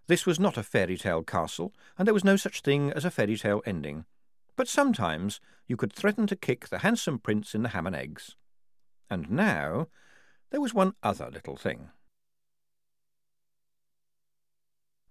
This 0.06 0.26
was 0.26 0.38
not 0.38 0.58
a 0.58 0.62
fairy 0.62 0.96
tale 0.96 1.22
castle, 1.22 1.72
and 1.96 2.06
there 2.06 2.14
was 2.14 2.24
no 2.24 2.36
such 2.36 2.60
thing 2.60 2.92
as 2.92 3.04
a 3.04 3.10
fairy 3.10 3.36
tale 3.36 3.62
ending. 3.64 4.04
But 4.56 4.68
sometimes 4.68 5.40
you 5.66 5.76
could 5.76 5.92
threaten 5.92 6.26
to 6.26 6.36
kick 6.36 6.68
the 6.68 6.80
handsome 6.80 7.18
prince 7.18 7.54
in 7.54 7.62
the 7.62 7.70
ham 7.70 7.86
and 7.86 7.96
eggs. 7.96 8.36
And 9.08 9.30
now 9.30 9.88
there 10.50 10.60
was 10.60 10.74
one 10.74 10.94
other 11.02 11.30
little 11.30 11.56
thing. 11.56 11.88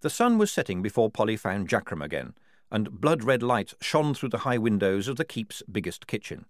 The 0.02 0.10
sun 0.10 0.38
was 0.40 0.52
setting 0.52 0.82
before 0.82 1.12
Polly 1.12 1.38
found 1.38 1.70
Jackrum 1.70 2.04
again, 2.04 2.34
and 2.72 3.00
blood-red 3.00 3.44
light 3.44 3.74
shone 3.82 4.14
through 4.14 4.30
the 4.30 4.40
high 4.40 4.58
windows 4.58 5.08
of 5.08 5.16
the 5.16 5.26
keep's 5.26 5.62
biggest 5.72 6.08
kitchen. 6.08 6.46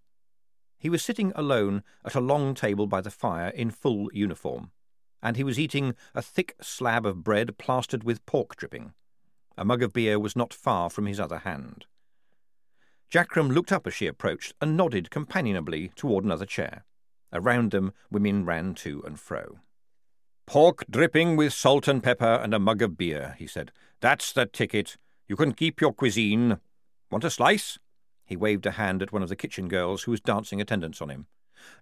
He 0.79 0.89
was 0.89 1.03
sitting 1.03 1.33
alone 1.35 1.83
at 2.05 2.15
a 2.15 2.21
long 2.21 2.55
table 2.55 2.87
by 2.87 3.01
the 3.01 3.11
fire 3.11 3.49
in 3.49 3.69
full 3.69 4.09
uniform, 4.13 4.71
and 5.21 5.35
he 5.35 5.43
was 5.43 5.59
eating 5.59 5.95
a 6.15 6.21
thick 6.21 6.55
slab 6.61 7.05
of 7.05 7.23
bread 7.23 7.57
plastered 7.57 8.03
with 8.03 8.25
pork 8.25 8.55
dripping. 8.55 8.93
A 9.57 9.65
mug 9.65 9.83
of 9.83 9.93
beer 9.93 10.17
was 10.17 10.35
not 10.35 10.53
far 10.53 10.89
from 10.89 11.05
his 11.05 11.19
other 11.19 11.39
hand. 11.39 11.85
Jackrum 13.11 13.51
looked 13.51 13.73
up 13.73 13.85
as 13.85 13.93
she 13.93 14.07
approached 14.07 14.53
and 14.61 14.77
nodded 14.77 15.11
companionably 15.11 15.89
toward 15.95 16.23
another 16.23 16.45
chair. 16.45 16.85
Around 17.33 17.71
them, 17.71 17.91
women 18.09 18.45
ran 18.45 18.75
to 18.75 19.03
and 19.05 19.19
fro. 19.19 19.59
Pork 20.51 20.83
dripping 20.89 21.37
with 21.37 21.53
salt 21.53 21.87
and 21.87 22.03
pepper 22.03 22.25
and 22.25 22.53
a 22.53 22.59
mug 22.59 22.81
of 22.81 22.97
beer, 22.97 23.37
he 23.39 23.47
said. 23.47 23.71
That's 24.01 24.33
the 24.33 24.45
ticket. 24.45 24.97
You 25.25 25.37
can 25.37 25.53
keep 25.53 25.79
your 25.79 25.93
cuisine. 25.93 26.59
Want 27.09 27.23
a 27.23 27.29
slice? 27.29 27.79
He 28.25 28.35
waved 28.35 28.65
a 28.65 28.71
hand 28.71 29.01
at 29.01 29.13
one 29.13 29.23
of 29.23 29.29
the 29.29 29.37
kitchen 29.37 29.69
girls 29.69 30.03
who 30.03 30.11
was 30.11 30.19
dancing 30.19 30.59
attendance 30.59 31.01
on 31.01 31.07
him. 31.07 31.27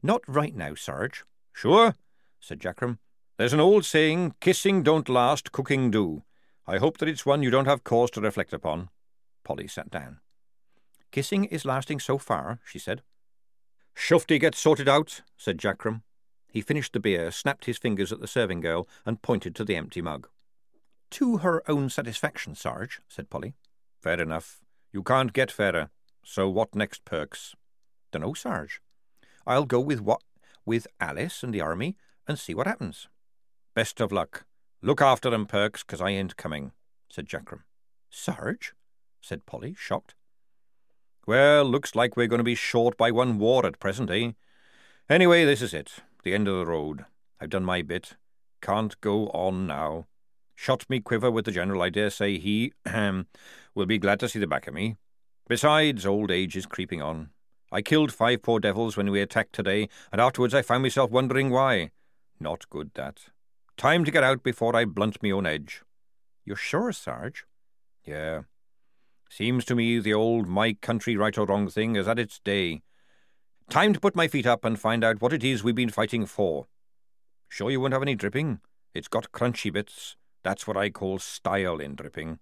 Not 0.03 0.21
right 0.27 0.55
now, 0.55 0.75
Sarge. 0.75 1.23
Sure, 1.51 1.95
said 2.39 2.59
Jackrum. 2.59 2.99
There's 3.37 3.53
an 3.53 3.59
old 3.59 3.85
saying, 3.85 4.35
kissing 4.39 4.83
don't 4.83 5.09
last, 5.09 5.51
cooking 5.51 5.89
do. 5.89 6.21
I 6.67 6.77
hope 6.77 6.99
that 6.99 7.09
it's 7.09 7.25
one 7.25 7.41
you 7.41 7.49
don't 7.49 7.65
have 7.65 7.83
cause 7.83 8.11
to 8.11 8.21
reflect 8.21 8.53
upon. 8.53 8.89
Polly 9.43 9.67
sat 9.67 9.89
down. 9.89 10.19
Kissing 11.11 11.45
is 11.45 11.65
lasting 11.65 12.01
so 12.01 12.19
far, 12.19 12.59
she 12.63 12.77
said. 12.77 13.01
Shufti 13.97 14.39
gets 14.39 14.59
sorted 14.59 14.87
out, 14.87 15.23
said 15.37 15.57
Jackrum. 15.57 16.03
He 16.51 16.61
finished 16.61 16.93
the 16.93 16.99
beer, 16.99 17.31
snapped 17.31 17.65
his 17.65 17.77
fingers 17.77 18.11
at 18.11 18.19
the 18.19 18.27
serving 18.27 18.61
girl, 18.61 18.87
and 19.05 19.21
pointed 19.21 19.55
to 19.55 19.63
the 19.63 19.75
empty 19.75 20.01
mug. 20.01 20.27
To 21.11 21.37
her 21.37 21.63
own 21.69 21.89
satisfaction, 21.89 22.55
Sarge, 22.55 23.01
said 23.07 23.29
Polly. 23.29 23.53
Fair 24.01 24.21
enough. 24.21 24.59
You 24.91 25.03
can't 25.03 25.33
get 25.33 25.51
fairer. 25.51 25.89
So 26.23 26.49
what 26.49 26.75
next, 26.75 27.05
Perks? 27.05 27.55
Dunno, 28.11 28.33
Sarge. 28.33 28.81
I'll 29.45 29.65
go 29.65 29.79
with 29.79 30.01
what? 30.01 30.21
With 30.65 30.87
Alice 30.99 31.43
and 31.43 31.53
the 31.53 31.61
army 31.61 31.97
and 32.27 32.37
see 32.37 32.53
what 32.53 32.67
happens. 32.67 33.07
Best 33.73 33.99
of 34.01 34.11
luck. 34.11 34.45
Look 34.81 35.01
after 35.01 35.29
them, 35.29 35.45
Perks, 35.45 35.83
'cause 35.83 36.01
I 36.01 36.09
ain't 36.11 36.37
coming, 36.37 36.71
said 37.09 37.27
Jackrum. 37.27 37.63
Sarge? 38.09 38.73
said 39.21 39.45
Polly, 39.45 39.75
shocked. 39.77 40.15
Well, 41.25 41.65
looks 41.65 41.95
like 41.95 42.15
we're 42.15 42.27
going 42.27 42.39
to 42.39 42.43
be 42.43 42.55
short 42.55 42.97
by 42.97 43.11
one 43.11 43.37
war 43.37 43.65
at 43.65 43.79
present, 43.79 44.09
eh? 44.09 44.31
Anyway, 45.09 45.45
this 45.45 45.61
is 45.61 45.73
it. 45.73 45.99
The 46.23 46.33
end 46.33 46.47
of 46.47 46.55
the 46.55 46.65
road. 46.65 47.05
I've 47.39 47.49
done 47.49 47.63
my 47.63 47.81
bit. 47.81 48.15
Can't 48.61 48.99
go 49.01 49.27
on 49.29 49.67
now. 49.67 50.07
Shot 50.55 50.85
me 50.89 50.99
quiver 50.99 51.31
with 51.31 51.45
the 51.45 51.51
General. 51.51 51.81
I 51.81 51.89
dare 51.89 52.09
say 52.09 52.37
he 52.37 52.73
ahem, 52.85 53.27
will 53.73 53.85
be 53.85 53.97
glad 53.97 54.19
to 54.19 54.29
see 54.29 54.39
the 54.39 54.47
back 54.47 54.67
of 54.67 54.73
me. 54.73 54.97
Besides, 55.47 56.05
old 56.05 56.29
age 56.29 56.57
is 56.57 56.65
creeping 56.65 57.01
on. 57.01 57.29
I 57.71 57.81
killed 57.81 58.11
five 58.11 58.41
poor 58.41 58.59
devils 58.59 58.97
when 58.97 59.11
we 59.11 59.21
attacked 59.21 59.53
today, 59.53 59.87
and 60.11 60.19
afterwards 60.19 60.53
I 60.53 60.61
found 60.61 60.83
myself 60.83 61.11
wondering 61.11 61.49
why. 61.49 61.91
Not 62.39 62.69
good, 62.69 62.91
that. 62.95 63.27
Time 63.77 64.03
to 64.03 64.11
get 64.11 64.23
out 64.23 64.43
before 64.43 64.75
I 64.75 64.83
blunt 64.83 65.23
me 65.23 65.31
own 65.31 65.45
edge. 65.45 65.83
You're 66.43 66.57
sure, 66.57 66.91
Sarge? 66.91 67.45
Yeah. 68.03 68.41
Seems 69.29 69.63
to 69.65 69.75
me 69.75 69.99
the 69.99 70.13
old 70.13 70.47
my 70.47 70.73
country 70.73 71.15
right 71.15 71.37
or 71.37 71.45
wrong 71.45 71.69
thing 71.69 71.95
is 71.95 72.07
at 72.07 72.19
its 72.19 72.39
day. 72.39 72.81
Time 73.69 73.93
to 73.93 73.99
put 73.99 74.15
my 74.15 74.27
feet 74.27 74.47
up 74.47 74.65
and 74.65 74.79
find 74.79 75.03
out 75.03 75.21
what 75.21 75.31
it 75.31 75.43
is 75.43 75.63
we've 75.63 75.75
been 75.75 75.91
fighting 75.91 76.25
for. 76.25 76.65
Sure 77.47 77.69
you 77.69 77.79
won't 77.79 77.93
have 77.93 78.01
any 78.01 78.15
dripping? 78.15 78.61
It's 78.95 79.07
got 79.07 79.31
crunchy 79.31 79.71
bits. 79.71 80.15
That's 80.43 80.65
what 80.65 80.75
I 80.75 80.89
call 80.89 81.19
style 81.19 81.77
in 81.77 81.93
dripping. 81.93 82.39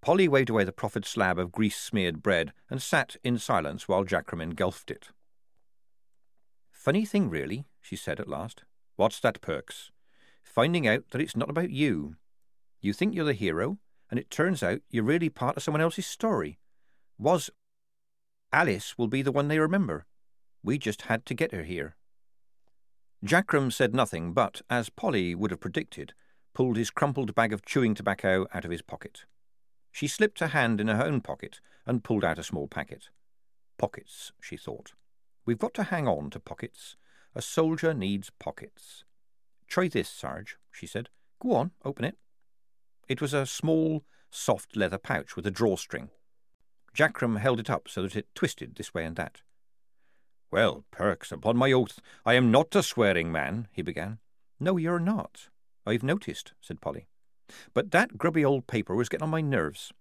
Polly 0.00 0.26
waved 0.26 0.48
away 0.48 0.64
the 0.64 0.72
proffered 0.72 1.04
slab 1.04 1.38
of 1.38 1.52
grease-smeared 1.52 2.22
bread 2.22 2.54
and 2.70 2.80
sat 2.80 3.16
in 3.22 3.36
silence 3.36 3.86
while 3.86 4.04
Jackrum 4.04 4.40
engulfed 4.40 4.90
it. 4.90 5.10
Funny 6.72 7.04
thing, 7.04 7.28
really, 7.28 7.66
she 7.82 7.94
said 7.94 8.18
at 8.18 8.28
last. 8.28 8.64
What's 8.96 9.20
that, 9.20 9.42
Perks? 9.42 9.90
Finding 10.42 10.88
out 10.88 11.10
that 11.10 11.20
it's 11.20 11.36
not 11.36 11.50
about 11.50 11.70
you. 11.70 12.16
You 12.80 12.94
think 12.94 13.14
you're 13.14 13.26
the 13.26 13.34
hero, 13.34 13.76
and 14.10 14.18
it 14.18 14.30
turns 14.30 14.62
out 14.62 14.80
you're 14.88 15.04
really 15.04 15.28
part 15.28 15.58
of 15.58 15.62
someone 15.62 15.82
else's 15.82 16.06
story. 16.06 16.58
Was 17.18 17.50
Alice 18.52 18.96
will 18.96 19.08
be 19.08 19.22
the 19.22 19.32
one 19.32 19.48
they 19.48 19.58
remember. 19.58 20.06
We 20.62 20.78
just 20.78 21.02
had 21.02 21.26
to 21.26 21.34
get 21.34 21.52
her 21.52 21.64
here. 21.64 21.96
Jackrum 23.24 23.72
said 23.72 23.94
nothing, 23.94 24.32
but, 24.32 24.62
as 24.70 24.90
Polly 24.90 25.34
would 25.34 25.50
have 25.50 25.60
predicted, 25.60 26.14
pulled 26.54 26.76
his 26.76 26.90
crumpled 26.90 27.34
bag 27.34 27.52
of 27.52 27.64
chewing 27.64 27.94
tobacco 27.94 28.46
out 28.54 28.64
of 28.64 28.70
his 28.70 28.82
pocket. 28.82 29.24
She 29.92 30.06
slipped 30.06 30.40
her 30.40 30.48
hand 30.48 30.80
in 30.80 30.88
her 30.88 31.04
own 31.04 31.20
pocket 31.20 31.60
and 31.86 32.04
pulled 32.04 32.24
out 32.24 32.38
a 32.38 32.44
small 32.44 32.68
packet. 32.68 33.08
Pockets, 33.76 34.32
she 34.40 34.56
thought. 34.56 34.92
We've 35.44 35.58
got 35.58 35.74
to 35.74 35.84
hang 35.84 36.06
on 36.06 36.30
to 36.30 36.40
pockets. 36.40 36.96
A 37.34 37.42
soldier 37.42 37.92
needs 37.92 38.30
pockets. 38.38 39.04
Try 39.66 39.88
this, 39.88 40.08
Sarge, 40.08 40.56
she 40.70 40.86
said. 40.86 41.08
Go 41.40 41.52
on, 41.54 41.72
open 41.84 42.04
it. 42.04 42.16
It 43.08 43.20
was 43.20 43.34
a 43.34 43.46
small, 43.46 44.04
soft 44.30 44.76
leather 44.76 44.98
pouch 44.98 45.36
with 45.36 45.46
a 45.46 45.50
drawstring. 45.50 46.10
Jackrum 46.98 47.38
held 47.38 47.60
it 47.60 47.70
up 47.70 47.86
so 47.86 48.02
that 48.02 48.16
it 48.16 48.26
twisted 48.34 48.74
this 48.74 48.92
way 48.92 49.04
and 49.04 49.14
that. 49.14 49.42
Well, 50.50 50.84
Perks, 50.90 51.30
upon 51.30 51.56
my 51.56 51.70
oath, 51.70 52.00
I 52.26 52.34
am 52.34 52.50
not 52.50 52.74
a 52.74 52.82
swearing 52.82 53.30
man, 53.30 53.68
he 53.70 53.82
began. 53.82 54.18
No, 54.58 54.76
you're 54.76 54.98
not. 54.98 55.48
I've 55.86 56.02
noticed, 56.02 56.54
said 56.60 56.80
Polly. 56.80 57.06
But 57.72 57.92
that 57.92 58.18
grubby 58.18 58.44
old 58.44 58.66
paper 58.66 58.96
was 58.96 59.08
getting 59.08 59.22
on 59.22 59.30
my 59.30 59.40
nerves. 59.40 59.92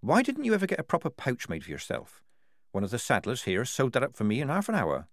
Why 0.00 0.22
didn't 0.22 0.44
you 0.44 0.54
ever 0.54 0.66
get 0.66 0.78
a 0.78 0.84
proper 0.84 1.10
pouch 1.10 1.48
made 1.48 1.64
for 1.64 1.72
yourself? 1.72 2.22
One 2.70 2.84
of 2.84 2.90
the 2.90 3.00
saddlers 3.00 3.42
here 3.42 3.64
sewed 3.64 3.94
that 3.94 4.04
up 4.04 4.16
for 4.16 4.22
me 4.22 4.40
in 4.40 4.48
half 4.48 4.68
an 4.68 4.76
hour. 4.76 5.08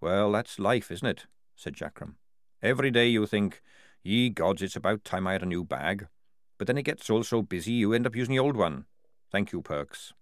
Well, 0.00 0.32
that's 0.32 0.58
life, 0.58 0.90
isn't 0.90 1.06
it? 1.06 1.26
said 1.54 1.74
Jackrum. 1.74 2.14
Every 2.60 2.90
day 2.90 3.06
you 3.06 3.24
think, 3.26 3.62
ye 4.02 4.30
gods, 4.30 4.62
it's 4.62 4.74
about 4.74 5.04
time 5.04 5.28
I 5.28 5.32
had 5.32 5.44
a 5.44 5.46
new 5.46 5.62
bag. 5.62 6.08
But 6.58 6.66
then 6.66 6.78
it 6.78 6.82
gets 6.82 7.08
all 7.08 7.22
so 7.22 7.40
busy 7.42 7.72
you 7.72 7.92
end 7.92 8.04
up 8.04 8.16
using 8.16 8.34
the 8.34 8.40
old 8.40 8.56
one. 8.56 8.86
Thank 9.30 9.52
you, 9.52 9.62
Perks. 9.62 10.12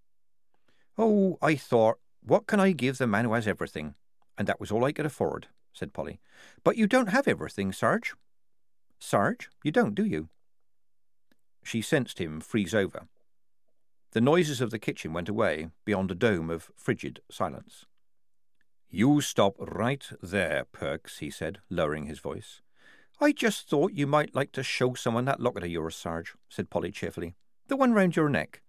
Oh, 0.99 1.39
I 1.41 1.57
thought, 1.57 1.99
what 2.23 2.47
can 2.47 2.61
I 2.61 2.73
give 2.73 2.99
the 2.99 3.07
man 3.07 3.25
who 3.25 3.33
has 3.33 3.49
everything? 3.49 3.95
And 4.37 4.47
that 4.47 4.61
was 4.61 4.71
all 4.71 4.85
I 4.85 4.93
could 4.93 5.07
afford, 5.07 5.49
said 5.73 5.93
Polly. 5.93 6.21
But 6.65 6.77
you 6.77 6.87
don't 6.87 7.09
have 7.09 7.27
everything, 7.27 7.73
Sarge. 7.73 8.15
Sarge, 8.99 9.49
you 9.65 9.73
don't, 9.73 9.95
do 9.95 10.05
you? 10.05 10.29
She 11.65 11.83
sensed 11.83 12.19
him 12.19 12.41
freeze 12.41 12.75
over. 12.75 13.09
The 14.13 14.21
noises 14.21 14.61
of 14.61 14.71
the 14.71 14.79
kitchen 14.79 15.13
went 15.13 15.29
away 15.29 15.71
beyond 15.85 16.11
a 16.11 16.15
dome 16.15 16.51
of 16.51 16.71
frigid 16.77 17.21
silence. 17.31 17.87
You 18.91 19.23
stop 19.23 19.55
right 19.59 20.07
there, 20.23 20.67
Perks, 20.71 21.19
he 21.19 21.31
said, 21.31 21.61
lowering 21.71 22.07
his 22.07 22.19
voice. 22.19 22.61
I 23.21 23.33
just 23.33 23.69
thought 23.69 23.95
you 23.95 24.07
might 24.07 24.35
like 24.35 24.53
to 24.53 24.63
show 24.63 24.95
someone 24.95 25.25
that 25.25 25.41
locket 25.41 25.63
of 25.63 25.71
yours, 25.71 25.97
Sarge, 25.97 26.35
said 26.49 26.69
Polly 26.69 26.91
cheerfully. 26.91 27.35
The 27.69 27.77
one 27.77 27.95
round 27.95 28.17
your 28.17 28.29
neck. 28.29 28.61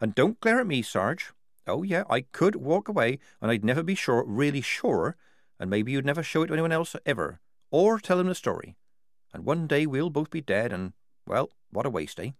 And 0.00 0.14
don't 0.14 0.40
glare 0.40 0.60
at 0.60 0.66
me, 0.66 0.82
Sarge. 0.82 1.32
Oh, 1.66 1.82
yeah, 1.82 2.04
I 2.10 2.22
could 2.22 2.56
walk 2.56 2.88
away, 2.88 3.18
and 3.40 3.50
I'd 3.50 3.64
never 3.64 3.82
be 3.82 3.94
sure, 3.94 4.24
really 4.26 4.60
sure, 4.60 5.16
and 5.60 5.70
maybe 5.70 5.92
you'd 5.92 6.04
never 6.04 6.22
show 6.22 6.42
it 6.42 6.48
to 6.48 6.52
anyone 6.52 6.72
else 6.72 6.96
ever, 7.06 7.40
or 7.70 7.98
tell 7.98 8.18
them 8.18 8.26
the 8.26 8.34
story. 8.34 8.76
And 9.32 9.44
one 9.44 9.66
day 9.66 9.86
we'll 9.86 10.10
both 10.10 10.30
be 10.30 10.40
dead, 10.40 10.72
and, 10.72 10.92
well, 11.26 11.50
what 11.70 11.86
a 11.86 11.90
waste, 11.90 12.18
eh? 12.20 12.30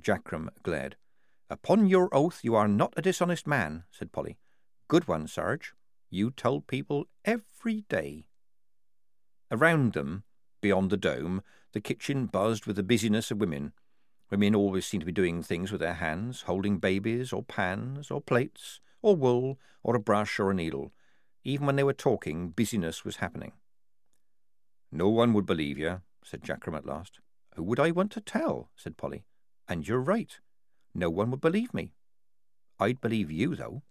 Jackrum 0.00 0.48
glared. 0.62 0.96
Upon 1.50 1.86
your 1.86 2.08
oath 2.12 2.40
you 2.42 2.54
are 2.54 2.68
not 2.68 2.94
a 2.96 3.02
dishonest 3.02 3.46
man, 3.46 3.84
said 3.90 4.12
Polly. 4.12 4.38
Good 4.88 5.08
one, 5.08 5.26
Sarge. 5.26 5.74
You 6.10 6.30
tell 6.30 6.60
people 6.60 7.06
every 7.24 7.82
day. 7.88 8.26
Around 9.50 9.92
them, 9.92 10.24
beyond 10.60 10.90
the 10.90 10.96
dome, 10.96 11.42
the 11.72 11.80
kitchen 11.80 12.26
buzzed 12.26 12.66
with 12.66 12.76
the 12.76 12.82
busyness 12.82 13.30
of 13.30 13.38
women. 13.38 13.72
Women 14.34 14.56
always 14.56 14.84
seemed 14.84 15.02
to 15.02 15.06
be 15.06 15.12
doing 15.12 15.44
things 15.44 15.70
with 15.70 15.80
their 15.80 15.94
hands, 15.94 16.42
holding 16.42 16.78
babies, 16.78 17.32
or 17.32 17.44
pans, 17.44 18.10
or 18.10 18.20
plates, 18.20 18.80
or 19.00 19.14
wool, 19.14 19.60
or 19.84 19.94
a 19.94 20.00
brush, 20.00 20.40
or 20.40 20.50
a 20.50 20.54
needle. 20.54 20.92
Even 21.44 21.66
when 21.66 21.76
they 21.76 21.84
were 21.84 21.92
talking, 21.92 22.48
busyness 22.48 23.04
was 23.04 23.18
happening. 23.18 23.52
No 24.90 25.08
one 25.08 25.34
would 25.34 25.46
believe 25.46 25.78
you, 25.78 26.00
said 26.24 26.42
Jackrum 26.42 26.76
at 26.76 26.84
last. 26.84 27.20
Who 27.54 27.62
would 27.62 27.78
I 27.78 27.92
want 27.92 28.10
to 28.10 28.20
tell? 28.20 28.70
said 28.74 28.96
Polly. 28.96 29.22
And 29.68 29.86
you're 29.86 30.00
right. 30.00 30.40
No 30.92 31.10
one 31.10 31.30
would 31.30 31.40
believe 31.40 31.72
me. 31.72 31.92
I'd 32.80 33.00
believe 33.00 33.30
you, 33.30 33.54
though. 33.54 33.84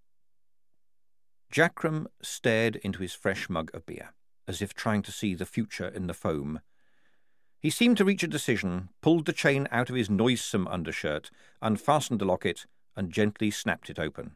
Jackrum 1.54 2.08
stared 2.22 2.76
into 2.84 3.00
his 3.00 3.14
fresh 3.14 3.50
mug 3.50 3.72
of 3.74 3.86
beer, 3.86 4.14
as 4.46 4.62
if 4.62 4.74
trying 4.74 5.04
to 5.04 5.12
see 5.14 5.36
the 5.36 5.46
future 5.46 5.88
in 5.88 6.08
the 6.08 6.14
foam. 6.14 6.60
He 7.64 7.70
seemed 7.70 7.96
to 7.96 8.06
reach 8.06 8.24
a 8.24 8.28
decision, 8.28 8.90
pulled 9.02 9.26
the 9.26 9.32
chain 9.32 9.70
out 9.72 9.90
of 9.90 9.96
his 9.96 10.10
noisome 10.10 10.68
undershirt, 10.68 11.32
unfastened 11.62 12.20
the 12.20 12.26
locket, 12.26 12.66
and 12.94 13.10
gently 13.10 13.50
snapped 13.50 13.90
it 13.90 13.98
open. 13.98 14.34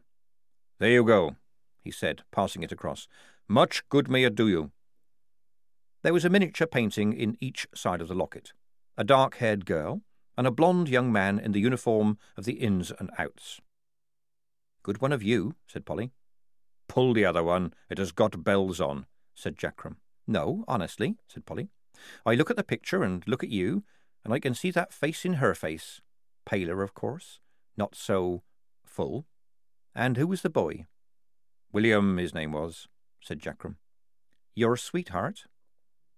There 0.79 0.91
you 0.91 1.03
go, 1.03 1.35
he 1.83 1.91
said, 1.91 2.23
passing 2.31 2.63
it 2.63 2.71
across. 2.71 3.09
Much 3.45 3.87
good 3.89 4.09
may 4.09 4.23
it 4.23 4.35
do 4.35 4.47
you. 4.47 4.71
There 6.03 6.13
was 6.13 6.23
a 6.23 6.29
miniature 6.29 6.67
painting 6.67 7.11
in 7.11 7.35
each 7.41 7.67
side 7.75 7.99
of 7.99 8.07
the 8.07 8.15
locket. 8.15 8.53
A 8.97 9.03
dark-haired 9.03 9.65
girl, 9.65 10.03
and 10.37 10.47
a 10.47 10.51
blond 10.51 10.87
young 10.87 11.11
man 11.11 11.37
in 11.37 11.51
the 11.51 11.59
uniform 11.59 12.17
of 12.37 12.45
the 12.45 12.53
ins 12.53 12.93
and 12.97 13.11
outs. 13.17 13.59
Good 14.83 15.01
one 15.01 15.11
of 15.11 15.21
you, 15.21 15.55
said 15.67 15.85
Polly. 15.85 16.11
Pull 16.87 17.13
the 17.13 17.25
other 17.25 17.43
one. 17.43 17.73
It 17.89 17.97
has 17.97 18.13
got 18.13 18.45
bells 18.45 18.79
on, 18.79 19.05
said 19.35 19.57
Jackrum. 19.57 19.97
No, 20.25 20.63
honestly, 20.65 21.17
said 21.27 21.45
Polly. 21.45 21.67
I 22.25 22.35
look 22.35 22.49
at 22.49 22.57
the 22.57 22.63
picture 22.63 23.03
and 23.03 23.23
look 23.27 23.43
at 23.43 23.49
you, 23.49 23.83
and 24.23 24.33
I 24.33 24.39
can 24.39 24.53
see 24.53 24.71
that 24.71 24.93
face 24.93 25.25
in 25.25 25.33
her 25.33 25.55
face. 25.55 26.01
Paler, 26.45 26.81
of 26.83 26.93
course, 26.93 27.39
not 27.75 27.95
so 27.95 28.43
full. 28.85 29.25
And 29.95 30.17
who 30.17 30.27
was 30.27 30.41
the 30.41 30.49
boy? 30.49 30.85
William, 31.71 32.17
his 32.17 32.33
name 32.33 32.53
was, 32.53 32.87
said 33.21 33.39
Jackrum. 33.39 33.75
Your 34.55 34.77
sweetheart? 34.77 35.45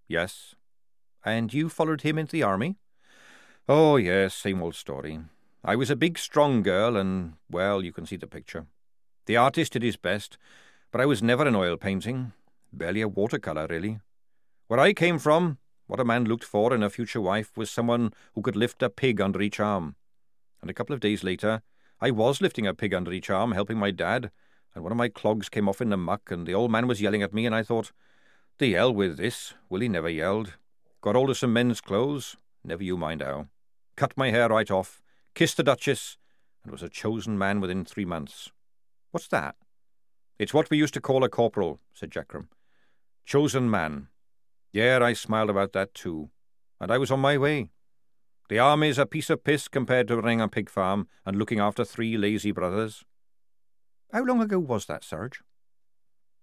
Yes. 0.08 0.56
And 1.26 1.54
you 1.54 1.70
followed 1.70 2.02
him 2.02 2.18
into 2.18 2.32
the 2.32 2.44
army? 2.44 2.78
Oh, 3.68 3.98
yes, 3.98 4.34
same 4.34 4.64
old 4.64 4.76
story. 4.76 5.20
I 5.64 5.76
was 5.76 5.90
a 5.90 5.96
big, 5.96 6.18
strong 6.18 6.64
girl, 6.64 6.96
and, 6.96 7.34
well, 7.50 7.84
you 7.84 7.92
can 7.92 8.06
see 8.06 8.16
the 8.16 8.28
picture. 8.28 8.66
The 9.26 9.38
artist 9.38 9.74
did 9.74 9.84
his 9.84 9.98
best, 9.98 10.38
but 10.92 11.02
I 11.02 11.06
was 11.06 11.22
never 11.22 11.46
an 11.46 11.56
oil 11.56 11.78
painting. 11.78 12.34
Barely 12.72 13.02
a 13.02 13.08
watercolour, 13.08 13.68
really. 13.70 14.00
Where 14.68 14.80
I 14.80 14.94
came 14.94 15.20
from, 15.20 15.58
what 15.90 16.00
a 16.00 16.06
man 16.06 16.26
looked 16.26 16.44
for 16.44 16.72
in 16.72 16.84
a 16.84 16.90
future 16.92 17.20
wife 17.20 17.58
was 17.58 17.72
someone 17.72 18.14
who 18.36 18.44
could 18.44 18.56
lift 18.56 18.84
a 18.84 18.92
pig 18.92 19.20
under 19.20 19.42
each 19.42 19.60
arm. 19.60 19.96
And 20.62 20.70
a 20.70 20.74
couple 20.74 20.94
of 20.94 21.00
days 21.00 21.24
later, 21.24 21.64
I 22.00 22.12
was 22.12 22.42
lifting 22.42 22.68
a 22.68 22.76
pig 22.76 22.94
under 22.94 23.12
each 23.12 23.32
arm, 23.32 23.54
helping 23.54 23.80
my 23.80 23.90
dad, 23.90 24.30
and 24.76 24.84
one 24.84 24.92
of 24.92 25.00
my 25.00 25.10
clogs 25.10 25.50
came 25.50 25.68
off 25.68 25.82
in 25.82 25.90
the 25.90 25.98
muck, 25.98 26.30
and 26.30 26.46
the 26.46 26.54
old 26.54 26.70
man 26.70 26.86
was 26.86 27.02
yelling 27.02 27.24
at 27.24 27.34
me, 27.34 27.48
and 27.48 27.56
I 27.56 27.64
thought, 27.64 27.92
the 28.60 28.74
hell 28.74 28.94
with 28.94 29.18
this. 29.18 29.56
Willie 29.68 29.90
never 29.90 30.10
yelled. 30.10 30.58
Got 31.02 31.16
hold 31.16 31.32
of 31.32 31.40
some 31.40 31.54
men's 31.54 31.82
clothes, 31.82 32.38
never 32.64 32.84
you 32.84 32.96
mind 32.96 33.24
how 33.24 33.48
cut 33.96 34.16
my 34.16 34.30
hair 34.30 34.48
right 34.48 34.70
off, 34.70 35.02
kissed 35.34 35.58
the 35.58 35.64
Duchess, 35.64 36.18
and 36.64 36.72
was 36.72 36.84
a 36.84 36.88
chosen 36.88 37.36
man 37.36 37.60
within 37.60 37.84
three 37.84 38.06
months. 38.06 38.52
What's 39.10 39.28
that? 39.30 39.56
It's 40.38 40.54
what 40.54 40.70
we 40.70 40.78
used 40.78 40.94
to 40.94 41.02
call 41.02 41.24
a 41.24 41.30
corporal, 41.30 41.80
said 41.96 42.12
Jackrum. 42.12 42.48
Chosen 43.26 43.72
man. 43.72 44.08
Yeah, 44.72 45.00
I 45.02 45.14
smiled 45.14 45.50
about 45.50 45.74
that 45.74 45.94
too. 45.94 46.30
And 46.80 46.92
I 46.92 46.98
was 46.98 47.12
on 47.12 47.20
my 47.20 47.38
way. 47.38 47.72
The 48.50 48.60
army's 48.60 48.98
a 48.98 49.06
piece 49.06 49.30
of 49.30 49.44
piss 49.44 49.68
compared 49.68 50.08
to 50.08 50.16
running 50.16 50.42
a 50.42 50.48
pig 50.48 50.70
farm 50.70 51.08
and 51.26 51.38
looking 51.38 51.60
after 51.60 51.86
three 51.86 52.18
lazy 52.18 52.52
brothers. 52.52 53.04
How 54.12 54.24
long 54.24 54.42
ago 54.42 54.58
was 54.58 54.86
that, 54.88 55.04
Sarge? 55.04 55.42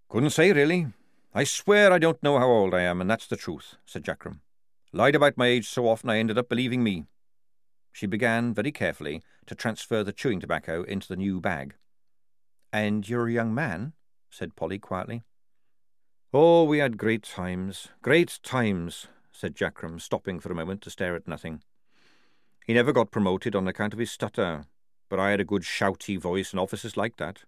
Couldn't 0.08 0.30
say, 0.30 0.52
really. 0.52 0.86
I 1.34 1.44
swear 1.44 1.92
I 1.92 1.98
don't 1.98 2.22
know 2.22 2.38
how 2.38 2.46
old 2.46 2.74
I 2.74 2.82
am, 2.82 3.00
and 3.00 3.10
that's 3.10 3.26
the 3.26 3.36
truth, 3.36 3.74
said 3.84 4.04
Jackrum. 4.04 4.40
Lied 4.92 5.16
about 5.16 5.36
my 5.36 5.46
age 5.46 5.68
so 5.68 5.88
often 5.88 6.08
I 6.08 6.18
ended 6.18 6.38
up 6.38 6.48
believing 6.48 6.84
me. 6.84 7.06
She 7.92 8.06
began, 8.06 8.54
very 8.54 8.70
carefully, 8.70 9.22
to 9.46 9.54
transfer 9.54 10.04
the 10.04 10.12
chewing 10.12 10.38
tobacco 10.38 10.84
into 10.84 11.08
the 11.08 11.16
new 11.16 11.40
bag. 11.40 11.74
And 12.72 13.08
you're 13.08 13.26
a 13.26 13.32
young 13.32 13.54
man? 13.54 13.94
said 14.30 14.54
Polly 14.54 14.78
quietly. 14.78 15.24
Oh, 16.34 16.64
we 16.64 16.78
had 16.78 16.98
great 16.98 17.22
times, 17.22 17.88
great 18.02 18.40
times, 18.42 19.06
said 19.30 19.54
Jackrum, 19.54 20.00
stopping 20.00 20.40
for 20.40 20.50
a 20.50 20.56
moment 20.56 20.82
to 20.82 20.90
stare 20.90 21.14
at 21.14 21.28
nothing. 21.28 21.62
He 22.66 22.74
never 22.74 22.92
got 22.92 23.12
promoted 23.12 23.54
on 23.54 23.68
account 23.68 23.92
of 23.92 24.00
his 24.00 24.10
stutter, 24.10 24.64
but 25.08 25.20
I 25.20 25.30
had 25.30 25.40
a 25.40 25.44
good 25.44 25.62
shouty 25.62 26.18
voice 26.18 26.50
and 26.50 26.58
officers 26.58 26.96
liked 26.96 27.18
that. 27.18 27.44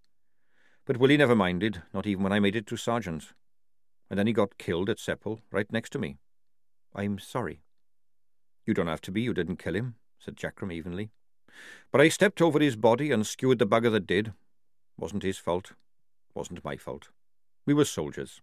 But 0.86 0.96
Willie 0.96 1.16
never 1.16 1.34
minded, 1.34 1.82
not 1.92 2.06
even 2.06 2.22
when 2.22 2.32
I 2.32 2.38
made 2.38 2.54
it 2.54 2.68
to 2.68 2.76
sergeant. 2.76 3.32
And 4.08 4.16
then 4.16 4.28
he 4.28 4.32
got 4.32 4.58
killed 4.58 4.88
at 4.88 4.98
Sepple, 4.98 5.40
right 5.50 5.70
next 5.72 5.90
to 5.90 5.98
me. 5.98 6.18
I'm 6.94 7.18
sorry. 7.18 7.62
You 8.64 8.74
don't 8.74 8.86
have 8.86 9.02
to 9.02 9.10
be, 9.10 9.22
you 9.22 9.34
didn't 9.34 9.58
kill 9.58 9.74
him, 9.74 9.96
said 10.20 10.36
Jackrum 10.36 10.72
evenly. 10.72 11.10
But 11.90 12.00
I 12.00 12.08
stepped 12.08 12.40
over 12.40 12.60
his 12.60 12.76
body 12.76 13.10
and 13.10 13.26
skewered 13.26 13.58
the 13.58 13.66
bugger 13.66 13.90
that 13.90 14.06
did. 14.06 14.34
Wasn't 14.96 15.24
his 15.24 15.36
fault. 15.36 15.72
Wasn't 16.32 16.64
my 16.64 16.76
fault. 16.76 17.08
We 17.66 17.74
were 17.74 17.84
soldiers. 17.84 18.40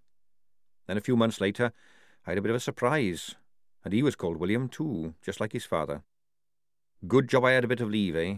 Then 0.88 0.98
a 0.98 1.02
few 1.02 1.16
months 1.16 1.42
later, 1.42 1.72
I 2.26 2.32
had 2.32 2.38
a 2.38 2.42
bit 2.42 2.52
of 2.52 2.58
a 2.58 2.60
surprise, 2.60 3.36
and 3.84 3.94
he 3.94 4.04
was 4.04 4.16
called 4.16 4.38
William 4.38 4.68
too, 4.68 5.14
just 5.22 5.40
like 5.40 5.54
his 5.54 5.66
father. 5.66 6.04
Good 7.08 7.28
job 7.28 7.46
I 7.46 7.52
had 7.52 7.64
a 7.64 7.68
bit 7.68 7.82
of 7.82 7.90
leave, 7.90 8.16
eh? 8.16 8.38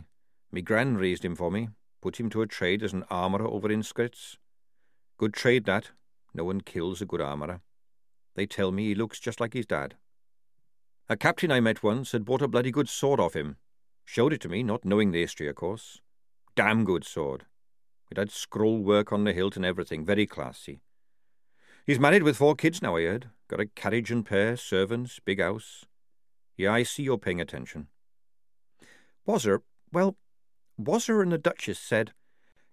Me 0.52 0.62
gran 0.62 0.98
raised 0.98 1.24
him 1.24 1.36
for 1.36 1.52
me, 1.52 1.70
put 2.02 2.20
him 2.20 2.30
to 2.32 2.42
a 2.42 2.48
trade 2.48 2.84
as 2.84 2.94
an 2.94 3.04
armourer 3.10 3.48
over 3.48 3.72
in 3.72 3.82
Scritz. 3.82 4.38
Good 5.18 5.34
trade 5.34 5.66
that. 5.66 5.92
No 6.34 6.44
one 6.44 6.62
kills 6.62 7.02
a 7.02 7.06
good 7.06 7.22
armourer. 7.22 7.62
They 8.36 8.46
tell 8.46 8.72
me 8.72 8.86
he 8.86 8.96
looks 8.96 9.20
just 9.20 9.40
like 9.40 9.54
his 9.54 9.66
dad. 9.66 9.96
A 11.10 11.18
captain 11.18 11.52
I 11.52 11.60
met 11.60 11.84
once 11.84 12.12
had 12.12 12.26
bought 12.26 12.42
a 12.42 12.48
bloody 12.48 12.72
good 12.72 12.90
sword 12.90 13.20
off 13.20 13.36
him. 13.36 13.58
Showed 14.06 14.34
it 14.34 14.42
to 14.42 14.50
me, 14.50 14.64
not 14.64 14.86
knowing 14.86 15.12
the 15.12 15.22
history, 15.22 15.48
of 15.48 15.56
course. 15.56 16.02
Damn 16.56 16.84
good 16.84 17.04
sword. 17.04 17.46
It 18.12 18.18
had 18.18 18.32
scroll 18.32 18.80
work 18.80 19.12
on 19.12 19.24
the 19.24 19.34
hilt 19.34 19.56
and 19.56 19.66
everything, 19.66 20.06
very 20.06 20.26
classy. 20.26 20.82
He's 21.88 22.02
married 22.02 22.24
with 22.24 22.36
four 22.36 22.54
kids 22.54 22.82
now, 22.82 22.98
I 22.98 23.04
heard. 23.04 23.30
Got 23.48 23.62
a 23.62 23.66
carriage 23.66 24.12
and 24.12 24.26
pair, 24.26 24.58
servants, 24.58 25.22
big 25.24 25.40
house. 25.40 25.86
Yeah, 26.58 26.74
I 26.74 26.84
see 26.84 27.04
you're 27.04 27.18
paying 27.18 27.40
attention. 27.40 27.88
Was 29.26 29.46
her? 29.46 29.64
Well, 29.94 30.18
was 30.78 31.06
her 31.06 31.22
and 31.22 31.32
the 31.32 31.38
Duchess 31.38 31.80
said. 31.80 32.12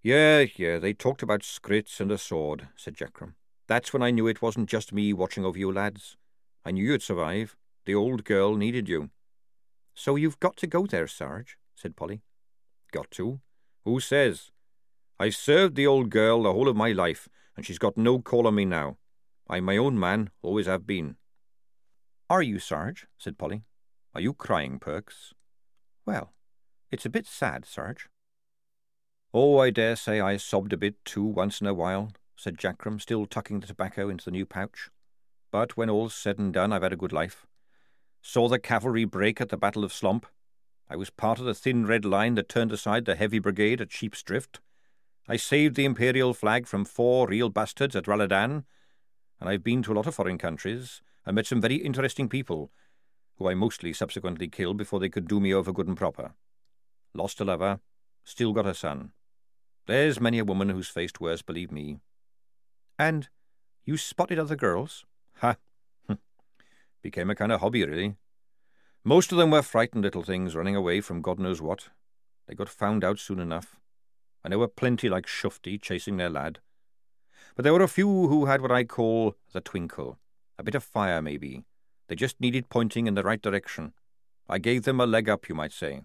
Yeah, 0.03 0.47
yeah, 0.57 0.81
they 0.81 0.95
talked 0.95 1.23
about 1.23 1.43
Scritz 1.43 2.01
and 2.01 2.11
a 2.11 2.19
sword, 2.19 2.67
said 2.75 2.97
Jackrum. 2.97 3.35
That's 3.69 3.93
when 3.93 4.03
I 4.03 4.11
knew 4.11 4.27
it 4.27 4.43
wasn't 4.43 4.69
just 4.69 4.93
me 4.93 5.13
watching 5.13 5.45
over 5.45 5.57
you 5.57 5.71
lads. 5.71 6.17
I 6.65 6.73
knew 6.73 6.85
you'd 6.85 7.01
survive. 7.01 7.55
The 7.87 7.95
old 7.95 8.25
girl 8.25 8.57
needed 8.57 8.89
you. 8.89 9.11
So 9.95 10.17
you've 10.17 10.41
got 10.41 10.57
to 10.57 10.67
go 10.67 10.87
there, 10.87 11.07
Sarge, 11.07 11.57
said 11.77 11.95
Polly. 11.95 12.23
Got 12.91 13.13
to? 13.13 13.39
Who 13.85 14.01
says? 14.01 14.51
I've 15.21 15.37
served 15.37 15.77
the 15.77 15.87
old 15.87 16.11
girl 16.11 16.43
the 16.43 16.53
whole 16.53 16.69
of 16.69 16.75
my 16.75 16.91
life, 16.91 17.29
and 17.57 17.65
she's 17.65 17.79
got 17.79 17.97
no 17.97 18.19
call 18.19 18.49
on 18.49 18.57
me 18.57 18.65
now. 18.65 18.97
I'm 19.49 19.65
my 19.65 19.77
own 19.77 19.99
man, 19.99 20.31
always 20.43 20.67
have 20.67 20.87
been. 20.87 21.17
Are 22.31 22.43
you, 22.43 22.59
Sarge? 22.59 23.07
said 23.19 23.37
Polly. 23.37 23.63
Are 24.15 24.21
you 24.21 24.33
crying, 24.33 24.79
Perks? 24.79 25.35
Well, 26.07 26.33
it's 26.91 27.05
a 27.05 27.11
bit 27.11 27.27
sad, 27.27 27.67
Sarge. 27.67 28.09
Oh, 29.33 29.59
I 29.59 29.71
dare 29.71 29.97
say 29.97 30.21
I 30.21 30.37
sobbed 30.37 30.73
a 30.73 30.77
bit 30.77 31.05
too 31.05 31.25
once 31.25 31.61
in 31.61 31.67
a 31.67 31.75
while, 31.75 32.13
said 32.37 32.57
Jackrum, 32.57 33.01
still 33.01 33.27
tucking 33.27 33.61
the 33.61 33.67
tobacco 33.67 34.09
into 34.09 34.25
the 34.25 34.31
new 34.31 34.47
pouch. 34.47 34.91
But 35.51 35.77
when 35.77 35.91
all's 35.91 36.15
said 36.15 36.39
and 36.39 36.53
done, 36.53 36.73
I've 36.73 36.83
had 36.83 36.93
a 36.93 36.97
good 36.97 37.13
life. 37.13 37.47
Saw 38.23 38.49
the 38.49 38.59
cavalry 38.59 39.05
break 39.05 39.41
at 39.41 39.51
the 39.51 39.57
Battle 39.57 39.85
of 39.85 39.93
Slomp. 39.93 40.25
I 40.89 40.97
was 40.97 41.11
part 41.11 41.39
of 41.39 41.45
the 41.45 41.55
thin 41.55 41.87
red 41.87 42.05
line 42.05 42.37
that 42.37 42.49
turned 42.49 42.73
aside 42.73 43.05
the 43.05 43.17
heavy 43.17 43.39
brigade 43.39 43.81
at 43.81 43.93
Sheep's 43.93 44.23
Drift. 44.23 44.61
I 45.29 45.37
saved 45.37 45.75
the 45.75 45.85
imperial 45.85 46.33
flag 46.33 46.67
from 46.67 46.85
four 46.85 47.27
real 47.27 47.49
bastards 47.49 47.97
at 47.97 48.05
Raladan, 48.05 48.65
and 49.41 49.49
I've 49.49 49.65
been 49.65 49.83
to 49.83 49.93
a 49.93 49.95
lot 49.95 50.07
of 50.07 50.15
foreign 50.15 50.39
countries 50.39 51.03
and 51.27 51.35
met 51.35 51.47
some 51.47 51.61
very 51.61 51.77
interesting 51.77 52.29
people, 52.29 52.71
who 53.37 53.49
I 53.49 53.55
mostly 53.55 53.93
subsequently 53.93 54.49
killed 54.49 54.77
before 54.77 55.01
they 55.01 55.09
could 55.09 55.27
do 55.27 55.41
me 55.41 55.53
over 55.53 55.73
good 55.73 55.89
and 55.89 55.97
proper. 55.97 56.35
Lost 57.15 57.41
a 57.41 57.45
lover, 57.45 57.81
still 58.23 58.53
got 58.53 58.67
a 58.67 58.75
son. 58.75 59.13
There's 59.87 60.21
many 60.21 60.39
a 60.39 60.45
woman 60.45 60.71
who's 60.71 60.89
faced 60.89 61.21
worse, 61.21 61.43
believe 61.43 61.71
me. 61.71 61.99
And 62.99 63.29
you 63.85 63.97
spotted 63.97 64.39
other 64.39 64.57
girls? 64.57 65.05
Ha! 65.39 65.57
Hm. 66.09 66.19
Became 67.03 67.31
a 67.31 67.35
kind 67.35 67.53
of 67.53 67.61
hobby, 67.61 67.85
really. 67.85 68.17
Most 69.05 69.33
of 69.33 69.39
them 69.39 69.51
were 69.51 69.63
frightened 69.63 70.05
little 70.05 70.23
things 70.23 70.57
running 70.57 70.75
away 70.75 71.03
from 71.03 71.21
God 71.21 71.39
knows 71.39 71.61
what. 71.61 71.91
They 72.47 72.55
got 72.55 72.69
found 72.71 73.05
out 73.05 73.19
soon 73.19 73.39
enough. 73.39 73.77
And 74.43 74.53
there 74.53 74.59
were 74.59 74.69
plenty 74.69 75.09
like 75.09 75.27
Shufti 75.27 75.81
chasing 75.81 76.17
their 76.17 76.31
lad. 76.31 76.61
But 77.55 77.63
there 77.63 77.73
were 77.73 77.83
a 77.83 77.89
few 77.89 78.29
who 78.29 78.47
had 78.47 78.61
what 78.61 78.73
I 78.73 78.85
call 78.85 79.37
the 79.53 79.61
twinkle. 79.61 80.19
A 80.59 80.63
bit 80.63 80.75
of 80.75 80.83
fire, 80.83 81.23
maybe. 81.23 81.65
They 82.09 82.17
just 82.17 82.41
needed 82.41 82.69
pointing 82.69 83.07
in 83.07 83.15
the 83.15 83.23
right 83.23 83.41
direction. 83.41 83.93
I 84.49 84.59
gave 84.59 84.83
them 84.83 85.01
a 85.01 85.07
leg 85.07 85.29
up, 85.29 85.49
you 85.49 85.55
might 85.55 85.73
say. 85.73 86.03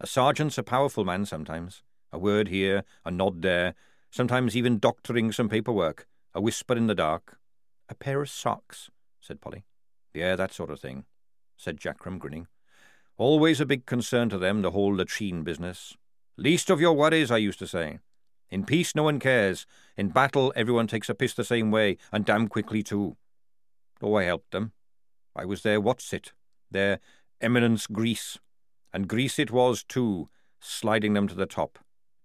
A 0.00 0.06
sergeant's 0.06 0.58
a 0.58 0.62
powerful 0.62 1.04
man 1.04 1.24
sometimes. 1.24 1.82
A 2.12 2.18
word 2.18 2.48
here, 2.48 2.84
a 3.04 3.10
nod 3.10 3.42
there, 3.42 3.74
sometimes 4.10 4.56
even 4.56 4.78
doctoring 4.78 5.32
some 5.32 5.48
paperwork, 5.48 6.06
a 6.34 6.40
whisper 6.40 6.76
in 6.76 6.86
the 6.86 6.94
dark. 6.94 7.38
A 7.88 7.94
pair 7.94 8.20
of 8.20 8.30
socks, 8.30 8.90
said 9.20 9.40
Polly. 9.40 9.64
Yeah, 10.12 10.36
that 10.36 10.52
sort 10.52 10.70
of 10.70 10.80
thing, 10.80 11.04
said 11.56 11.78
Jackrum, 11.78 12.18
grinning. 12.18 12.46
Always 13.16 13.60
a 13.60 13.66
big 13.66 13.86
concern 13.86 14.28
to 14.30 14.38
them, 14.38 14.62
the 14.62 14.72
whole 14.72 14.94
latrine 14.94 15.44
business. 15.44 15.96
Least 16.36 16.70
of 16.70 16.80
your 16.80 16.94
worries, 16.94 17.30
I 17.30 17.36
used 17.36 17.58
to 17.60 17.66
say. 17.66 18.00
In 18.54 18.64
peace, 18.64 18.94
no 18.94 19.02
one 19.02 19.18
cares. 19.18 19.66
In 19.96 20.10
battle, 20.10 20.52
everyone 20.54 20.86
takes 20.86 21.08
a 21.08 21.14
piss 21.16 21.34
the 21.34 21.42
same 21.42 21.72
way, 21.72 21.96
and 22.12 22.24
damn 22.24 22.46
quickly, 22.46 22.84
too. 22.84 23.16
Oh, 24.00 24.14
I 24.14 24.22
helped 24.22 24.52
them. 24.52 24.70
I 25.34 25.44
was 25.44 25.64
their 25.64 25.80
what's 25.80 26.12
it, 26.12 26.32
their 26.70 27.00
eminence 27.40 27.88
grease. 27.88 28.38
And 28.92 29.08
grease 29.08 29.40
it 29.40 29.50
was, 29.50 29.82
too, 29.82 30.28
sliding 30.60 31.14
them 31.14 31.26
to 31.26 31.34
the 31.34 31.46
top. 31.46 31.80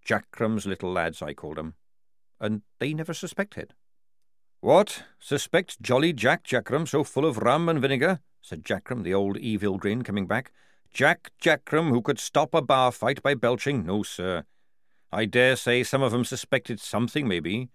Jackrum's 0.07 0.67
little 0.67 0.91
lads, 0.91 1.23
I 1.23 1.33
called 1.33 1.57
them. 1.57 1.73
And 2.39 2.61
they 2.77 2.93
never 2.93 3.15
suspected. 3.15 3.73
What? 4.61 5.05
Suspect 5.17 5.81
jolly 5.81 6.13
Jack 6.13 6.43
Jackrum 6.43 6.87
so 6.87 7.03
full 7.03 7.25
of 7.25 7.39
rum 7.39 7.67
and 7.67 7.81
vinegar? 7.81 8.19
said 8.39 8.63
Jackrum, 8.63 9.01
the 9.01 9.15
old 9.15 9.37
evil 9.37 9.79
grin 9.79 10.03
coming 10.03 10.27
back. 10.27 10.51
Jack 10.93 11.31
Jackrum, 11.41 11.89
who 11.89 12.03
could 12.03 12.19
stop 12.19 12.53
a 12.53 12.61
bar 12.61 12.91
fight 12.91 13.23
by 13.23 13.33
belching? 13.33 13.83
No, 13.83 14.03
sir. 14.03 14.45
I 15.11 15.25
dare 15.25 15.55
say 15.55 15.83
some 15.83 16.01
of 16.01 16.11
them 16.11 16.23
suspected 16.23 16.79
something, 16.79 17.27
maybe. 17.27 17.69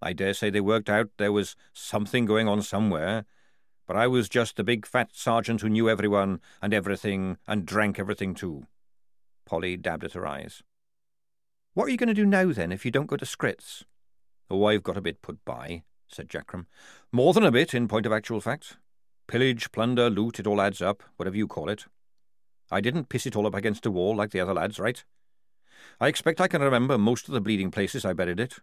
I 0.00 0.12
dare 0.12 0.34
say 0.34 0.48
they 0.48 0.60
worked 0.60 0.88
out 0.88 1.08
there 1.16 1.32
was 1.32 1.56
something 1.72 2.24
going 2.24 2.46
on 2.46 2.62
somewhere. 2.62 3.24
But 3.86 3.96
I 3.96 4.06
was 4.06 4.28
just 4.28 4.56
the 4.56 4.64
big 4.64 4.86
fat 4.86 5.10
sergeant 5.12 5.62
who 5.62 5.68
knew 5.68 5.88
everyone 5.88 6.40
and 6.60 6.74
everything 6.74 7.38
and 7.46 7.64
drank 7.66 7.98
everything 7.98 8.34
too. 8.34 8.66
Polly 9.46 9.76
dabbed 9.76 10.04
at 10.04 10.12
her 10.12 10.26
eyes. 10.26 10.62
What 11.72 11.86
are 11.86 11.90
you 11.90 11.96
going 11.96 12.08
to 12.08 12.14
do 12.14 12.26
now, 12.26 12.52
then, 12.52 12.70
if 12.70 12.84
you 12.84 12.90
don't 12.90 13.06
go 13.06 13.16
to 13.16 13.24
Scritz? 13.24 13.84
Oh, 14.50 14.64
I've 14.66 14.82
got 14.82 14.96
a 14.96 15.02
bit 15.02 15.22
put 15.22 15.44
by, 15.44 15.84
said 16.06 16.28
Jackrum. 16.28 16.66
More 17.12 17.32
than 17.32 17.44
a 17.44 17.52
bit, 17.52 17.72
in 17.72 17.88
point 17.88 18.04
of 18.04 18.12
actual 18.12 18.40
fact. 18.40 18.76
Pillage, 19.26 19.72
plunder, 19.72 20.10
loot, 20.10 20.38
it 20.38 20.46
all 20.46 20.60
adds 20.60 20.82
up, 20.82 21.02
whatever 21.16 21.36
you 21.36 21.46
call 21.46 21.68
it. 21.68 21.86
I 22.70 22.80
didn't 22.80 23.08
piss 23.08 23.26
it 23.26 23.36
all 23.36 23.46
up 23.46 23.54
against 23.54 23.86
a 23.86 23.90
wall 23.90 24.14
like 24.16 24.30
the 24.30 24.40
other 24.40 24.54
lads, 24.54 24.78
right? 24.78 25.02
I 26.00 26.08
expect 26.08 26.40
I 26.40 26.48
can 26.48 26.62
remember 26.62 26.98
most 26.98 27.28
of 27.28 27.34
the 27.34 27.40
bleeding 27.40 27.70
places 27.70 28.04
I 28.04 28.12
buried 28.12 28.40
it. 28.40 28.58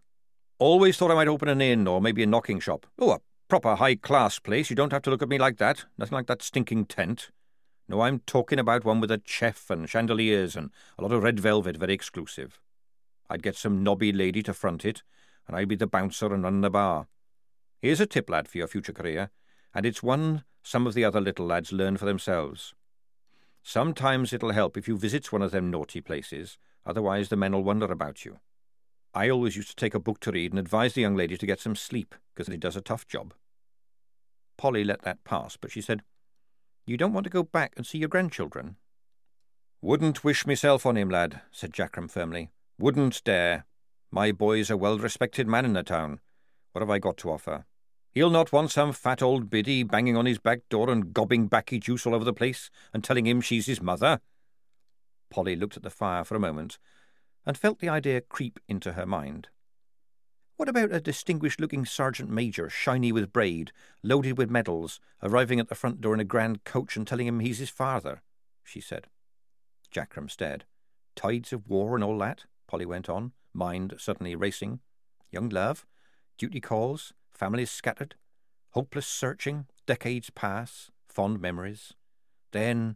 Always 0.57 0.97
thought 0.97 1.11
I 1.11 1.15
might 1.15 1.27
open 1.27 1.49
an 1.49 1.61
inn 1.61 1.87
or 1.87 2.01
maybe 2.01 2.23
a 2.23 2.27
knocking 2.27 2.59
shop. 2.59 2.85
Oh, 2.97 3.11
a 3.11 3.19
proper 3.47 3.75
high-class 3.75 4.39
place. 4.39 4.69
You 4.69 4.75
don't 4.75 4.93
have 4.93 5.01
to 5.03 5.09
look 5.09 5.21
at 5.21 5.29
me 5.29 5.37
like 5.37 5.57
that. 5.57 5.85
Nothing 5.97 6.15
like 6.15 6.27
that 6.27 6.41
stinking 6.41 6.85
tent. 6.85 7.31
No, 7.87 8.01
I'm 8.01 8.19
talking 8.19 8.57
about 8.57 8.85
one 8.85 8.99
with 8.99 9.11
a 9.11 9.21
chef 9.25 9.69
and 9.69 9.89
chandeliers 9.89 10.55
and 10.55 10.71
a 10.97 11.03
lot 11.03 11.11
of 11.11 11.23
red 11.23 11.39
velvet, 11.39 11.77
very 11.77 11.93
exclusive. 11.93 12.59
I'd 13.29 13.43
get 13.43 13.55
some 13.55 13.83
nobby 13.83 14.11
lady 14.11 14.41
to 14.43 14.53
front 14.53 14.85
it, 14.85 15.03
and 15.47 15.55
I'd 15.55 15.67
be 15.67 15.75
the 15.75 15.87
bouncer 15.87 16.33
and 16.33 16.43
run 16.43 16.61
the 16.61 16.69
bar. 16.69 17.07
Here's 17.81 17.99
a 17.99 18.05
tip, 18.05 18.29
lad, 18.29 18.47
for 18.47 18.57
your 18.57 18.67
future 18.67 18.93
career, 18.93 19.29
and 19.73 19.85
it's 19.85 20.01
one 20.01 20.43
some 20.63 20.87
of 20.87 20.95
the 20.95 21.05
other 21.05 21.21
little 21.21 21.45
lads 21.45 21.71
learn 21.71 21.95
for 21.95 22.05
themselves. 22.05 22.73
Sometimes 23.61 24.33
it'll 24.33 24.51
help 24.51 24.77
if 24.77 24.87
you 24.87 24.97
visit 24.97 25.31
one 25.31 25.43
of 25.43 25.51
them 25.51 25.69
naughty 25.69 26.01
places 26.01 26.57
Otherwise, 26.85 27.29
the 27.29 27.35
men'll 27.35 27.63
wonder 27.63 27.91
about 27.91 28.25
you. 28.25 28.39
I 29.13 29.29
always 29.29 29.55
used 29.55 29.69
to 29.69 29.75
take 29.75 29.95
a 29.95 29.99
book 29.99 30.19
to 30.21 30.31
read 30.31 30.51
and 30.51 30.59
advise 30.59 30.93
the 30.93 31.01
young 31.01 31.15
lady 31.15 31.37
to 31.37 31.45
get 31.45 31.59
some 31.59 31.75
sleep, 31.75 32.15
because 32.33 32.51
he 32.51 32.57
does 32.57 32.75
a 32.75 32.81
tough 32.81 33.07
job. 33.07 33.33
Polly 34.57 34.83
let 34.83 35.01
that 35.03 35.23
pass, 35.23 35.57
but 35.57 35.71
she 35.71 35.81
said, 35.81 36.03
You 36.85 36.97
don't 36.97 37.13
want 37.13 37.23
to 37.23 37.29
go 37.29 37.43
back 37.43 37.73
and 37.77 37.85
see 37.85 37.97
your 37.97 38.09
grandchildren? 38.09 38.75
Wouldn't 39.81 40.23
wish 40.23 40.47
myself 40.47 40.85
on 40.85 40.97
him, 40.97 41.09
lad, 41.09 41.41
said 41.51 41.73
Jackrum 41.73 42.09
firmly. 42.09 42.49
Wouldn't 42.77 43.23
dare. 43.23 43.65
My 44.11 44.31
boy's 44.31 44.69
a 44.69 44.77
well-respected 44.77 45.47
man 45.47 45.65
in 45.65 45.73
the 45.73 45.83
town. 45.83 46.19
What 46.71 46.81
have 46.81 46.89
I 46.89 46.99
got 46.99 47.17
to 47.17 47.31
offer? 47.31 47.65
He'll 48.11 48.29
not 48.29 48.51
want 48.51 48.71
some 48.71 48.93
fat 48.93 49.21
old 49.21 49.49
biddy 49.49 49.83
banging 49.83 50.15
on 50.15 50.25
his 50.25 50.39
back 50.39 50.61
door 50.69 50.89
and 50.89 51.13
gobbing 51.13 51.47
baccy 51.47 51.79
juice 51.79 52.05
all 52.05 52.15
over 52.15 52.23
the 52.23 52.33
place 52.33 52.69
and 52.93 53.03
telling 53.03 53.27
him 53.27 53.41
she's 53.41 53.65
his 53.65 53.81
mother. 53.81 54.21
Polly 55.35 55.57
looked 55.57 55.75
at 55.75 55.83
the 55.83 55.89
fire 55.89 56.23
for 56.23 56.37
a 56.37 56.39
moment 56.39 56.77
and 57.45 57.57
felt 57.57 57.79
the 57.79 57.89
idea 57.89 58.21
creep 58.21 58.57
into 58.69 58.93
her 58.93 59.05
mind. 59.05 59.49
What 60.55 60.69
about 60.69 60.93
a 60.93 61.01
distinguished 61.01 61.59
looking 61.59 61.83
sergeant 61.85 62.29
major, 62.29 62.69
shiny 62.69 63.11
with 63.11 63.33
braid, 63.33 63.73
loaded 64.01 64.37
with 64.37 64.49
medals, 64.49 65.01
arriving 65.21 65.59
at 65.59 65.67
the 65.67 65.75
front 65.75 65.99
door 65.99 66.13
in 66.13 66.21
a 66.21 66.23
grand 66.23 66.63
coach 66.63 66.95
and 66.95 67.05
telling 67.05 67.27
him 67.27 67.41
he's 67.41 67.57
his 67.57 67.69
father? 67.69 68.21
she 68.63 68.79
said. 68.79 69.07
Jackrum 69.91 70.31
stared. 70.31 70.63
Tides 71.17 71.51
of 71.51 71.67
war 71.67 71.95
and 71.95 72.03
all 72.03 72.17
that, 72.19 72.45
Polly 72.65 72.85
went 72.85 73.09
on, 73.09 73.33
mind 73.53 73.95
suddenly 73.97 74.35
racing. 74.35 74.79
Young 75.31 75.49
love, 75.49 75.85
duty 76.37 76.61
calls, 76.61 77.11
families 77.33 77.71
scattered, 77.71 78.15
hopeless 78.69 79.05
searching, 79.05 79.65
decades 79.85 80.29
pass, 80.29 80.91
fond 81.09 81.41
memories. 81.41 81.91
Then, 82.53 82.95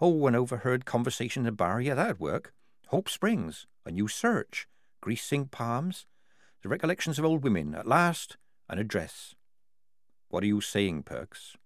oh, 0.00 0.26
an 0.26 0.34
overheard 0.34 0.84
conversation 0.84 1.44
in 1.44 1.48
a 1.48 1.52
bar, 1.52 1.80
yeah, 1.80 1.94
that'd 1.94 2.20
work. 2.20 2.52
Hope 2.88 3.08
Springs, 3.08 3.66
a 3.84 3.90
new 3.90 4.08
search, 4.08 4.68
greasing 5.00 5.46
palms, 5.46 6.06
the 6.62 6.68
recollections 6.68 7.18
of 7.18 7.24
old 7.24 7.42
women, 7.42 7.74
at 7.74 7.86
last, 7.86 8.36
an 8.68 8.78
address. 8.78 9.34
What 10.28 10.42
are 10.42 10.48
you 10.48 10.60
saying, 10.60 11.04
Perks? 11.04 11.56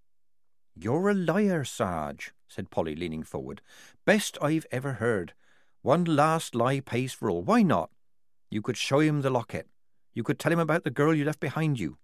You're 0.76 1.11
a 1.11 1.14
liar, 1.14 1.64
Sarge, 1.64 2.33
said 2.49 2.70
Polly, 2.70 2.95
leaning 2.95 3.22
forward. 3.22 3.61
Best 4.05 4.39
I've 4.41 4.66
ever 4.70 4.95
heard. 4.95 5.35
One 5.83 6.05
last 6.05 6.55
lie 6.55 6.81
pays 6.81 7.12
for 7.12 7.31
all. 7.31 7.43
Why 7.43 7.62
not? 7.62 7.91
You 8.51 8.62
could 8.62 8.76
show 8.76 9.01
him 9.01 9.22
the 9.22 9.31
locket. 9.31 9.68
You 10.14 10.22
could 10.22 10.39
tell 10.39 10.53
him 10.53 10.59
about 10.59 10.85
the 10.85 10.91
girl 10.91 11.14
you 11.14 11.24
left 11.24 11.41
behind 11.41 11.78
you. 11.78 11.99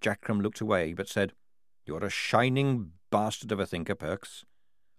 Jackrum 0.00 0.42
looked 0.42 0.60
away, 0.60 0.92
but 0.92 1.08
said, 1.08 1.32
You're 1.84 2.04
a 2.04 2.10
shining 2.10 2.92
bastard 3.10 3.52
of 3.52 3.60
a 3.60 3.66
thinker, 3.66 3.94
Perks. 3.94 4.44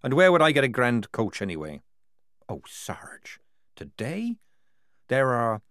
And 0.02 0.14
where 0.14 0.32
would 0.32 0.42
I 0.42 0.52
get 0.52 0.64
a 0.64 0.70
grand 0.70 1.12
coach 1.12 1.42
anyway? 1.42 1.82
Oh, 2.48 2.62
Sarge, 2.66 3.40
today 3.76 4.38
there 5.08 5.34
are 5.34 5.62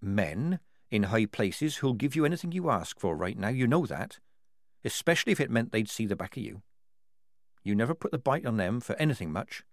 men 0.00 0.60
in 0.90 1.04
high 1.04 1.26
places 1.26 1.76
who'll 1.76 1.94
give 1.94 2.14
you 2.14 2.24
anything 2.24 2.52
you 2.52 2.70
ask 2.70 3.00
for 3.00 3.16
right 3.16 3.38
now. 3.38 3.48
You 3.48 3.66
know 3.66 3.86
that. 3.86 4.18
Especially 4.84 5.32
if 5.32 5.40
it 5.40 5.50
meant 5.50 5.72
they'd 5.72 5.90
see 5.90 6.06
the 6.06 6.14
back 6.14 6.36
of 6.36 6.42
you. 6.42 6.62
You 7.64 7.74
never 7.74 7.94
put 7.94 8.12
the 8.12 8.18
bite 8.18 8.46
on 8.46 8.56
them 8.56 8.80
for 8.80 8.94
anything 8.96 9.32
much. 9.32 9.64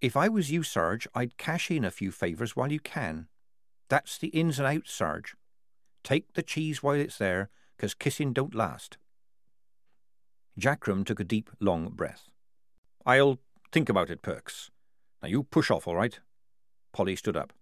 If 0.00 0.16
I 0.16 0.28
was 0.28 0.52
you, 0.52 0.62
Sarge, 0.62 1.08
I'd 1.14 1.38
cash 1.38 1.70
in 1.70 1.84
a 1.84 1.90
few 1.90 2.12
favours 2.12 2.54
while 2.54 2.70
you 2.70 2.78
can. 2.78 3.26
That's 3.88 4.16
the 4.18 4.28
ins 4.28 4.60
and 4.60 4.68
outs, 4.68 4.92
Sarge. 4.92 5.34
Take 6.04 6.34
the 6.34 6.42
cheese 6.42 6.82
while 6.82 6.94
it's 6.94 7.18
there, 7.18 7.50
'cause 7.78 7.94
kissing 7.94 8.32
don't 8.32 8.54
last. 8.54 8.98
Jackrum 10.56 11.04
took 11.04 11.18
a 11.18 11.24
deep, 11.24 11.50
long 11.58 11.88
breath. 11.90 12.30
I'll 13.08 13.38
think 13.72 13.88
about 13.88 14.10
it, 14.10 14.20
Perks. 14.20 14.70
Now 15.22 15.30
you 15.30 15.42
push 15.42 15.70
off, 15.70 15.88
all 15.88 15.96
right? 15.96 16.20
Polly 16.92 17.16
stood 17.16 17.38
up. 17.38 17.54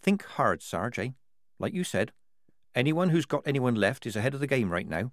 Think 0.00 0.24
hard, 0.24 0.62
Sarge, 0.62 0.98
eh? 0.98 1.08
Like 1.58 1.74
you 1.74 1.84
said, 1.84 2.12
anyone 2.74 3.10
who's 3.10 3.26
got 3.26 3.46
anyone 3.46 3.74
left 3.74 4.06
is 4.06 4.16
ahead 4.16 4.32
of 4.32 4.40
the 4.40 4.46
game 4.46 4.70
right 4.70 4.88
now. 4.88 5.12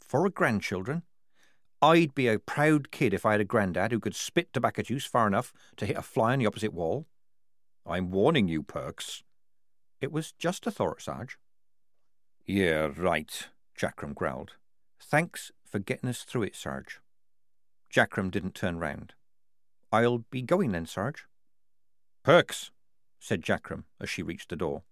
For 0.00 0.26
a 0.26 0.30
grandchildren, 0.30 1.04
I'd 1.80 2.16
be 2.16 2.26
a 2.26 2.40
proud 2.40 2.90
kid 2.90 3.14
if 3.14 3.24
I 3.24 3.32
had 3.32 3.40
a 3.40 3.44
granddad 3.44 3.92
who 3.92 4.00
could 4.00 4.16
spit 4.16 4.52
tobacco 4.52 4.82
juice 4.82 5.06
far 5.06 5.28
enough 5.28 5.52
to 5.76 5.86
hit 5.86 5.96
a 5.96 6.02
fly 6.02 6.32
on 6.32 6.40
the 6.40 6.46
opposite 6.46 6.74
wall. 6.74 7.06
I'm 7.86 8.10
warning 8.10 8.48
you, 8.48 8.64
Perks. 8.64 9.22
It 10.00 10.10
was 10.10 10.32
just 10.32 10.66
a 10.66 10.72
thought, 10.72 11.00
Sarge. 11.00 11.38
Yeah, 12.44 12.90
right, 12.96 13.48
Jackrum 13.80 14.16
growled. 14.16 14.54
Thanks 15.00 15.52
for 15.64 15.78
getting 15.78 16.10
us 16.10 16.24
through 16.24 16.42
it, 16.42 16.56
Sarge. 16.56 16.98
Jackrum 17.92 18.30
didn't 18.30 18.54
turn 18.54 18.78
round. 18.78 19.14
I'll 19.92 20.18
be 20.18 20.42
going 20.42 20.72
then, 20.72 20.86
Sarge. 20.86 21.26
Perks, 22.22 22.70
said 23.18 23.42
Jackrum 23.42 23.84
as 24.00 24.10
she 24.10 24.22
reached 24.22 24.50
the 24.50 24.56
door. 24.56 24.82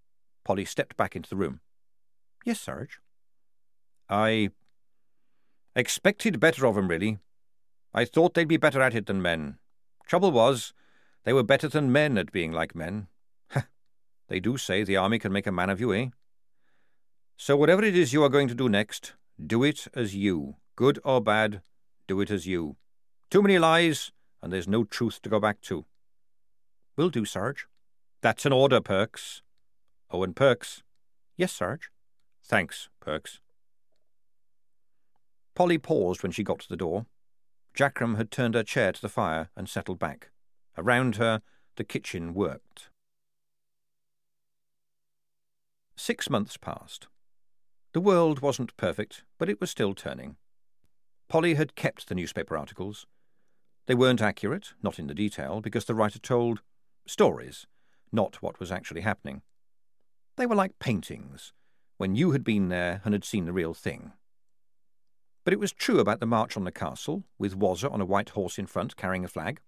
Polly 0.45 0.65
stepped 0.65 0.97
back 0.97 1.17
into 1.17 1.29
the 1.29 1.37
room. 1.37 1.61
Yes, 2.45 2.61
Sarge. 2.61 3.01
I 4.09 4.51
expected 5.75 6.39
better 6.41 6.67
of 6.67 6.77
'em, 6.77 6.89
really. 6.89 7.19
I 7.93 8.05
thought 8.05 8.35
they'd 8.35 8.49
be 8.49 8.57
better 8.57 8.83
at 8.83 8.95
it 8.95 9.07
than 9.07 9.23
men. 9.23 9.59
Trouble 10.07 10.31
was, 10.31 10.75
they 11.25 11.33
were 11.33 11.43
better 11.43 11.69
than 11.69 11.93
men 11.93 12.19
at 12.19 12.33
being 12.33 12.53
like 12.53 12.75
men. 12.75 13.09
They 14.29 14.41
do 14.41 14.57
say 14.57 14.85
the 14.85 14.97
army 14.97 15.19
can 15.19 15.33
make 15.33 15.47
a 15.47 15.53
man 15.53 15.71
of 15.71 15.81
you, 15.81 15.93
eh? 15.93 16.09
So 17.37 17.57
whatever 17.57 17.83
it 17.83 17.97
is 17.97 18.13
you 18.13 18.23
are 18.23 18.29
going 18.29 18.49
to 18.49 18.55
do 18.55 18.69
next, 18.69 19.15
do 19.45 19.63
it 19.63 19.87
as 19.95 20.15
you. 20.15 20.57
Good 20.77 20.99
or 21.05 21.21
bad, 21.21 21.63
do 22.07 22.21
it 22.21 22.31
as 22.31 22.47
you. 22.47 22.77
Too 23.31 23.43
many 23.43 23.59
lies, 23.59 24.12
and 24.43 24.53
there's 24.53 24.68
no 24.68 24.85
truth 24.85 25.20
to 25.22 25.29
go 25.29 25.41
back 25.41 25.61
to. 25.62 25.85
Will 26.97 27.11
do, 27.11 27.25
Sarge. 27.25 27.66
That's 28.20 28.47
an 28.47 28.53
order, 28.53 28.81
Perks. 28.81 29.43
Owen 30.11 30.35
Perks. 30.35 30.83
Yes, 31.37 31.53
Sarge. 31.53 31.91
Thanks, 32.45 32.89
Perks. 33.01 33.41
Polly 35.55 35.79
paused 35.79 36.22
when 36.22 36.33
she 36.33 36.43
got 36.43 36.61
to 36.61 36.68
the 36.68 36.77
door. 36.77 37.07
Jackrum 37.75 38.16
had 38.16 38.31
turned 38.31 38.55
her 38.55 38.62
chair 38.62 38.93
to 38.93 39.01
the 39.03 39.09
fire 39.09 39.51
and 39.57 39.68
settled 39.68 39.99
back. 39.99 40.31
Around 40.77 41.16
her, 41.16 41.43
the 41.77 41.85
kitchen 41.85 42.35
worked. 42.35 42.89
Six 45.97 46.29
months 46.29 46.57
passed. 46.57 47.09
The 47.93 48.01
world 48.01 48.41
wasn't 48.41 48.77
perfect, 48.77 49.25
but 49.39 49.49
it 49.49 49.61
was 49.61 49.70
still 49.70 49.95
turning. 49.95 50.37
Polly 51.29 51.55
had 51.55 51.75
kept 51.75 52.09
the 52.09 52.14
newspaper 52.14 52.57
articles. 52.57 53.07
They 53.87 53.95
weren't 53.95 54.22
accurate, 54.22 54.72
not 54.83 54.99
in 54.99 55.07
the 55.07 55.14
detail, 55.14 55.61
because 55.61 55.85
the 55.85 55.95
writer 55.95 56.18
told 56.18 56.62
stories, 57.07 57.66
not 58.12 58.41
what 58.41 58.61
was 58.61 58.72
actually 58.72 59.03
happening. 59.03 59.43
They 60.37 60.47
were 60.47 60.55
like 60.55 60.79
paintings, 60.79 61.53
when 61.97 62.14
you 62.14 62.33
had 62.33 62.45
been 62.45 62.68
there 62.68 63.01
and 63.05 63.12
had 63.12 63.25
seen 63.25 63.45
the 63.45 63.53
real 63.53 63.75
thing. 63.75 64.12
But 65.45 65.53
it 65.53 65.61
was 65.61 65.72
true 65.72 65.99
about 66.01 66.20
the 66.20 66.27
march 66.27 66.57
on 66.57 66.64
the 66.64 66.72
castle, 66.72 67.25
with 67.39 67.59
Wazzer 67.59 67.93
on 67.93 68.01
a 68.01 68.07
white 68.07 68.31
horse 68.31 68.59
in 68.59 68.66
front 68.66 68.97
carrying 68.97 69.25
a 69.25 69.29
flag. 69.29 69.61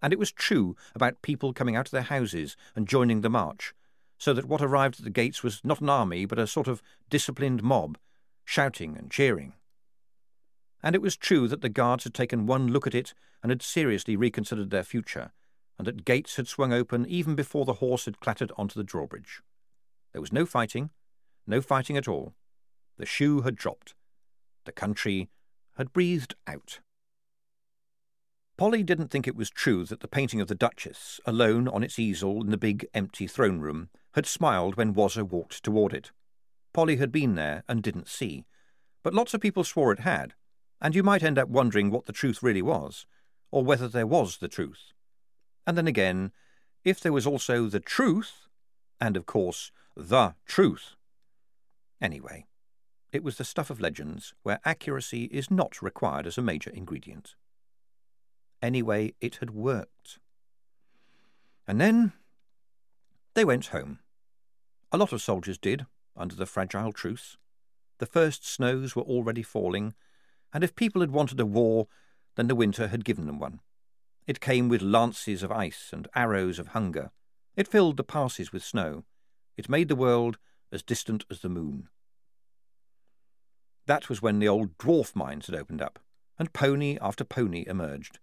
And 0.00 0.12
it 0.12 0.18
was 0.18 0.30
true 0.30 0.76
about 0.94 1.22
people 1.22 1.52
coming 1.52 1.74
out 1.74 1.88
of 1.88 1.90
their 1.90 2.02
houses 2.02 2.56
and 2.76 2.86
joining 2.86 3.20
the 3.20 3.30
march, 3.30 3.74
so 4.16 4.32
that 4.32 4.44
what 4.44 4.62
arrived 4.62 4.98
at 4.98 5.04
the 5.04 5.10
gates 5.10 5.42
was 5.42 5.60
not 5.64 5.80
an 5.80 5.88
army, 5.88 6.24
but 6.24 6.38
a 6.38 6.46
sort 6.46 6.68
of 6.68 6.82
disciplined 7.10 7.62
mob, 7.62 7.98
shouting 8.44 8.96
and 8.96 9.10
cheering. 9.10 9.54
And 10.82 10.94
it 10.94 11.02
was 11.02 11.16
true 11.16 11.48
that 11.48 11.60
the 11.60 11.68
guards 11.68 12.04
had 12.04 12.14
taken 12.14 12.46
one 12.46 12.68
look 12.68 12.86
at 12.86 12.94
it 12.94 13.14
and 13.42 13.50
had 13.50 13.62
seriously 13.62 14.16
reconsidered 14.16 14.70
their 14.70 14.84
future, 14.84 15.32
and 15.76 15.86
that 15.86 16.04
gates 16.04 16.36
had 16.36 16.48
swung 16.48 16.72
open 16.72 17.06
even 17.06 17.34
before 17.34 17.64
the 17.64 17.74
horse 17.74 18.04
had 18.04 18.20
clattered 18.20 18.52
onto 18.56 18.74
the 18.78 18.84
drawbridge. 18.84 19.42
There 20.12 20.20
was 20.20 20.32
no 20.32 20.46
fighting, 20.46 20.90
no 21.46 21.60
fighting 21.60 21.96
at 21.96 22.08
all. 22.08 22.34
The 22.96 23.06
shoe 23.06 23.42
had 23.42 23.56
dropped. 23.56 23.94
The 24.64 24.72
country 24.72 25.28
had 25.76 25.92
breathed 25.92 26.34
out. 26.46 26.80
Polly 28.56 28.82
didn't 28.82 29.08
think 29.08 29.28
it 29.28 29.36
was 29.36 29.50
true 29.50 29.84
that 29.84 30.00
the 30.00 30.08
painting 30.08 30.40
of 30.40 30.48
the 30.48 30.54
Duchess, 30.56 31.20
alone 31.24 31.68
on 31.68 31.84
its 31.84 31.98
easel 31.98 32.42
in 32.42 32.50
the 32.50 32.56
big 32.56 32.86
empty 32.92 33.28
throne 33.28 33.60
room, 33.60 33.88
had 34.14 34.26
smiled 34.26 34.76
when 34.76 34.94
Wazzer 34.94 35.22
walked 35.22 35.62
toward 35.62 35.94
it. 35.94 36.10
Polly 36.72 36.96
had 36.96 37.12
been 37.12 37.36
there 37.36 37.62
and 37.68 37.84
didn't 37.84 38.08
see, 38.08 38.44
but 39.04 39.14
lots 39.14 39.32
of 39.32 39.40
people 39.40 39.62
swore 39.62 39.92
it 39.92 40.00
had, 40.00 40.34
and 40.80 40.94
you 40.94 41.02
might 41.02 41.22
end 41.22 41.38
up 41.38 41.48
wondering 41.48 41.90
what 41.90 42.06
the 42.06 42.12
truth 42.12 42.42
really 42.42 42.62
was, 42.62 43.06
or 43.50 43.64
whether 43.64 43.88
there 43.88 44.06
was 44.06 44.38
the 44.38 44.48
truth. 44.48 44.92
And 45.66 45.76
then 45.76 45.86
again, 45.86 46.32
if 46.84 47.00
there 47.00 47.12
was 47.12 47.26
also 47.26 47.66
the 47.66 47.80
truth, 47.80 48.48
and 49.00 49.16
of 49.16 49.26
course, 49.26 49.70
the 49.96 50.34
truth. 50.46 50.94
Anyway, 52.00 52.46
it 53.12 53.24
was 53.24 53.36
the 53.36 53.44
stuff 53.44 53.70
of 53.70 53.80
legends 53.80 54.34
where 54.42 54.60
accuracy 54.64 55.24
is 55.24 55.50
not 55.50 55.82
required 55.82 56.26
as 56.26 56.38
a 56.38 56.42
major 56.42 56.70
ingredient. 56.70 57.34
Anyway, 58.62 59.14
it 59.20 59.36
had 59.36 59.50
worked. 59.50 60.18
And 61.66 61.80
then 61.80 62.12
they 63.34 63.44
went 63.44 63.66
home. 63.66 63.98
A 64.90 64.96
lot 64.96 65.12
of 65.12 65.22
soldiers 65.22 65.58
did, 65.58 65.86
under 66.16 66.34
the 66.34 66.46
fragile 66.46 66.92
truce. 66.92 67.36
The 67.98 68.06
first 68.06 68.46
snows 68.46 68.96
were 68.96 69.02
already 69.02 69.42
falling, 69.42 69.94
and 70.52 70.64
if 70.64 70.76
people 70.76 71.00
had 71.00 71.10
wanted 71.10 71.40
a 71.40 71.46
war, 71.46 71.88
then 72.36 72.48
the 72.48 72.54
winter 72.54 72.88
had 72.88 73.04
given 73.04 73.26
them 73.26 73.38
one. 73.38 73.60
It 74.26 74.40
came 74.40 74.68
with 74.68 74.82
lances 74.82 75.42
of 75.42 75.50
ice 75.50 75.90
and 75.92 76.06
arrows 76.14 76.58
of 76.58 76.68
hunger. 76.68 77.10
It 77.56 77.66
filled 77.66 77.96
the 77.96 78.04
passes 78.04 78.52
with 78.52 78.62
snow. 78.62 79.04
It 79.56 79.68
made 79.68 79.88
the 79.88 79.96
world 79.96 80.38
as 80.70 80.82
distant 80.82 81.24
as 81.30 81.40
the 81.40 81.48
moon. 81.48 81.88
That 83.86 84.08
was 84.08 84.20
when 84.20 84.38
the 84.38 84.48
old 84.48 84.76
dwarf 84.76 85.16
mines 85.16 85.46
had 85.46 85.56
opened 85.56 85.80
up, 85.80 85.98
and 86.38 86.52
pony 86.52 86.98
after 87.00 87.24
pony 87.24 87.64
emerged. 87.66 88.18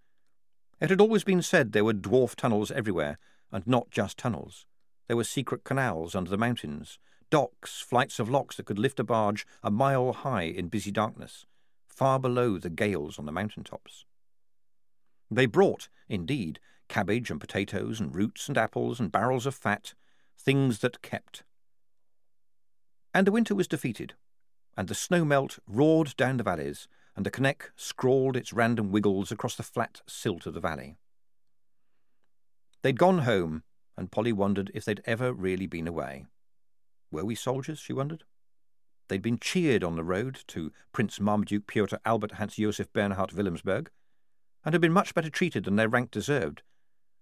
It 0.79 0.91
had 0.91 1.01
always 1.01 1.23
been 1.23 1.41
said 1.41 1.71
there 1.71 1.83
were 1.83 1.93
dwarf 1.93 2.35
tunnels 2.35 2.69
everywhere, 2.69 3.17
and 3.51 3.65
not 3.65 3.89
just 3.89 4.17
tunnels. 4.17 4.65
There 5.07 5.17
were 5.17 5.23
secret 5.23 5.63
canals 5.63 6.13
under 6.15 6.29
the 6.29 6.37
mountains, 6.37 6.99
docks, 7.31 7.81
flights 7.81 8.19
of 8.19 8.29
locks 8.29 8.57
that 8.57 8.65
could 8.65 8.79
lift 8.79 8.99
a 8.99 9.03
barge 9.03 9.45
a 9.63 9.71
mile 9.71 10.13
high 10.13 10.43
in 10.43 10.67
busy 10.67 10.91
darkness, 10.91 11.45
far 11.95 12.19
below 12.19 12.57
the 12.57 12.69
gales 12.69 13.17
on 13.17 13.25
the 13.25 13.31
mountain 13.31 13.63
tops. 13.63 14.05
They 15.31 15.45
brought, 15.45 15.87
indeed, 16.09 16.59
cabbage 16.89 17.31
and 17.31 17.39
potatoes 17.39 17.99
and 17.99 18.13
roots 18.13 18.47
and 18.47 18.57
apples 18.57 18.99
and 18.99 19.11
barrels 19.11 19.45
of 19.45 19.55
fat, 19.55 19.93
things 20.37 20.79
that 20.79 21.01
kept. 21.01 21.43
And 23.13 23.25
the 23.25 23.31
winter 23.31 23.55
was 23.55 23.67
defeated, 23.67 24.13
and 24.75 24.89
the 24.89 24.93
snow 24.93 25.23
melt 25.23 25.59
roared 25.65 26.15
down 26.17 26.37
the 26.37 26.43
valleys, 26.43 26.87
and 27.15 27.25
the 27.25 27.31
Kneck 27.31 27.71
scrawled 27.77 28.35
its 28.35 28.51
random 28.51 28.91
wiggles 28.91 29.31
across 29.31 29.55
the 29.55 29.63
flat 29.63 30.01
silt 30.05 30.45
of 30.45 30.53
the 30.53 30.59
valley. 30.59 30.97
They'd 32.81 32.99
gone 32.99 33.19
home, 33.19 33.63
and 33.97 34.11
Polly 34.11 34.33
wondered 34.33 34.69
if 34.73 34.83
they'd 34.83 35.01
ever 35.05 35.31
really 35.31 35.65
been 35.65 35.87
away. 35.87 36.25
Were 37.09 37.23
we 37.23 37.35
soldiers, 37.35 37.79
she 37.79 37.93
wondered? 37.93 38.25
They'd 39.07 39.21
been 39.21 39.39
cheered 39.39 39.83
on 39.83 39.95
the 39.95 40.03
road 40.03 40.39
to 40.47 40.71
Prince 40.91 41.19
Marmaduke 41.19 41.67
Pyotr 41.67 41.99
Albert 42.05 42.33
Hans 42.33 42.55
Josef 42.55 42.91
Bernhard 42.91 43.33
Wilhelmsburg, 43.33 43.89
and 44.63 44.73
had 44.73 44.81
been 44.81 44.93
much 44.93 45.13
better 45.13 45.29
treated 45.29 45.63
than 45.63 45.75
their 45.75 45.89
rank 45.89 46.09
deserved, 46.09 46.63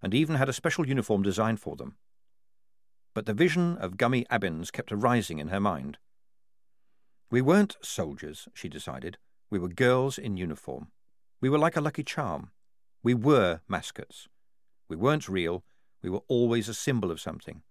and 0.01 0.13
even 0.13 0.35
had 0.35 0.49
a 0.49 0.53
special 0.53 0.87
uniform 0.87 1.21
designed 1.21 1.59
for 1.59 1.75
them. 1.75 1.97
But 3.13 3.25
the 3.25 3.33
vision 3.33 3.77
of 3.77 3.97
Gummy 3.97 4.25
Abbins 4.29 4.71
kept 4.71 4.91
arising 4.91 5.39
in 5.39 5.49
her 5.49 5.59
mind. 5.59 5.97
We 7.29 7.41
weren't 7.41 7.77
soldiers, 7.81 8.47
she 8.53 8.69
decided. 8.69 9.17
We 9.49 9.59
were 9.59 9.67
girls 9.67 10.17
in 10.17 10.37
uniform. 10.37 10.87
We 11.41 11.49
were 11.49 11.57
like 11.57 11.75
a 11.75 11.81
lucky 11.81 12.03
charm. 12.03 12.51
We 13.03 13.13
were 13.13 13.61
mascots. 13.67 14.29
We 14.87 14.95
weren't 14.95 15.27
real. 15.27 15.63
We 16.01 16.09
were 16.09 16.23
always 16.27 16.69
a 16.69 16.73
symbol 16.73 17.11
of 17.11 17.19
something. 17.19 17.61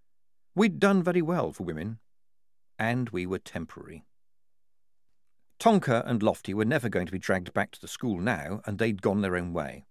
We'd 0.55 0.79
done 0.79 1.01
very 1.01 1.21
well 1.21 1.51
for 1.51 1.63
women. 1.63 1.99
And 2.83 3.11
we 3.11 3.25
were 3.25 3.39
temporary. 3.39 4.03
Tonker 5.57 6.03
and 6.05 6.21
Lofty 6.21 6.53
were 6.53 6.65
never 6.65 6.89
going 6.89 7.05
to 7.05 7.13
be 7.13 7.17
dragged 7.17 7.53
back 7.53 7.71
to 7.71 7.79
the 7.79 7.87
school 7.87 8.19
now, 8.19 8.59
and 8.65 8.77
they'd 8.77 9.01
gone 9.01 9.21
their 9.21 9.37
own 9.37 9.53
way. 9.53 9.85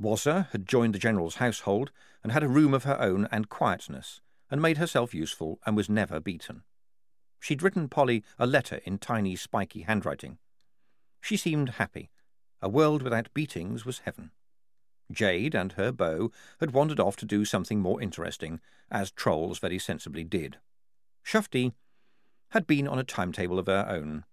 Wazzer 0.00 0.48
had 0.50 0.66
joined 0.66 0.94
the 0.94 0.98
General's 0.98 1.34
household 1.34 1.92
and 2.22 2.32
had 2.32 2.42
a 2.42 2.48
room 2.48 2.72
of 2.72 2.84
her 2.84 2.98
own 2.98 3.28
and 3.30 3.50
quietness, 3.50 4.22
and 4.50 4.62
made 4.62 4.78
herself 4.78 5.12
useful 5.12 5.60
and 5.66 5.76
was 5.76 5.90
never 5.90 6.20
beaten. 6.20 6.62
She'd 7.38 7.62
written 7.62 7.90
Polly 7.90 8.24
a 8.38 8.46
letter 8.46 8.80
in 8.86 8.96
tiny, 8.96 9.36
spiky 9.36 9.82
handwriting. 9.82 10.38
She 11.20 11.36
seemed 11.36 11.68
happy. 11.76 12.08
A 12.62 12.68
world 12.70 13.02
without 13.02 13.34
beatings 13.34 13.84
was 13.84 13.98
heaven. 14.06 14.30
Jade 15.10 15.54
and 15.54 15.72
her 15.72 15.92
beau 15.92 16.32
had 16.60 16.70
wandered 16.70 16.98
off 16.98 17.16
to 17.16 17.26
do 17.26 17.44
something 17.44 17.78
more 17.78 18.00
interesting, 18.00 18.58
as 18.90 19.10
trolls 19.10 19.58
very 19.58 19.78
sensibly 19.78 20.24
did. 20.24 20.56
Shufti 21.22 21.74
had 22.52 22.66
been 22.66 22.86
on 22.86 22.98
a 22.98 23.04
timetable 23.04 23.58
of 23.58 23.66
her 23.66 23.86
own. 23.88 24.24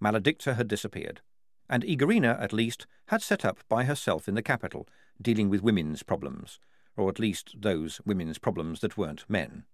Maledicta 0.00 0.54
had 0.54 0.68
disappeared, 0.68 1.22
and 1.68 1.82
Igorina, 1.82 2.40
at 2.40 2.52
least, 2.52 2.86
had 3.06 3.22
set 3.22 3.44
up 3.44 3.58
by 3.68 3.84
herself 3.84 4.28
in 4.28 4.34
the 4.34 4.42
capital, 4.42 4.86
dealing 5.20 5.48
with 5.48 5.62
women's 5.62 6.02
problems, 6.02 6.60
or 6.96 7.08
at 7.08 7.18
least 7.18 7.54
those 7.58 8.00
women's 8.04 8.38
problems 8.38 8.80
that 8.80 8.96
weren't 8.96 9.28
men. 9.28 9.64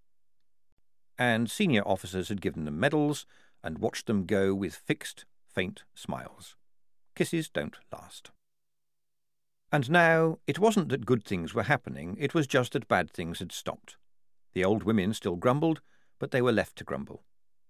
And 1.19 1.51
senior 1.51 1.83
officers 1.87 2.29
had 2.29 2.41
given 2.41 2.65
them 2.65 2.79
medals 2.79 3.27
and 3.63 3.79
watched 3.79 4.07
them 4.07 4.25
go 4.25 4.55
with 4.55 4.75
fixed, 4.75 5.25
faint 5.47 5.83
smiles. 5.95 6.57
Kisses 7.15 7.49
don't 7.49 7.77
last. 7.93 8.31
And 9.73 9.91
now 9.91 10.39
it 10.47 10.61
wasn't 10.61 10.91
that 10.91 11.07
good 11.07 11.25
things 11.25 11.55
were 11.55 11.65
happening, 11.65 12.17
it 12.21 12.35
was 12.35 12.47
just 12.47 12.73
that 12.73 12.87
bad 12.87 13.11
things 13.11 13.41
had 13.41 13.51
stopped. 13.51 13.97
The 14.53 14.65
old 14.65 14.85
women 14.85 15.13
still 15.13 15.35
grumbled, 15.35 15.81
but 16.21 16.31
they 16.31 16.41
were 16.43 16.53
left 16.53 16.77
to 16.77 16.85
grumble. 16.85 17.25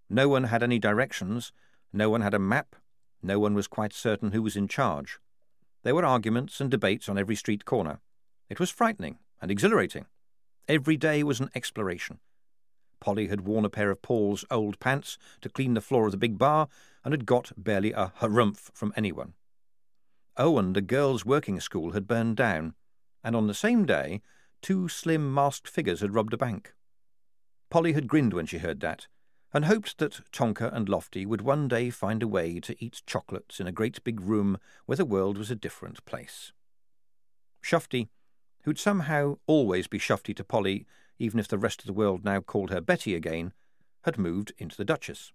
No 0.09 0.29
one 0.29 0.45
had 0.45 0.63
any 0.63 0.79
directions, 0.79 1.53
no 1.93 2.11
one 2.11 2.21
had 2.21 2.35
a 2.35 2.39
map, 2.39 2.77
no 3.23 3.39
one 3.39 3.55
was 3.55 3.67
quite 3.67 3.93
certain 3.93 4.33
who 4.33 4.43
was 4.43 4.57
in 4.57 4.69
charge. 4.69 5.19
There 5.83 5.95
were 5.95 6.05
arguments 6.05 6.61
and 6.61 6.71
debates 6.71 7.09
on 7.09 7.19
every 7.19 7.37
street 7.37 7.65
corner. 7.65 8.01
It 8.49 8.61
was 8.61 8.71
frightening 8.71 9.19
and 9.41 9.51
exhilarating. 9.51 10.07
Every 10.69 10.97
day 10.97 11.23
was 11.23 11.41
an 11.41 11.51
exploration. 11.55 12.21
Polly 13.01 13.29
had 13.29 13.43
worn 13.43 13.65
a 13.65 13.71
pair 13.71 13.91
of 13.91 14.01
Paul's 14.01 14.45
old 14.51 14.81
pants 14.81 15.19
to 15.43 15.51
clean 15.51 15.75
the 15.75 15.83
floor 15.83 16.07
of 16.07 16.13
the 16.13 16.17
big 16.17 16.39
bar 16.39 16.69
and 17.05 17.13
had 17.13 17.27
got 17.27 17.53
barely 17.57 17.93
a 17.93 18.13
harumph 18.21 18.71
from 18.73 18.95
anyone. 18.97 19.35
Owen, 20.37 20.73
the 20.73 20.81
girls' 20.81 21.27
working 21.27 21.61
school, 21.61 21.93
had 21.93 22.09
burned 22.09 22.37
down, 22.37 22.75
and 23.23 23.37
on 23.37 23.47
the 23.47 23.55
same 23.55 23.85
day 23.85 24.23
two 24.63 24.89
slim 24.89 25.33
masked 25.33 25.69
figures 25.69 26.01
had 26.01 26.15
robbed 26.15 26.33
a 26.33 26.39
bank. 26.39 26.73
Polly 27.69 27.93
had 27.93 28.09
grinned 28.09 28.33
when 28.33 28.47
she 28.47 28.59
heard 28.59 28.81
that, 28.81 29.07
and 29.55 29.67
hoped 29.67 29.99
that 29.99 30.21
Tonker 30.33 30.75
and 30.75 30.89
Lofty 30.89 31.25
would 31.25 31.41
one 31.41 31.69
day 31.69 31.89
find 31.89 32.25
a 32.25 32.29
way 32.29 32.59
to 32.59 32.75
eat 32.85 33.03
chocolates 33.07 33.61
in 33.61 33.69
a 33.69 33.73
great 33.73 34.03
big 34.03 34.21
room 34.21 34.59
where 34.85 34.97
the 34.97 35.05
world 35.05 35.39
was 35.39 35.49
a 35.49 35.55
different 35.55 36.05
place. 36.05 36.53
Shufti, 37.63 38.09
who'd 38.65 38.81
somehow 38.81 39.39
always 39.47 39.87
be 39.87 39.99
Shufti 39.99 40.35
to 40.35 40.45
Polly, 40.45 40.87
even 41.21 41.39
if 41.39 41.47
the 41.47 41.57
rest 41.57 41.81
of 41.81 41.87
the 41.87 41.93
world 41.93 42.25
now 42.25 42.41
called 42.41 42.71
her 42.71 42.81
Betty 42.81 43.15
again, 43.15 43.53
had 44.03 44.19
moved 44.19 44.53
into 44.59 44.77
the 44.77 44.85
Duchess. 44.85 45.33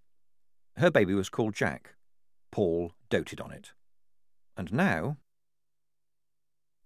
Her 0.76 0.90
baby 0.90 1.14
was 1.14 1.30
called 1.30 1.54
Jack. 1.54 1.94
Paul 2.50 2.92
doted 3.08 3.40
on 3.40 3.50
it. 3.50 3.72
And 4.54 4.70
now... 4.70 5.16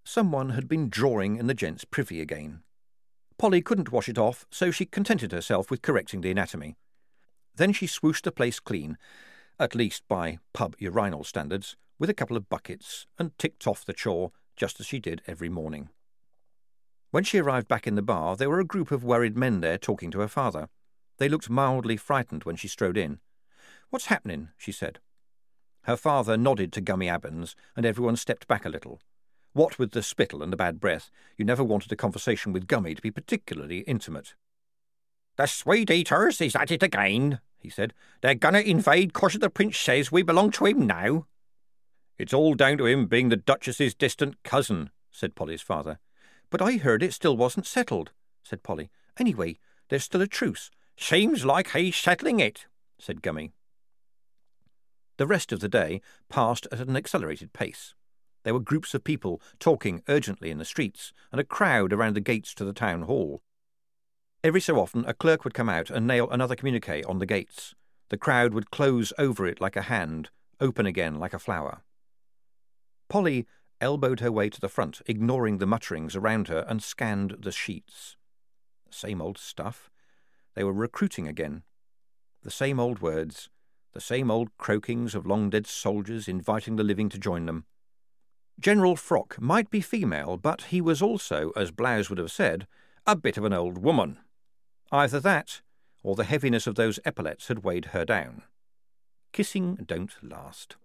Someone 0.04 0.50
had 0.50 0.68
been 0.68 0.88
drawing 0.88 1.36
in 1.36 1.48
the 1.48 1.54
gents' 1.54 1.84
privy 1.84 2.20
again. 2.20 2.62
Polly 3.38 3.60
couldn't 3.60 3.90
wash 3.90 4.08
it 4.08 4.18
off, 4.18 4.46
so 4.50 4.70
she 4.70 4.84
contented 4.84 5.32
herself 5.32 5.70
with 5.70 5.82
correcting 5.82 6.20
the 6.20 6.30
anatomy. 6.30 6.76
Then 7.56 7.72
she 7.72 7.86
swooshed 7.86 8.22
the 8.22 8.32
place 8.32 8.60
clean, 8.60 8.98
at 9.58 9.74
least 9.74 10.02
by 10.08 10.38
pub 10.52 10.74
urinal 10.78 11.24
standards, 11.24 11.76
with 11.98 12.10
a 12.10 12.14
couple 12.14 12.36
of 12.36 12.48
buckets, 12.48 13.06
and 13.18 13.36
ticked 13.38 13.66
off 13.66 13.84
the 13.84 13.92
chore 13.92 14.32
just 14.56 14.80
as 14.80 14.86
she 14.86 14.98
did 14.98 15.22
every 15.26 15.48
morning. 15.48 15.90
When 17.10 17.24
she 17.24 17.38
arrived 17.38 17.68
back 17.68 17.86
in 17.86 17.94
the 17.94 18.02
bar, 18.02 18.36
there 18.36 18.50
were 18.50 18.60
a 18.60 18.64
group 18.64 18.90
of 18.90 19.04
worried 19.04 19.36
men 19.36 19.60
there 19.60 19.78
talking 19.78 20.10
to 20.10 20.20
her 20.20 20.28
father. 20.28 20.68
They 21.18 21.28
looked 21.28 21.48
mildly 21.48 21.96
frightened 21.96 22.44
when 22.44 22.56
she 22.56 22.66
strode 22.66 22.96
in. 22.96 23.20
What's 23.90 24.06
happening? 24.06 24.48
she 24.56 24.72
said. 24.72 24.98
Her 25.82 25.96
father 25.96 26.36
nodded 26.36 26.72
to 26.72 26.80
Gummy 26.80 27.08
Abbins, 27.08 27.54
and 27.76 27.86
everyone 27.86 28.16
stepped 28.16 28.48
back 28.48 28.64
a 28.64 28.68
little. 28.68 29.00
What 29.52 29.78
with 29.78 29.92
the 29.92 30.02
spittle 30.02 30.42
and 30.42 30.52
the 30.52 30.56
bad 30.56 30.80
breath, 30.80 31.10
you 31.36 31.44
never 31.44 31.62
wanted 31.62 31.92
a 31.92 31.96
conversation 31.96 32.52
with 32.52 32.66
Gummy 32.66 32.96
to 32.96 33.02
be 33.02 33.12
particularly 33.12 33.80
intimate. 33.80 34.34
The 35.36 35.46
Swede 35.46 35.90
eaters 35.90 36.40
is 36.40 36.54
at 36.54 36.70
it 36.70 36.82
again, 36.82 37.40
he 37.58 37.68
said. 37.68 37.92
They're 38.20 38.34
gonna 38.34 38.60
invade 38.60 39.12
cos 39.12 39.34
the 39.34 39.50
prince 39.50 39.76
says 39.78 40.12
we 40.12 40.22
belong 40.22 40.50
to 40.52 40.66
him 40.66 40.86
now. 40.86 41.26
It's 42.18 42.32
all 42.32 42.54
down 42.54 42.78
to 42.78 42.86
him 42.86 43.06
being 43.06 43.28
the 43.30 43.36
Duchess's 43.36 43.94
distant 43.94 44.42
cousin, 44.44 44.90
said 45.10 45.34
Polly's 45.34 45.62
father. 45.62 45.98
But 46.50 46.62
I 46.62 46.76
heard 46.76 47.02
it 47.02 47.12
still 47.12 47.36
wasn't 47.36 47.66
settled, 47.66 48.12
said 48.44 48.62
Polly. 48.62 48.90
Anyway, 49.18 49.58
there's 49.88 50.04
still 50.04 50.22
a 50.22 50.28
truce. 50.28 50.70
Seems 50.96 51.44
like 51.44 51.70
he's 51.70 51.96
settling 51.96 52.38
it, 52.38 52.66
said 52.98 53.22
Gummy. 53.22 53.50
The 55.16 55.26
rest 55.26 55.52
of 55.52 55.60
the 55.60 55.68
day 55.68 56.00
passed 56.28 56.68
at 56.70 56.80
an 56.80 56.96
accelerated 56.96 57.52
pace. 57.52 57.94
There 58.44 58.54
were 58.54 58.60
groups 58.60 58.94
of 58.94 59.02
people 59.02 59.40
talking 59.58 60.02
urgently 60.08 60.50
in 60.50 60.58
the 60.58 60.64
streets, 60.64 61.12
and 61.32 61.40
a 61.40 61.44
crowd 61.44 61.92
around 61.92 62.14
the 62.14 62.20
gates 62.20 62.54
to 62.54 62.64
the 62.64 62.72
town 62.72 63.02
hall. 63.02 63.42
Every 64.44 64.60
so 64.60 64.78
often 64.78 65.06
a 65.06 65.14
clerk 65.14 65.42
would 65.42 65.54
come 65.54 65.70
out 65.70 65.88
and 65.88 66.06
nail 66.06 66.28
another 66.28 66.54
communique 66.54 67.02
on 67.04 67.18
the 67.18 67.24
gates. 67.24 67.74
The 68.10 68.18
crowd 68.18 68.52
would 68.52 68.70
close 68.70 69.10
over 69.16 69.46
it 69.46 69.58
like 69.58 69.74
a 69.74 69.82
hand, 69.82 70.28
open 70.60 70.84
again 70.84 71.18
like 71.18 71.32
a 71.32 71.38
flower. 71.38 71.80
Polly 73.08 73.46
elbowed 73.80 74.20
her 74.20 74.30
way 74.30 74.50
to 74.50 74.60
the 74.60 74.68
front, 74.68 75.00
ignoring 75.06 75.56
the 75.56 75.66
mutterings 75.66 76.14
around 76.14 76.48
her, 76.48 76.66
and 76.68 76.82
scanned 76.82 77.36
the 77.40 77.52
sheets. 77.52 78.18
Same 78.90 79.22
old 79.22 79.38
stuff. 79.38 79.88
They 80.54 80.62
were 80.62 80.74
recruiting 80.74 81.26
again. 81.26 81.62
The 82.42 82.50
same 82.50 82.78
old 82.78 83.00
words, 83.00 83.48
the 83.94 84.00
same 84.00 84.30
old 84.30 84.50
croakings 84.58 85.14
of 85.14 85.24
long 85.24 85.48
dead 85.48 85.66
soldiers 85.66 86.28
inviting 86.28 86.76
the 86.76 86.84
living 86.84 87.08
to 87.08 87.18
join 87.18 87.46
them. 87.46 87.64
General 88.60 88.94
Frock 88.94 89.40
might 89.40 89.70
be 89.70 89.80
female, 89.80 90.36
but 90.36 90.64
he 90.64 90.82
was 90.82 91.00
also, 91.00 91.50
as 91.56 91.70
Blouse 91.70 92.10
would 92.10 92.18
have 92.18 92.30
said, 92.30 92.66
a 93.06 93.16
bit 93.16 93.38
of 93.38 93.44
an 93.44 93.54
old 93.54 93.78
woman. 93.78 94.18
Either 94.92 95.20
that, 95.20 95.62
or 96.02 96.14
the 96.14 96.24
heaviness 96.24 96.66
of 96.66 96.74
those 96.74 97.00
epaulets 97.04 97.48
had 97.48 97.64
weighed 97.64 97.86
her 97.86 98.04
down. 98.04 98.42
Kissing 99.32 99.76
don't 99.86 100.12
last. 100.22 100.76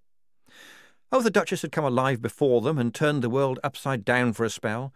Oh, 1.12 1.22
the 1.22 1.30
Duchess 1.30 1.62
had 1.64 1.72
come 1.72 1.86
alive 1.86 2.22
before 2.22 2.62
them 2.62 2.78
and 2.78 2.93
turned 2.93 3.22
the 3.22 3.30
world 3.30 3.60
upside 3.64 4.06
down 4.06 4.34
for 4.34 4.43
a 4.43 4.50
spell, 4.50 4.93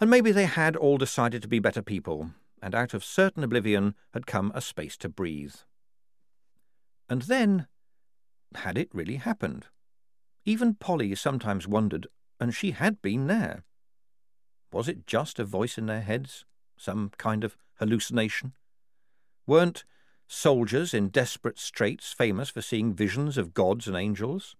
and 0.00 0.10
maybe 0.10 0.32
they 0.32 0.46
had 0.46 0.76
all 0.76 0.98
decided 0.98 1.42
to 1.42 1.48
be 1.48 1.58
better 1.58 1.82
people, 1.82 2.30
and 2.62 2.74
out 2.74 2.94
of 2.94 3.04
certain 3.04 3.42
oblivion 3.42 3.94
had 4.14 4.26
come 4.26 4.52
a 4.54 4.60
space 4.60 4.96
to 4.98 5.08
breathe. 5.08 5.54
And 7.08 7.22
then, 7.22 7.66
had 8.54 8.78
it 8.78 8.88
really 8.92 9.16
happened? 9.16 9.66
Even 10.44 10.74
Polly 10.74 11.14
sometimes 11.14 11.66
wondered, 11.66 12.06
and 12.40 12.54
she 12.54 12.72
had 12.72 13.02
been 13.02 13.26
there. 13.26 13.64
Was 14.72 14.88
it 14.88 15.06
just 15.06 15.38
a 15.38 15.44
voice 15.44 15.78
in 15.78 15.86
their 15.86 16.00
heads? 16.00 16.44
Some 16.76 17.10
kind 17.18 17.42
of 17.42 17.56
hallucination? 17.78 18.52
Weren't 19.46 19.84
soldiers 20.26 20.92
in 20.92 21.08
desperate 21.08 21.58
straits 21.58 22.12
famous 22.12 22.50
for 22.50 22.62
seeing 22.62 22.92
visions 22.92 23.38
of 23.38 23.54
gods 23.54 23.86
and 23.86 23.96
angels? 23.96 24.56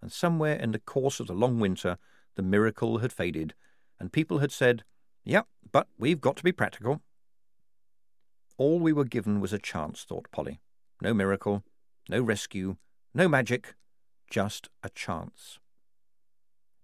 And 0.00 0.10
somewhere 0.10 0.56
in 0.56 0.72
the 0.72 0.78
course 0.78 1.20
of 1.20 1.28
the 1.28 1.34
long 1.34 1.60
winter, 1.60 1.98
the 2.34 2.42
miracle 2.42 2.98
had 2.98 3.12
faded, 3.12 3.54
and 4.00 4.12
people 4.12 4.38
had 4.38 4.50
said, 4.50 4.82
Yep, 5.24 5.46
but 5.70 5.86
we've 5.98 6.20
got 6.20 6.36
to 6.36 6.42
be 6.42 6.52
practical. 6.52 7.00
All 8.58 8.80
we 8.80 8.92
were 8.92 9.04
given 9.04 9.40
was 9.40 9.52
a 9.52 9.58
chance, 9.58 10.02
thought 10.02 10.30
Polly. 10.32 10.60
No 11.00 11.14
miracle, 11.14 11.62
no 12.08 12.20
rescue, 12.20 12.76
no 13.14 13.28
magic, 13.28 13.74
just 14.28 14.68
a 14.82 14.90
chance. 14.90 15.58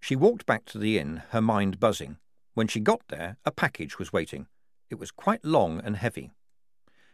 She 0.00 0.14
walked 0.14 0.46
back 0.46 0.64
to 0.66 0.78
the 0.78 0.98
inn, 0.98 1.22
her 1.30 1.40
mind 1.40 1.80
buzzing. 1.80 2.18
When 2.54 2.68
she 2.68 2.80
got 2.80 3.02
there, 3.08 3.36
a 3.44 3.50
package 3.50 3.98
was 3.98 4.12
waiting. 4.12 4.46
It 4.90 4.98
was 4.98 5.10
quite 5.10 5.44
long 5.44 5.80
and 5.84 5.96
heavy. 5.96 6.30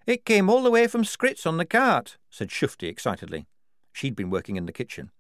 It 0.07 0.25
came 0.25 0.51
all 0.51 0.62
the 0.62 0.70
way 0.70 0.87
from 0.87 1.05
Scritz 1.05 1.47
on 1.47 1.57
the 1.57 1.64
cart, 1.64 2.18
said 2.31 2.49
Shufti 2.49 2.89
excitedly. 2.89 3.47
She'd 3.93 4.16
been 4.16 4.31
working 4.31 4.57
in 4.57 4.66
the 4.66 4.72
kitchen. 4.72 5.11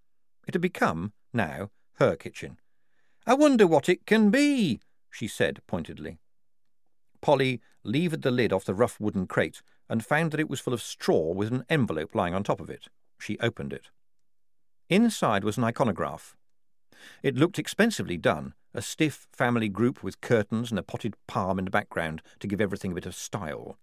It 0.46 0.54
had 0.54 0.60
become, 0.60 1.12
now, 1.32 1.70
her 1.94 2.16
kitchen. 2.16 2.58
I 3.26 3.34
wonder 3.34 3.66
what 3.66 3.88
it 3.88 4.04
can 4.06 4.30
be, 4.30 4.80
she 5.10 5.26
said 5.26 5.60
pointedly. 5.66 6.18
Polly 7.22 7.60
levered 7.82 8.22
the 8.22 8.30
lid 8.30 8.52
off 8.52 8.66
the 8.66 8.74
rough 8.74 9.00
wooden 9.00 9.26
crate 9.26 9.62
and 9.88 10.04
found 10.04 10.30
that 10.30 10.40
it 10.40 10.50
was 10.50 10.60
full 10.60 10.74
of 10.74 10.82
straw 10.82 11.32
with 11.32 11.50
an 11.50 11.64
envelope 11.70 12.14
lying 12.14 12.34
on 12.34 12.44
top 12.44 12.60
of 12.60 12.68
it. 12.68 12.88
She 13.18 13.38
opened 13.38 13.72
it. 13.72 13.88
Inside 14.90 15.44
was 15.44 15.56
an 15.56 15.64
iconograph. 15.64 16.34
It 17.22 17.36
looked 17.36 17.58
expensively 17.58 18.16
done, 18.16 18.54
a 18.72 18.82
stiff 18.82 19.28
family 19.32 19.68
group 19.68 20.02
with 20.02 20.20
curtains 20.20 20.70
and 20.70 20.78
a 20.78 20.82
potted 20.82 21.14
palm 21.26 21.58
in 21.58 21.64
the 21.64 21.70
background 21.70 22.22
to 22.40 22.46
give 22.46 22.60
everything 22.60 22.92
a 22.92 22.94
bit 22.94 23.06
of 23.06 23.14
style. 23.14 23.78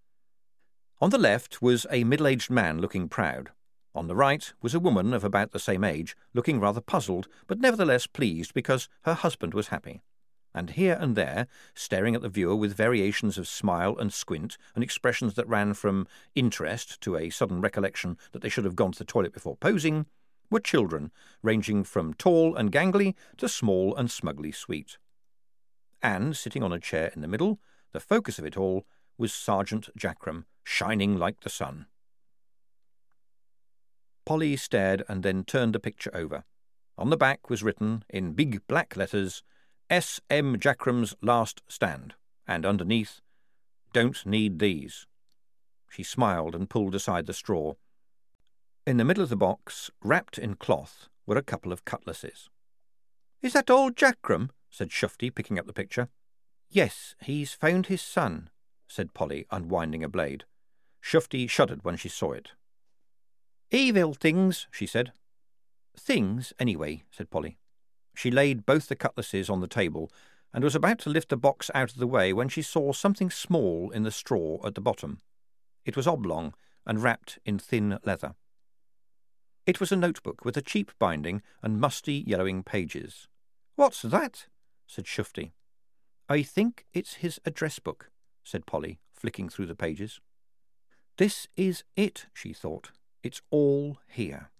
On 1.00 1.10
the 1.10 1.18
left 1.18 1.60
was 1.60 1.86
a 1.90 2.04
middle 2.04 2.26
aged 2.26 2.50
man 2.50 2.80
looking 2.80 3.08
proud. 3.08 3.50
On 3.94 4.06
the 4.06 4.16
right 4.16 4.52
was 4.62 4.74
a 4.74 4.80
woman 4.80 5.12
of 5.12 5.24
about 5.24 5.52
the 5.52 5.58
same 5.58 5.84
age, 5.84 6.16
looking 6.32 6.60
rather 6.60 6.80
puzzled, 6.80 7.28
but 7.46 7.58
nevertheless 7.58 8.06
pleased 8.06 8.54
because 8.54 8.88
her 9.02 9.14
husband 9.14 9.54
was 9.54 9.68
happy 9.68 10.02
and 10.54 10.70
here 10.70 10.96
and 11.00 11.16
there, 11.16 11.46
staring 11.74 12.14
at 12.14 12.22
the 12.22 12.28
viewer 12.28 12.56
with 12.56 12.76
variations 12.76 13.38
of 13.38 13.48
smile 13.48 13.96
and 13.98 14.12
squint 14.12 14.58
and 14.74 14.84
expressions 14.84 15.34
that 15.34 15.48
ran 15.48 15.74
from 15.74 16.06
interest 16.34 17.00
to 17.00 17.16
a 17.16 17.30
sudden 17.30 17.60
recollection 17.60 18.18
that 18.32 18.42
they 18.42 18.48
should 18.48 18.64
have 18.64 18.76
gone 18.76 18.92
to 18.92 18.98
the 18.98 19.04
toilet 19.04 19.32
before 19.32 19.56
posing, 19.56 20.06
were 20.52 20.60
children, 20.60 21.10
ranging 21.42 21.82
from 21.82 22.14
tall 22.14 22.54
and 22.54 22.70
gangly 22.70 23.14
to 23.38 23.48
small 23.48 23.96
and 23.96 24.10
smugly 24.10 24.52
sweet. 24.52 24.98
And, 26.02 26.36
sitting 26.36 26.62
on 26.62 26.72
a 26.72 26.78
chair 26.78 27.10
in 27.14 27.22
the 27.22 27.28
middle, 27.28 27.58
the 27.92 28.00
focus 28.00 28.38
of 28.38 28.44
it 28.44 28.56
all, 28.56 28.86
was 29.18 29.32
Sergeant 29.32 29.88
Jackrum, 29.98 30.44
shining 30.62 31.16
like 31.16 31.40
the 31.40 31.50
sun. 31.50 31.86
Polly 34.24 34.56
stared 34.56 35.02
and 35.08 35.22
then 35.22 35.44
turned 35.44 35.74
the 35.74 35.80
picture 35.80 36.10
over. 36.14 36.44
On 36.96 37.10
the 37.10 37.16
back 37.16 37.50
was 37.50 37.62
written, 37.62 38.04
in 38.08 38.34
big 38.34 38.66
black 38.68 38.96
letters, 38.96 39.42
S. 39.90 40.20
M. 40.30 40.58
Jackrum's 40.58 41.14
Last 41.20 41.62
Stand, 41.68 42.14
and 42.46 42.64
underneath, 42.64 43.20
Don't 43.92 44.24
Need 44.24 44.58
These. 44.58 45.06
She 45.90 46.02
smiled 46.02 46.54
and 46.54 46.70
pulled 46.70 46.94
aside 46.94 47.26
the 47.26 47.34
straw. 47.34 47.74
In 48.84 48.96
the 48.96 49.04
middle 49.04 49.22
of 49.22 49.28
the 49.28 49.36
box, 49.36 49.92
wrapped 50.02 50.38
in 50.38 50.56
cloth, 50.56 51.08
were 51.24 51.36
a 51.36 51.42
couple 51.42 51.72
of 51.72 51.84
cutlasses. 51.84 52.50
Is 53.40 53.52
that 53.52 53.70
old 53.70 53.94
Jackrum? 53.94 54.50
said 54.70 54.90
Shufti, 54.90 55.32
picking 55.32 55.56
up 55.56 55.66
the 55.66 55.72
picture. 55.72 56.08
Yes, 56.68 57.14
he's 57.22 57.52
found 57.52 57.86
his 57.86 58.02
son, 58.02 58.50
said 58.88 59.14
Polly, 59.14 59.46
unwinding 59.52 60.02
a 60.02 60.08
blade. 60.08 60.44
Shufti 61.00 61.48
shuddered 61.48 61.84
when 61.84 61.96
she 61.96 62.08
saw 62.08 62.32
it. 62.32 62.52
Evil 63.70 64.14
things, 64.14 64.66
she 64.72 64.86
said. 64.86 65.12
Things, 65.96 66.52
anyway, 66.58 67.04
said 67.12 67.30
Polly. 67.30 67.58
She 68.16 68.32
laid 68.32 68.66
both 68.66 68.88
the 68.88 68.96
cutlasses 68.96 69.48
on 69.48 69.60
the 69.60 69.68
table 69.68 70.10
and 70.52 70.64
was 70.64 70.74
about 70.74 70.98
to 71.00 71.10
lift 71.10 71.28
the 71.28 71.36
box 71.36 71.70
out 71.72 71.92
of 71.92 71.98
the 71.98 72.06
way 72.08 72.32
when 72.32 72.48
she 72.48 72.62
saw 72.62 72.92
something 72.92 73.30
small 73.30 73.90
in 73.90 74.02
the 74.02 74.10
straw 74.10 74.58
at 74.66 74.74
the 74.74 74.80
bottom. 74.80 75.20
It 75.84 75.96
was 75.96 76.08
oblong 76.08 76.54
and 76.84 77.00
wrapped 77.00 77.38
in 77.44 77.60
thin 77.60 78.00
leather. 78.04 78.34
It 79.64 79.78
was 79.78 79.92
a 79.92 79.96
notebook 79.96 80.44
with 80.44 80.56
a 80.56 80.62
cheap 80.62 80.90
binding 80.98 81.42
and 81.62 81.80
musty 81.80 82.24
yellowing 82.26 82.64
pages. 82.64 83.28
What's 83.76 84.02
that? 84.02 84.46
said 84.86 85.04
Shufti. 85.04 85.52
I 86.28 86.42
think 86.42 86.86
it's 86.92 87.14
his 87.14 87.40
address 87.44 87.78
book, 87.78 88.10
said 88.42 88.66
Polly, 88.66 88.98
flicking 89.14 89.48
through 89.48 89.66
the 89.66 89.76
pages. 89.76 90.20
This 91.16 91.46
is 91.56 91.84
it, 91.96 92.26
she 92.34 92.52
thought. 92.52 92.90
It's 93.22 93.40
all 93.50 93.98
here. 94.08 94.50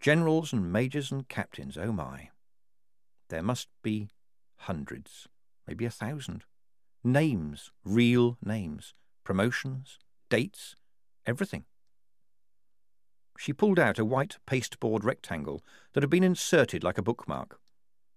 Generals 0.00 0.52
and 0.52 0.72
majors 0.72 1.12
and 1.12 1.28
captains, 1.28 1.76
oh 1.76 1.92
my. 1.92 2.30
There 3.28 3.42
must 3.42 3.68
be 3.82 4.08
hundreds, 4.56 5.28
maybe 5.66 5.84
a 5.84 5.90
thousand. 5.90 6.44
Names, 7.04 7.70
real 7.84 8.38
names, 8.42 8.94
promotions, 9.24 9.98
dates, 10.30 10.74
everything. 11.26 11.64
She 13.40 13.54
pulled 13.54 13.78
out 13.78 13.98
a 13.98 14.04
white 14.04 14.36
pasteboard 14.44 15.02
rectangle 15.02 15.64
that 15.94 16.02
had 16.02 16.10
been 16.10 16.22
inserted 16.22 16.84
like 16.84 16.98
a 16.98 17.02
bookmark. 17.02 17.58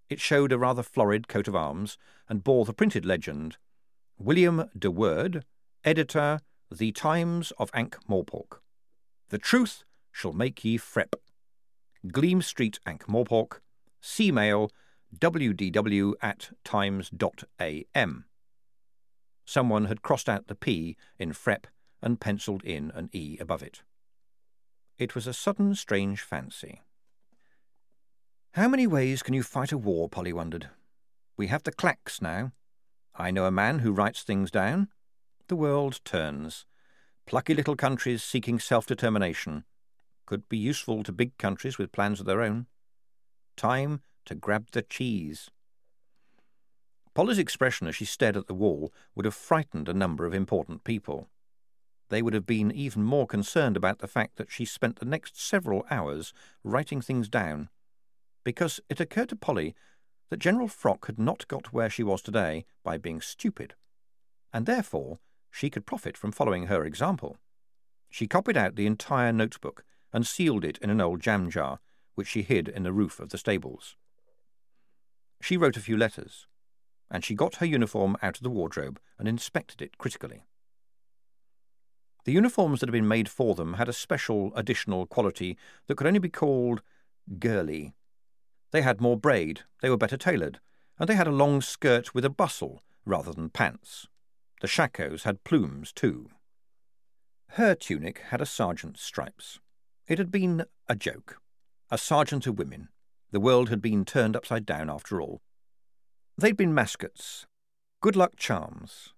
It 0.09 0.19
showed 0.19 0.51
a 0.51 0.57
rather 0.57 0.83
florid 0.83 1.29
coat 1.29 1.47
of 1.47 1.55
arms 1.55 1.97
and 2.27 2.43
bore 2.43 2.65
the 2.65 2.73
printed 2.73 3.05
legend 3.05 3.55
William 4.17 4.69
de 4.77 4.91
Worde, 4.91 5.45
editor, 5.85 6.41
The 6.69 6.91
Times 6.91 7.51
of 7.57 7.71
Ankh 7.73 7.97
Morpork. 8.05 8.59
The 9.29 9.37
truth 9.37 9.85
shall 10.11 10.33
make 10.33 10.65
ye 10.65 10.77
frep. 10.77 11.15
Gleam 12.11 12.41
Street, 12.41 12.81
Ankh 12.85 13.07
Morpork, 13.07 13.61
Sea 14.01 14.29
Mail, 14.29 14.71
wdw 15.17 16.13
at 16.21 16.49
times.am. 16.65 18.25
Someone 19.45 19.85
had 19.85 20.01
crossed 20.01 20.27
out 20.27 20.47
the 20.47 20.55
P 20.55 20.97
in 21.17 21.31
FREP 21.31 21.67
and 22.01 22.19
pencilled 22.19 22.65
in 22.65 22.91
an 22.91 23.09
E 23.13 23.37
above 23.39 23.63
it. 23.63 23.83
It 25.03 25.15
was 25.15 25.27
a 25.27 25.33
sudden 25.33 25.75
strange 25.75 26.21
fancy. 26.21 26.81
How 28.53 28.69
many 28.69 28.87
ways 28.87 29.21
can 29.21 29.33
you 29.33 29.43
fight 29.43 29.73
a 29.73 29.77
war, 29.77 30.07
Polly 30.07 30.31
wondered. 30.31 30.69
We 31.35 31.47
have 31.47 31.63
the 31.63 31.73
clacks 31.73 32.21
now. 32.21 32.53
I 33.13 33.29
know 33.29 33.43
a 33.43 33.51
man 33.51 33.79
who 33.79 33.91
writes 33.91 34.23
things 34.23 34.49
down. 34.49 34.87
The 35.49 35.57
world 35.57 35.99
turns. 36.05 36.65
Plucky 37.25 37.53
little 37.53 37.75
countries 37.75 38.23
seeking 38.23 38.59
self-determination. 38.59 39.65
Could 40.25 40.47
be 40.47 40.57
useful 40.57 41.03
to 41.03 41.11
big 41.11 41.37
countries 41.37 41.77
with 41.77 41.91
plans 41.91 42.21
of 42.21 42.25
their 42.25 42.41
own. 42.41 42.67
Time 43.57 43.99
to 44.23 44.35
grab 44.35 44.67
the 44.71 44.83
cheese. 44.83 45.49
Polly's 47.13 47.39
expression 47.39 47.87
as 47.87 47.95
she 47.97 48.05
stared 48.05 48.37
at 48.37 48.47
the 48.47 48.53
wall 48.53 48.93
would 49.15 49.25
have 49.25 49.35
frightened 49.35 49.89
a 49.89 49.93
number 49.93 50.25
of 50.25 50.33
important 50.33 50.85
people. 50.85 51.27
They 52.13 52.21
would 52.21 52.35
have 52.35 52.45
been 52.45 52.71
even 52.71 53.03
more 53.03 53.25
concerned 53.25 53.75
about 53.75 53.97
the 53.97 54.07
fact 54.07 54.35
that 54.35 54.51
she 54.51 54.65
spent 54.65 54.97
the 54.97 55.05
next 55.05 55.41
several 55.41 55.83
hours 55.89 56.31
writing 56.63 57.01
things 57.01 57.27
down, 57.27 57.69
because 58.43 58.79
it 58.87 58.99
occurred 58.99 59.29
to 59.29 59.35
Polly 59.35 59.73
that 60.29 60.37
General 60.37 60.67
Frock 60.67 61.07
had 61.07 61.17
not 61.17 61.47
got 61.47 61.73
where 61.73 61.89
she 61.89 62.03
was 62.03 62.21
today 62.21 62.67
by 62.83 62.99
being 62.99 63.19
stupid, 63.19 63.73
and 64.53 64.67
therefore 64.67 65.17
she 65.49 65.71
could 65.71 65.87
profit 65.87 66.15
from 66.15 66.31
following 66.31 66.67
her 66.67 66.85
example. 66.85 67.37
She 68.11 68.27
copied 68.27 68.57
out 68.57 68.75
the 68.75 68.85
entire 68.85 69.33
notebook 69.33 69.83
and 70.13 70.27
sealed 70.27 70.63
it 70.63 70.77
in 70.83 70.91
an 70.91 71.01
old 71.01 71.19
jam 71.19 71.49
jar, 71.49 71.79
which 72.13 72.27
she 72.27 72.43
hid 72.43 72.67
in 72.67 72.83
the 72.83 72.93
roof 72.93 73.19
of 73.19 73.29
the 73.29 73.39
stables. 73.39 73.95
She 75.41 75.57
wrote 75.57 75.77
a 75.77 75.81
few 75.81 75.97
letters, 75.97 76.45
and 77.09 77.25
she 77.25 77.33
got 77.33 77.55
her 77.55 77.65
uniform 77.65 78.17
out 78.21 78.37
of 78.37 78.43
the 78.43 78.51
wardrobe 78.51 78.99
and 79.17 79.27
inspected 79.27 79.81
it 79.81 79.97
critically. 79.97 80.43
The 82.25 82.31
uniforms 82.31 82.79
that 82.79 82.87
had 82.87 82.93
been 82.93 83.07
made 83.07 83.27
for 83.27 83.53
them 83.53 83.73
had 83.73 83.89
a 83.89 83.93
special 83.93 84.51
additional 84.55 85.05
quality 85.05 85.57
that 85.87 85.95
could 85.95 86.07
only 86.07 86.19
be 86.19 86.29
called 86.29 86.81
girly. 87.39 87.93
They 88.71 88.81
had 88.81 89.01
more 89.01 89.17
braid, 89.17 89.61
they 89.81 89.89
were 89.89 89.97
better 89.97 90.17
tailored, 90.17 90.59
and 90.97 91.09
they 91.09 91.15
had 91.15 91.27
a 91.27 91.31
long 91.31 91.61
skirt 91.61 92.13
with 92.13 92.23
a 92.23 92.29
bustle 92.29 92.81
rather 93.05 93.33
than 93.33 93.49
pants. 93.49 94.07
The 94.61 94.67
shakos 94.67 95.23
had 95.23 95.43
plumes 95.43 95.91
too. 95.91 96.29
Her 97.49 97.75
tunic 97.75 98.19
had 98.29 98.41
a 98.41 98.45
sergeant's 98.45 99.01
stripes. 99.01 99.59
It 100.07 100.17
had 100.17 100.31
been 100.31 100.65
a 100.87 100.95
joke. 100.95 101.37
A 101.91 101.97
sergeant 101.97 102.47
of 102.47 102.57
women, 102.57 102.89
the 103.31 103.39
world 103.39 103.69
had 103.69 103.81
been 103.81 104.05
turned 104.05 104.35
upside 104.35 104.65
down 104.65 104.89
after 104.89 105.21
all. 105.21 105.41
They'd 106.37 106.57
been 106.57 106.73
mascots, 106.73 107.45
good 108.01 108.15
luck 108.15 108.35
charms, 108.37 109.13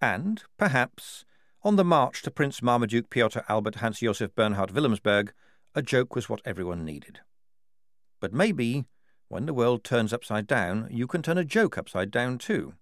And, 0.00 0.42
perhaps, 0.56 1.24
on 1.66 1.74
the 1.74 1.82
march 1.82 2.22
to 2.22 2.30
Prince 2.30 2.62
Marmaduke 2.62 3.10
Pyotr 3.10 3.44
Albert 3.48 3.74
Hans 3.76 3.98
Josef 3.98 4.32
Bernhard 4.36 4.70
Wilhelmsberg, 4.70 5.30
a 5.74 5.82
joke 5.82 6.14
was 6.14 6.28
what 6.28 6.40
everyone 6.44 6.84
needed. 6.84 7.18
But 8.20 8.32
maybe, 8.32 8.84
when 9.26 9.46
the 9.46 9.52
world 9.52 9.82
turns 9.82 10.12
upside 10.12 10.46
down, 10.46 10.86
you 10.92 11.08
can 11.08 11.22
turn 11.22 11.38
a 11.38 11.44
joke 11.44 11.76
upside 11.76 12.12
down 12.12 12.38
too. 12.38 12.74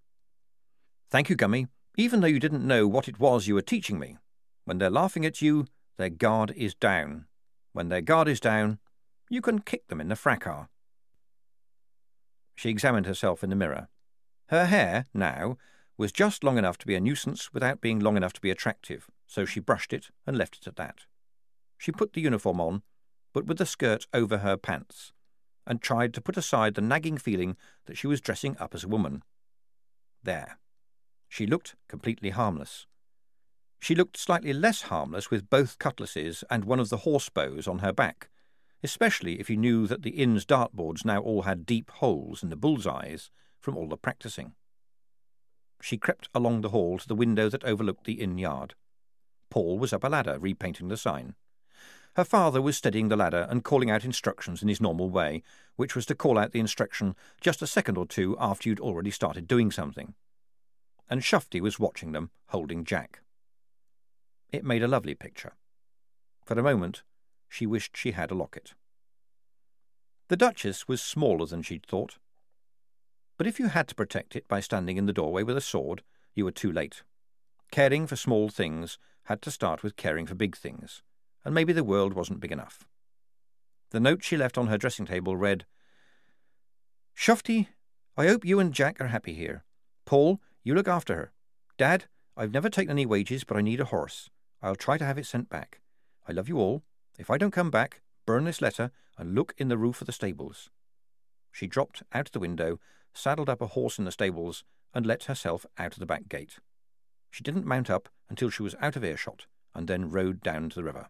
Thank 1.08 1.30
you, 1.30 1.34
Gummy, 1.34 1.68
even 1.96 2.20
though 2.20 2.26
you 2.26 2.38
didn't 2.38 2.66
know 2.66 2.86
what 2.86 3.08
it 3.08 3.18
was 3.18 3.46
you 3.46 3.54
were 3.54 3.62
teaching 3.62 3.98
me. 3.98 4.18
When 4.66 4.76
they're 4.76 4.90
laughing 4.90 5.24
at 5.24 5.40
you, 5.40 5.64
their 5.96 6.10
guard 6.10 6.52
is 6.54 6.74
down. 6.74 7.24
When 7.72 7.88
their 7.88 8.02
guard 8.02 8.28
is 8.28 8.38
down, 8.38 8.80
you 9.30 9.40
can 9.40 9.60
kick 9.60 9.88
them 9.88 9.98
in 10.02 10.08
the 10.08 10.14
fracas. 10.14 10.66
She 12.54 12.68
examined 12.68 13.06
herself 13.06 13.42
in 13.42 13.48
the 13.48 13.56
mirror. 13.56 13.88
Her 14.48 14.66
hair, 14.66 15.06
now, 15.14 15.56
was 15.96 16.12
just 16.12 16.42
long 16.42 16.58
enough 16.58 16.78
to 16.78 16.86
be 16.86 16.94
a 16.94 17.00
nuisance 17.00 17.52
without 17.52 17.80
being 17.80 18.00
long 18.00 18.16
enough 18.16 18.32
to 18.34 18.40
be 18.40 18.50
attractive, 18.50 19.06
so 19.26 19.44
she 19.44 19.60
brushed 19.60 19.92
it 19.92 20.10
and 20.26 20.36
left 20.36 20.56
it 20.56 20.66
at 20.66 20.76
that. 20.76 21.06
She 21.78 21.92
put 21.92 22.12
the 22.12 22.20
uniform 22.20 22.60
on, 22.60 22.82
but 23.32 23.46
with 23.46 23.58
the 23.58 23.66
skirt 23.66 24.06
over 24.12 24.38
her 24.38 24.56
pants, 24.56 25.12
and 25.66 25.80
tried 25.80 26.12
to 26.14 26.20
put 26.20 26.36
aside 26.36 26.74
the 26.74 26.80
nagging 26.80 27.18
feeling 27.18 27.56
that 27.86 27.96
she 27.96 28.06
was 28.06 28.20
dressing 28.20 28.56
up 28.58 28.74
as 28.74 28.84
a 28.84 28.88
woman. 28.88 29.22
There. 30.22 30.58
She 31.28 31.46
looked 31.46 31.74
completely 31.88 32.30
harmless. 32.30 32.86
She 33.80 33.94
looked 33.94 34.16
slightly 34.16 34.52
less 34.52 34.82
harmless 34.82 35.30
with 35.30 35.50
both 35.50 35.78
cutlasses 35.78 36.42
and 36.48 36.64
one 36.64 36.80
of 36.80 36.88
the 36.88 36.98
horse 36.98 37.28
bows 37.28 37.68
on 37.68 37.80
her 37.80 37.92
back, 37.92 38.30
especially 38.82 39.40
if 39.40 39.50
you 39.50 39.56
knew 39.56 39.86
that 39.86 40.02
the 40.02 40.10
inn's 40.10 40.46
dartboards 40.46 41.04
now 41.04 41.20
all 41.20 41.42
had 41.42 41.66
deep 41.66 41.90
holes 41.90 42.42
in 42.42 42.50
the 42.50 42.56
bull's 42.56 42.86
eyes 42.86 43.30
from 43.60 43.76
all 43.76 43.88
the 43.88 43.96
practising. 43.96 44.54
She 45.80 45.98
crept 45.98 46.28
along 46.34 46.60
the 46.60 46.70
hall 46.70 46.98
to 46.98 47.08
the 47.08 47.14
window 47.14 47.48
that 47.48 47.64
overlooked 47.64 48.04
the 48.04 48.20
inn 48.20 48.38
yard. 48.38 48.74
Paul 49.50 49.78
was 49.78 49.92
up 49.92 50.04
a 50.04 50.08
ladder, 50.08 50.38
repainting 50.38 50.88
the 50.88 50.96
sign. 50.96 51.34
Her 52.16 52.24
father 52.24 52.62
was 52.62 52.76
steadying 52.76 53.08
the 53.08 53.16
ladder 53.16 53.46
and 53.50 53.64
calling 53.64 53.90
out 53.90 54.04
instructions 54.04 54.62
in 54.62 54.68
his 54.68 54.80
normal 54.80 55.10
way, 55.10 55.42
which 55.76 55.96
was 55.96 56.06
to 56.06 56.14
call 56.14 56.38
out 56.38 56.52
the 56.52 56.60
instruction 56.60 57.16
just 57.40 57.60
a 57.60 57.66
second 57.66 57.98
or 57.98 58.06
two 58.06 58.36
after 58.38 58.68
you'd 58.68 58.80
already 58.80 59.10
started 59.10 59.48
doing 59.48 59.70
something. 59.72 60.14
And 61.10 61.22
Shufti 61.22 61.60
was 61.60 61.80
watching 61.80 62.12
them, 62.12 62.30
holding 62.48 62.84
Jack. 62.84 63.20
It 64.52 64.64
made 64.64 64.82
a 64.82 64.88
lovely 64.88 65.14
picture. 65.14 65.54
For 66.44 66.58
a 66.58 66.62
moment, 66.62 67.02
she 67.48 67.66
wished 67.66 67.96
she 67.96 68.12
had 68.12 68.30
a 68.30 68.34
locket. 68.36 68.74
The 70.28 70.36
Duchess 70.36 70.86
was 70.86 71.02
smaller 71.02 71.46
than 71.46 71.62
she'd 71.62 71.84
thought. 71.84 72.18
But 73.36 73.46
if 73.46 73.58
you 73.58 73.68
had 73.68 73.88
to 73.88 73.94
protect 73.94 74.36
it 74.36 74.46
by 74.46 74.60
standing 74.60 74.96
in 74.96 75.06
the 75.06 75.12
doorway 75.12 75.42
with 75.42 75.56
a 75.56 75.60
sword, 75.60 76.02
you 76.34 76.44
were 76.44 76.52
too 76.52 76.70
late. 76.70 77.02
Caring 77.70 78.06
for 78.06 78.16
small 78.16 78.48
things 78.48 78.98
had 79.24 79.42
to 79.42 79.50
start 79.50 79.82
with 79.82 79.96
caring 79.96 80.26
for 80.26 80.34
big 80.34 80.56
things, 80.56 81.02
and 81.44 81.54
maybe 81.54 81.72
the 81.72 81.84
world 81.84 82.14
wasn't 82.14 82.40
big 82.40 82.52
enough. 82.52 82.86
The 83.90 84.00
note 84.00 84.22
she 84.22 84.36
left 84.36 84.58
on 84.58 84.68
her 84.68 84.78
dressing 84.78 85.06
table 85.06 85.36
read, 85.36 85.66
Shufti, 87.16 87.68
I 88.16 88.26
hope 88.26 88.44
you 88.44 88.60
and 88.60 88.72
Jack 88.72 89.00
are 89.00 89.08
happy 89.08 89.34
here. 89.34 89.64
Paul, 90.04 90.40
you 90.62 90.74
look 90.74 90.88
after 90.88 91.14
her. 91.14 91.32
Dad, 91.78 92.04
I've 92.36 92.52
never 92.52 92.68
taken 92.68 92.90
any 92.90 93.06
wages, 93.06 93.44
but 93.44 93.56
I 93.56 93.60
need 93.60 93.80
a 93.80 93.86
horse. 93.86 94.30
I'll 94.62 94.76
try 94.76 94.98
to 94.98 95.04
have 95.04 95.18
it 95.18 95.26
sent 95.26 95.48
back. 95.48 95.80
I 96.28 96.32
love 96.32 96.48
you 96.48 96.58
all. 96.58 96.82
If 97.18 97.30
I 97.30 97.38
don't 97.38 97.52
come 97.52 97.70
back, 97.70 98.02
burn 98.26 98.44
this 98.44 98.60
letter 98.60 98.90
and 99.16 99.34
look 99.34 99.54
in 99.58 99.68
the 99.68 99.78
roof 99.78 100.00
of 100.00 100.06
the 100.06 100.12
stables. 100.12 100.70
She 101.54 101.68
dropped 101.68 102.02
out 102.12 102.32
the 102.32 102.40
window, 102.40 102.80
saddled 103.14 103.48
up 103.48 103.60
a 103.60 103.68
horse 103.68 103.96
in 103.96 104.04
the 104.04 104.10
stables, 104.10 104.64
and 104.92 105.06
let 105.06 105.24
herself 105.24 105.64
out 105.78 105.92
of 105.92 106.00
the 106.00 106.06
back 106.06 106.28
gate. 106.28 106.58
She 107.30 107.44
didn't 107.44 107.64
mount 107.64 107.88
up 107.88 108.08
until 108.28 108.50
she 108.50 108.64
was 108.64 108.74
out 108.80 108.96
of 108.96 109.04
earshot, 109.04 109.46
and 109.72 109.86
then 109.86 110.10
rode 110.10 110.40
down 110.40 110.68
to 110.70 110.74
the 110.74 110.82
river. 110.82 111.06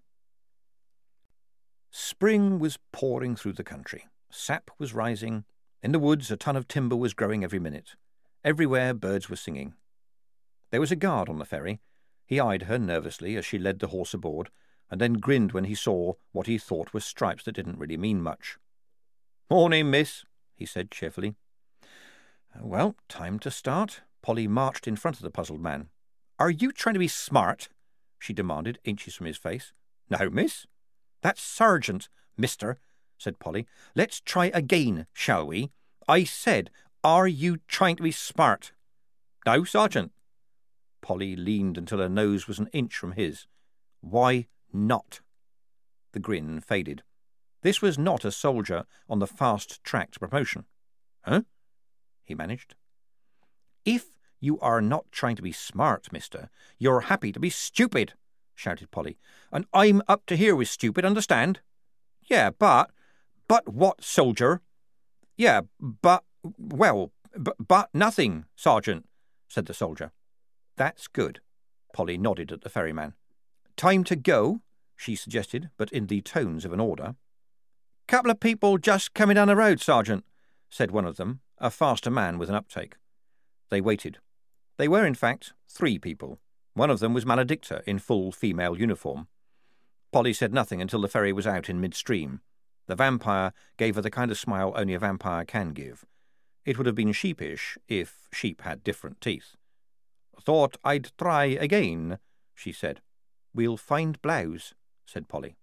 Spring 1.91 2.59
was 2.59 2.79
pouring 2.93 3.37
through 3.37 3.55
the 3.55 3.65
country. 3.65 4.07
Sap 4.31 4.71
was 4.79 4.93
rising. 4.93 5.45
In 5.83 5.93
the 5.93 5.99
woods, 5.99 6.31
a 6.31 6.37
ton 6.37 6.57
of 6.57 6.69
timber 6.69 6.97
was 6.97 7.15
growing 7.15 7.43
every 7.43 7.59
minute. 7.59 7.95
Everywhere, 8.45 8.93
birds 8.93 9.31
were 9.31 9.37
singing. 9.37 9.73
There 10.71 10.81
was 10.81 10.93
a 10.93 10.97
guard 10.97 11.31
on 11.31 11.39
the 11.39 11.47
ferry. 11.47 11.81
He 12.27 12.39
eyed 12.39 12.63
her 12.63 12.79
nervously 12.79 13.37
as 13.37 13.47
she 13.47 13.59
led 13.59 13.79
the 13.79 13.87
horse 13.87 14.13
aboard, 14.13 14.51
and 14.91 15.01
then 15.01 15.15
grinned 15.15 15.53
when 15.53 15.65
he 15.65 15.75
saw 15.75 16.15
what 16.33 16.47
he 16.47 16.59
thought 16.59 16.93
were 16.93 17.01
stripes 17.01 17.45
that 17.45 17.53
didn't 17.53 17.79
really 17.79 17.97
mean 17.97 18.21
much. 18.21 18.59
Morning, 19.51 19.91
miss, 19.91 20.25
he 20.55 20.67
said 20.67 20.91
cheerfully. 20.91 21.35
Uh, 21.83 22.61
well, 22.63 22.97
time 23.09 23.39
to 23.41 23.51
start. 23.51 24.03
Polly 24.23 24.47
marched 24.47 24.87
in 24.87 24.97
front 24.97 25.17
of 25.17 25.23
the 25.23 25.31
puzzled 25.31 25.61
man. 25.61 25.89
Are 26.39 26.51
you 26.51 26.73
trying 26.73 26.95
to 26.95 26.99
be 26.99 27.09
smart? 27.09 27.69
she 28.19 28.33
demanded, 28.33 28.79
inches 28.85 29.15
from 29.15 29.27
his 29.27 29.37
face. 29.37 29.73
No, 30.09 30.31
miss. 30.31 30.67
That's 31.23 31.43
Sergeant, 31.43 32.09
mister, 32.37 32.79
said 33.19 33.39
Polly. 33.39 33.67
Let's 33.95 34.21
try 34.21 34.47
again, 34.55 35.07
shall 35.13 35.47
we? 35.47 35.71
I 36.09 36.25
said, 36.25 36.71
are 37.03 37.29
you 37.29 37.59
trying 37.69 37.97
to 37.97 38.03
be 38.03 38.11
smart? 38.11 38.73
No, 39.45 39.65
Sergeant. 39.65 40.13
Polly 41.03 41.37
leaned 41.37 41.77
until 41.77 41.99
her 41.99 42.09
nose 42.09 42.49
was 42.49 42.59
an 42.59 42.71
inch 42.73 42.97
from 42.97 43.13
his. 43.13 43.47
Why 44.01 44.47
not. 44.73 45.21
The 46.13 46.19
grin 46.19 46.61
faded. 46.61 47.03
This 47.65 47.81
was 47.81 47.99
not 47.99 48.27
a 48.27 48.31
soldier 48.31 48.85
on 49.09 49.21
the 49.21 49.27
fast 49.27 49.83
track 49.83 50.11
to 50.13 50.21
promotion. 50.21 50.67
Huh? 51.23 51.41
he 52.23 52.35
managed. 52.35 52.75
If 53.87 54.19
you 54.39 54.61
are 54.61 54.83
not 54.83 55.11
trying 55.11 55.37
to 55.37 55.43
be 55.43 55.51
smart, 55.51 56.13
mister, 56.13 56.51
you're 56.79 57.01
happy 57.01 57.33
to 57.33 57.41
be 57.41 57.49
stupid, 57.49 58.13
shouted 58.55 58.91
Polly. 58.91 59.17
And 59.51 59.65
I'm 59.73 60.03
up 60.07 60.27
to 60.27 60.37
here 60.37 60.55
with 60.55 60.69
stupid, 60.69 61.07
understand? 61.07 61.61
Yeah, 62.29 62.51
but. 62.51 62.91
But 63.49 63.67
what, 63.67 64.05
soldier? 64.05 64.61
Yeah, 65.39 65.63
but. 65.81 66.23
Well, 66.59 67.13
but, 67.35 67.57
but 67.67 67.89
nothing, 67.95 68.45
Sergeant, 68.55 69.09
said 69.49 69.65
the 69.65 69.73
soldier. 69.73 70.13
That's 70.77 71.09
good. 71.09 71.41
Polly 71.95 72.19
nodded 72.19 72.53
at 72.53 72.61
the 72.61 72.69
ferryman. 72.69 73.15
Time 73.75 74.05
to 74.05 74.17
go? 74.17 74.61
she 74.97 75.17
suggested, 75.17 75.71
but 75.79 75.91
in 75.93 76.09
the 76.09 76.21
tones 76.21 76.67
of 76.67 76.75
an 76.75 76.81
order. 76.81 77.15
Couple 78.07 78.31
of 78.31 78.39
people 78.39 78.77
just 78.77 79.15
coming 79.15 79.37
down 79.37 79.49
the 79.49 79.57
road, 79.57 79.81
Sergeant, 79.81 80.25
said 80.69 80.91
one 80.91 81.07
of 81.07 81.17
them, 81.17 81.41
a 81.59 81.71
faster 81.71 82.11
man 82.11 82.39
with 82.39 82.51
an 82.51 82.55
uptake. 82.55 82.97
They 83.71 83.81
waited. 83.81 84.19
They 84.77 84.89
were, 84.89 85.07
in 85.07 85.15
fact, 85.15 85.55
three 85.69 85.99
people. 85.99 86.39
One 86.75 86.91
of 86.91 87.01
them 87.01 87.15
was 87.15 87.25
Maladicta 87.25 87.83
in 87.87 87.99
full 87.99 88.31
female 88.31 88.79
uniform. 88.79 89.29
Polly 90.13 90.33
said 90.33 90.53
nothing 90.53 90.83
until 90.83 91.01
the 91.01 91.09
ferry 91.09 91.33
was 91.33 91.47
out 91.47 91.71
in 91.71 91.81
midstream. 91.81 92.41
The 92.87 92.95
vampire 92.95 93.53
gave 93.79 93.95
her 93.95 94.03
the 94.03 94.11
kind 94.11 94.31
of 94.31 94.39
smile 94.39 94.75
only 94.77 94.95
a 94.95 94.99
vampire 94.99 95.45
can 95.45 95.71
give. 95.71 96.05
It 96.67 96.77
would 96.77 96.87
have 96.87 96.95
been 96.95 97.13
sheepish 97.13 97.79
if 97.89 98.29
sheep 98.33 98.63
had 98.63 98.85
different 98.85 99.21
teeth. 99.21 99.57
Thought 100.41 100.77
I'd 100.85 101.11
try 101.17 101.45
again, 101.47 102.19
she 102.55 102.71
said. 102.71 103.01
We'll 103.55 103.77
find 103.77 104.21
Blouse, 104.21 104.75
said 105.07 105.29
Polly. 105.29 105.57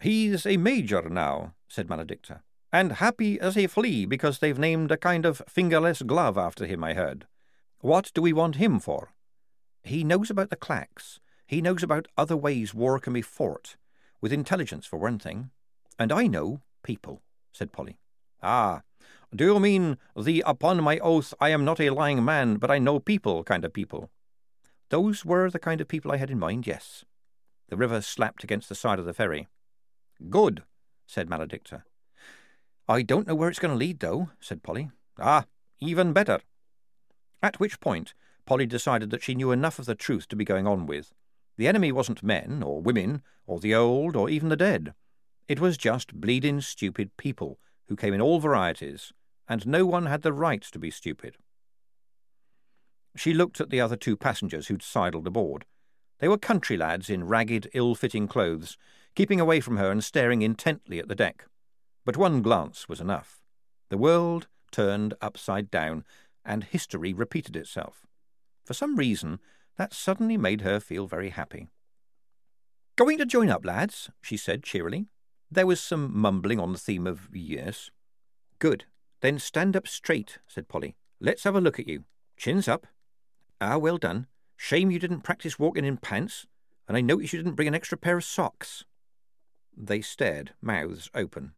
He's 0.00 0.46
a 0.46 0.56
major 0.56 1.08
now, 1.08 1.54
said 1.68 1.88
Maladicta, 1.88 2.40
and 2.72 2.92
happy 2.92 3.40
as 3.40 3.56
a 3.56 3.66
flea 3.66 4.06
because 4.06 4.38
they've 4.38 4.58
named 4.58 4.92
a 4.92 4.96
kind 4.96 5.26
of 5.26 5.42
fingerless 5.48 6.02
glove 6.02 6.38
after 6.38 6.66
him, 6.66 6.84
I 6.84 6.94
heard. 6.94 7.26
What 7.80 8.12
do 8.14 8.22
we 8.22 8.32
want 8.32 8.56
him 8.56 8.78
for? 8.78 9.12
He 9.82 10.04
knows 10.04 10.30
about 10.30 10.50
the 10.50 10.56
clacks. 10.56 11.18
He 11.46 11.62
knows 11.62 11.82
about 11.82 12.08
other 12.16 12.36
ways 12.36 12.74
war 12.74 12.98
can 13.00 13.12
be 13.12 13.22
fought, 13.22 13.76
with 14.20 14.32
intelligence 14.32 14.86
for 14.86 14.98
one 14.98 15.18
thing. 15.18 15.50
And 15.98 16.12
I 16.12 16.26
know 16.26 16.60
people, 16.82 17.22
said 17.52 17.72
Polly. 17.72 17.98
Ah, 18.42 18.82
do 19.34 19.44
you 19.44 19.60
mean 19.60 19.98
the 20.16 20.42
upon 20.46 20.82
my 20.82 20.98
oath 21.00 21.34
I 21.40 21.50
am 21.50 21.64
not 21.64 21.80
a 21.80 21.90
lying 21.90 22.24
man, 22.24 22.56
but 22.56 22.70
I 22.70 22.78
know 22.78 22.98
people 22.98 23.44
kind 23.44 23.64
of 23.64 23.72
people? 23.72 24.10
Those 24.90 25.24
were 25.24 25.50
the 25.50 25.58
kind 25.58 25.80
of 25.80 25.88
people 25.88 26.12
I 26.12 26.16
had 26.16 26.30
in 26.30 26.38
mind, 26.38 26.66
yes. 26.66 27.04
The 27.68 27.76
river 27.76 28.00
slapped 28.00 28.42
against 28.42 28.68
the 28.68 28.74
side 28.74 28.98
of 28.98 29.04
the 29.04 29.12
ferry. 29.12 29.48
Good, 30.30 30.62
said 31.06 31.28
Maladicta. 31.28 31.82
I 32.88 33.02
don't 33.02 33.26
know 33.26 33.34
where 33.34 33.48
it's 33.48 33.58
going 33.58 33.72
to 33.72 33.78
lead, 33.78 34.00
though, 34.00 34.30
said 34.40 34.62
Polly. 34.62 34.90
Ah, 35.18 35.44
even 35.80 36.12
better. 36.12 36.40
At 37.42 37.60
which 37.60 37.80
point, 37.80 38.14
Polly 38.46 38.66
decided 38.66 39.10
that 39.10 39.22
she 39.22 39.34
knew 39.34 39.52
enough 39.52 39.78
of 39.78 39.86
the 39.86 39.94
truth 39.94 40.26
to 40.28 40.36
be 40.36 40.44
going 40.44 40.66
on 40.66 40.86
with. 40.86 41.12
The 41.56 41.68
enemy 41.68 41.92
wasn't 41.92 42.22
men, 42.22 42.62
or 42.62 42.80
women, 42.80 43.22
or 43.46 43.60
the 43.60 43.74
old, 43.74 44.16
or 44.16 44.30
even 44.30 44.48
the 44.48 44.56
dead. 44.56 44.94
It 45.48 45.60
was 45.60 45.76
just 45.76 46.20
bleeding 46.20 46.60
stupid 46.60 47.16
people 47.16 47.58
who 47.88 47.96
came 47.96 48.14
in 48.14 48.20
all 48.20 48.40
varieties, 48.40 49.12
and 49.48 49.66
no 49.66 49.86
one 49.86 50.06
had 50.06 50.22
the 50.22 50.32
right 50.32 50.62
to 50.62 50.78
be 50.78 50.90
stupid. 50.90 51.36
She 53.16 53.34
looked 53.34 53.60
at 53.60 53.70
the 53.70 53.80
other 53.80 53.96
two 53.96 54.16
passengers 54.16 54.68
who'd 54.68 54.82
sidled 54.82 55.26
aboard. 55.26 55.64
They 56.18 56.28
were 56.28 56.38
country 56.38 56.76
lads 56.76 57.08
in 57.08 57.26
ragged, 57.26 57.68
ill-fitting 57.72 58.28
clothes, 58.28 58.76
keeping 59.14 59.40
away 59.40 59.60
from 59.60 59.76
her 59.76 59.90
and 59.90 60.02
staring 60.02 60.42
intently 60.42 60.98
at 60.98 61.08
the 61.08 61.14
deck. 61.14 61.46
But 62.04 62.16
one 62.16 62.42
glance 62.42 62.88
was 62.88 63.00
enough. 63.00 63.42
The 63.90 63.98
world 63.98 64.48
turned 64.70 65.14
upside 65.20 65.70
down, 65.70 66.04
and 66.44 66.64
history 66.64 67.12
repeated 67.12 67.56
itself. 67.56 68.06
For 68.64 68.74
some 68.74 68.96
reason, 68.96 69.40
that 69.76 69.94
suddenly 69.94 70.36
made 70.36 70.62
her 70.62 70.80
feel 70.80 71.06
very 71.06 71.30
happy. 71.30 71.68
Going 72.96 73.18
to 73.18 73.26
join 73.26 73.48
up, 73.48 73.64
lads, 73.64 74.10
she 74.20 74.36
said 74.36 74.62
cheerily. 74.62 75.06
There 75.50 75.66
was 75.66 75.80
some 75.80 76.10
mumbling 76.18 76.58
on 76.58 76.72
the 76.72 76.78
theme 76.78 77.06
of 77.06 77.28
yes. 77.32 77.90
Good. 78.58 78.84
Then 79.20 79.38
stand 79.38 79.76
up 79.76 79.88
straight, 79.88 80.38
said 80.46 80.68
Polly. 80.68 80.96
Let's 81.20 81.44
have 81.44 81.56
a 81.56 81.60
look 81.60 81.78
at 81.78 81.88
you. 81.88 82.04
Chins 82.36 82.68
up. 82.68 82.86
Ah, 83.60 83.78
well 83.78 83.98
done. 83.98 84.26
Shame 84.56 84.90
you 84.90 84.98
didn't 84.98 85.20
practice 85.20 85.58
walking 85.58 85.84
in 85.84 85.96
pants, 85.96 86.46
and 86.86 86.96
I 86.96 87.00
notice 87.00 87.32
you 87.32 87.38
didn't 87.38 87.54
bring 87.54 87.68
an 87.68 87.74
extra 87.74 87.96
pair 87.96 88.16
of 88.16 88.24
socks. 88.24 88.84
They 89.80 90.00
stared, 90.00 90.54
mouths 90.60 91.08
open. 91.14 91.52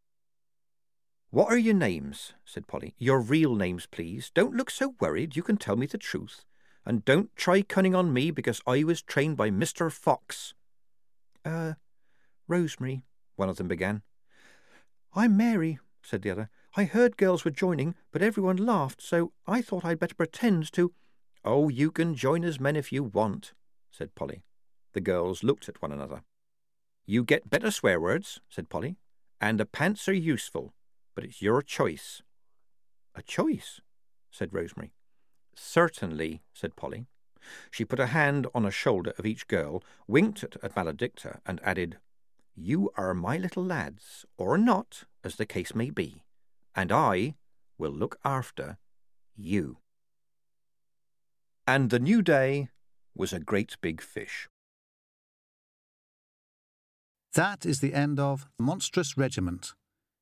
What 1.30 1.50
are 1.50 1.56
your 1.56 1.74
names? 1.74 2.34
said 2.44 2.66
Polly. 2.66 2.94
Your 2.98 3.18
real 3.18 3.54
names, 3.54 3.86
please. 3.86 4.30
Don't 4.34 4.54
look 4.54 4.70
so 4.70 4.94
worried. 5.00 5.36
You 5.36 5.42
can 5.42 5.56
tell 5.56 5.76
me 5.76 5.86
the 5.86 5.96
truth. 5.96 6.44
And 6.84 7.02
don't 7.04 7.34
try 7.34 7.62
cunning 7.62 7.94
on 7.94 8.12
me 8.12 8.30
because 8.30 8.60
I 8.66 8.84
was 8.84 9.00
trained 9.00 9.38
by 9.38 9.50
Mr. 9.50 9.90
Fox. 9.90 10.52
Uh, 11.46 11.74
Rosemary, 12.46 13.02
one 13.36 13.48
of 13.48 13.56
them 13.56 13.68
began. 13.68 14.02
I'm 15.14 15.36
Mary, 15.36 15.78
said 16.02 16.20
the 16.20 16.30
other. 16.30 16.50
I 16.76 16.84
heard 16.84 17.16
girls 17.16 17.46
were 17.46 17.50
joining, 17.50 17.94
but 18.12 18.22
everyone 18.22 18.58
laughed, 18.58 19.00
so 19.00 19.32
I 19.46 19.62
thought 19.62 19.84
I'd 19.84 19.98
better 19.98 20.14
pretend 20.14 20.72
to. 20.74 20.92
Oh, 21.42 21.70
you 21.70 21.90
can 21.90 22.14
join 22.14 22.44
as 22.44 22.60
men 22.60 22.76
if 22.76 22.92
you 22.92 23.02
want, 23.02 23.54
said 23.90 24.14
Polly. 24.14 24.42
The 24.92 25.00
girls 25.00 25.42
looked 25.42 25.70
at 25.70 25.80
one 25.80 25.90
another. 25.90 26.22
You 27.10 27.24
get 27.24 27.50
better 27.50 27.72
swear 27.72 28.00
words, 28.00 28.40
said 28.48 28.68
Polly, 28.68 28.94
and 29.40 29.58
the 29.58 29.66
pants 29.66 30.08
are 30.08 30.12
useful, 30.12 30.72
but 31.16 31.24
it's 31.24 31.42
your 31.42 31.60
choice. 31.60 32.22
A 33.16 33.22
choice, 33.22 33.80
said 34.30 34.54
Rosemary. 34.54 34.92
Certainly, 35.56 36.40
said 36.54 36.76
Polly. 36.76 37.06
She 37.68 37.84
put 37.84 37.98
a 37.98 38.14
hand 38.14 38.46
on 38.54 38.64
a 38.64 38.70
shoulder 38.70 39.12
of 39.18 39.26
each 39.26 39.48
girl, 39.48 39.82
winked 40.06 40.44
at, 40.44 40.76
Maladicta, 40.76 41.40
and 41.44 41.60
added, 41.64 41.98
You 42.54 42.92
are 42.96 43.12
my 43.12 43.38
little 43.38 43.64
lads, 43.64 44.24
or 44.36 44.56
not, 44.56 45.02
as 45.24 45.34
the 45.34 45.46
case 45.46 45.74
may 45.74 45.90
be, 45.90 46.22
and 46.76 46.92
I 46.92 47.34
will 47.76 47.90
look 47.90 48.20
after 48.24 48.78
you. 49.34 49.78
And 51.66 51.90
the 51.90 51.98
new 51.98 52.22
day 52.22 52.68
was 53.16 53.32
a 53.32 53.40
great 53.40 53.76
big 53.80 54.00
fish. 54.00 54.46
That 57.34 57.64
is 57.64 57.78
the 57.78 57.94
end 57.94 58.18
of 58.18 58.48
Monstrous 58.58 59.16
Regiment. 59.16 59.74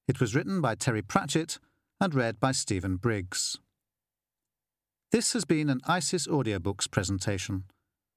It 0.07 0.21
was 0.21 0.35
written 0.35 0.61
by 0.61 0.75
Terry 0.75 1.01
Pratchett 1.01 1.59
and 2.01 2.15
read 2.15 2.39
by 2.39 2.53
Stephen 2.53 2.97
Briggs. 2.97 3.57
This 5.11 5.33
has 5.33 5.47
been 5.47 5.71
an 5.71 5.81
ISIS 5.87 6.27
Audiobooks 6.27 6.91
presentation. 6.91 7.65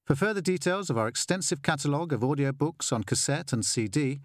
For 0.06 0.16
further 0.16 0.42
details 0.42 0.90
of 0.90 0.98
our 0.98 1.08
extensive 1.08 1.62
catalogue 1.62 2.12
of 2.12 2.20
audiobooks 2.20 2.92
on 2.92 3.06
cassette 3.06 3.54
and 3.54 3.66
CD, 3.66 4.20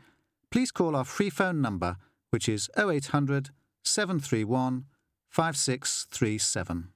please 0.51 0.73
call 0.73 0.97
our 0.97 1.05
free 1.05 1.31
phone 1.31 1.61
number, 1.61 1.97
which 2.31 2.49
is 2.49 2.69
0800 2.77 3.51
731 3.85 4.87
5637. 5.31 6.89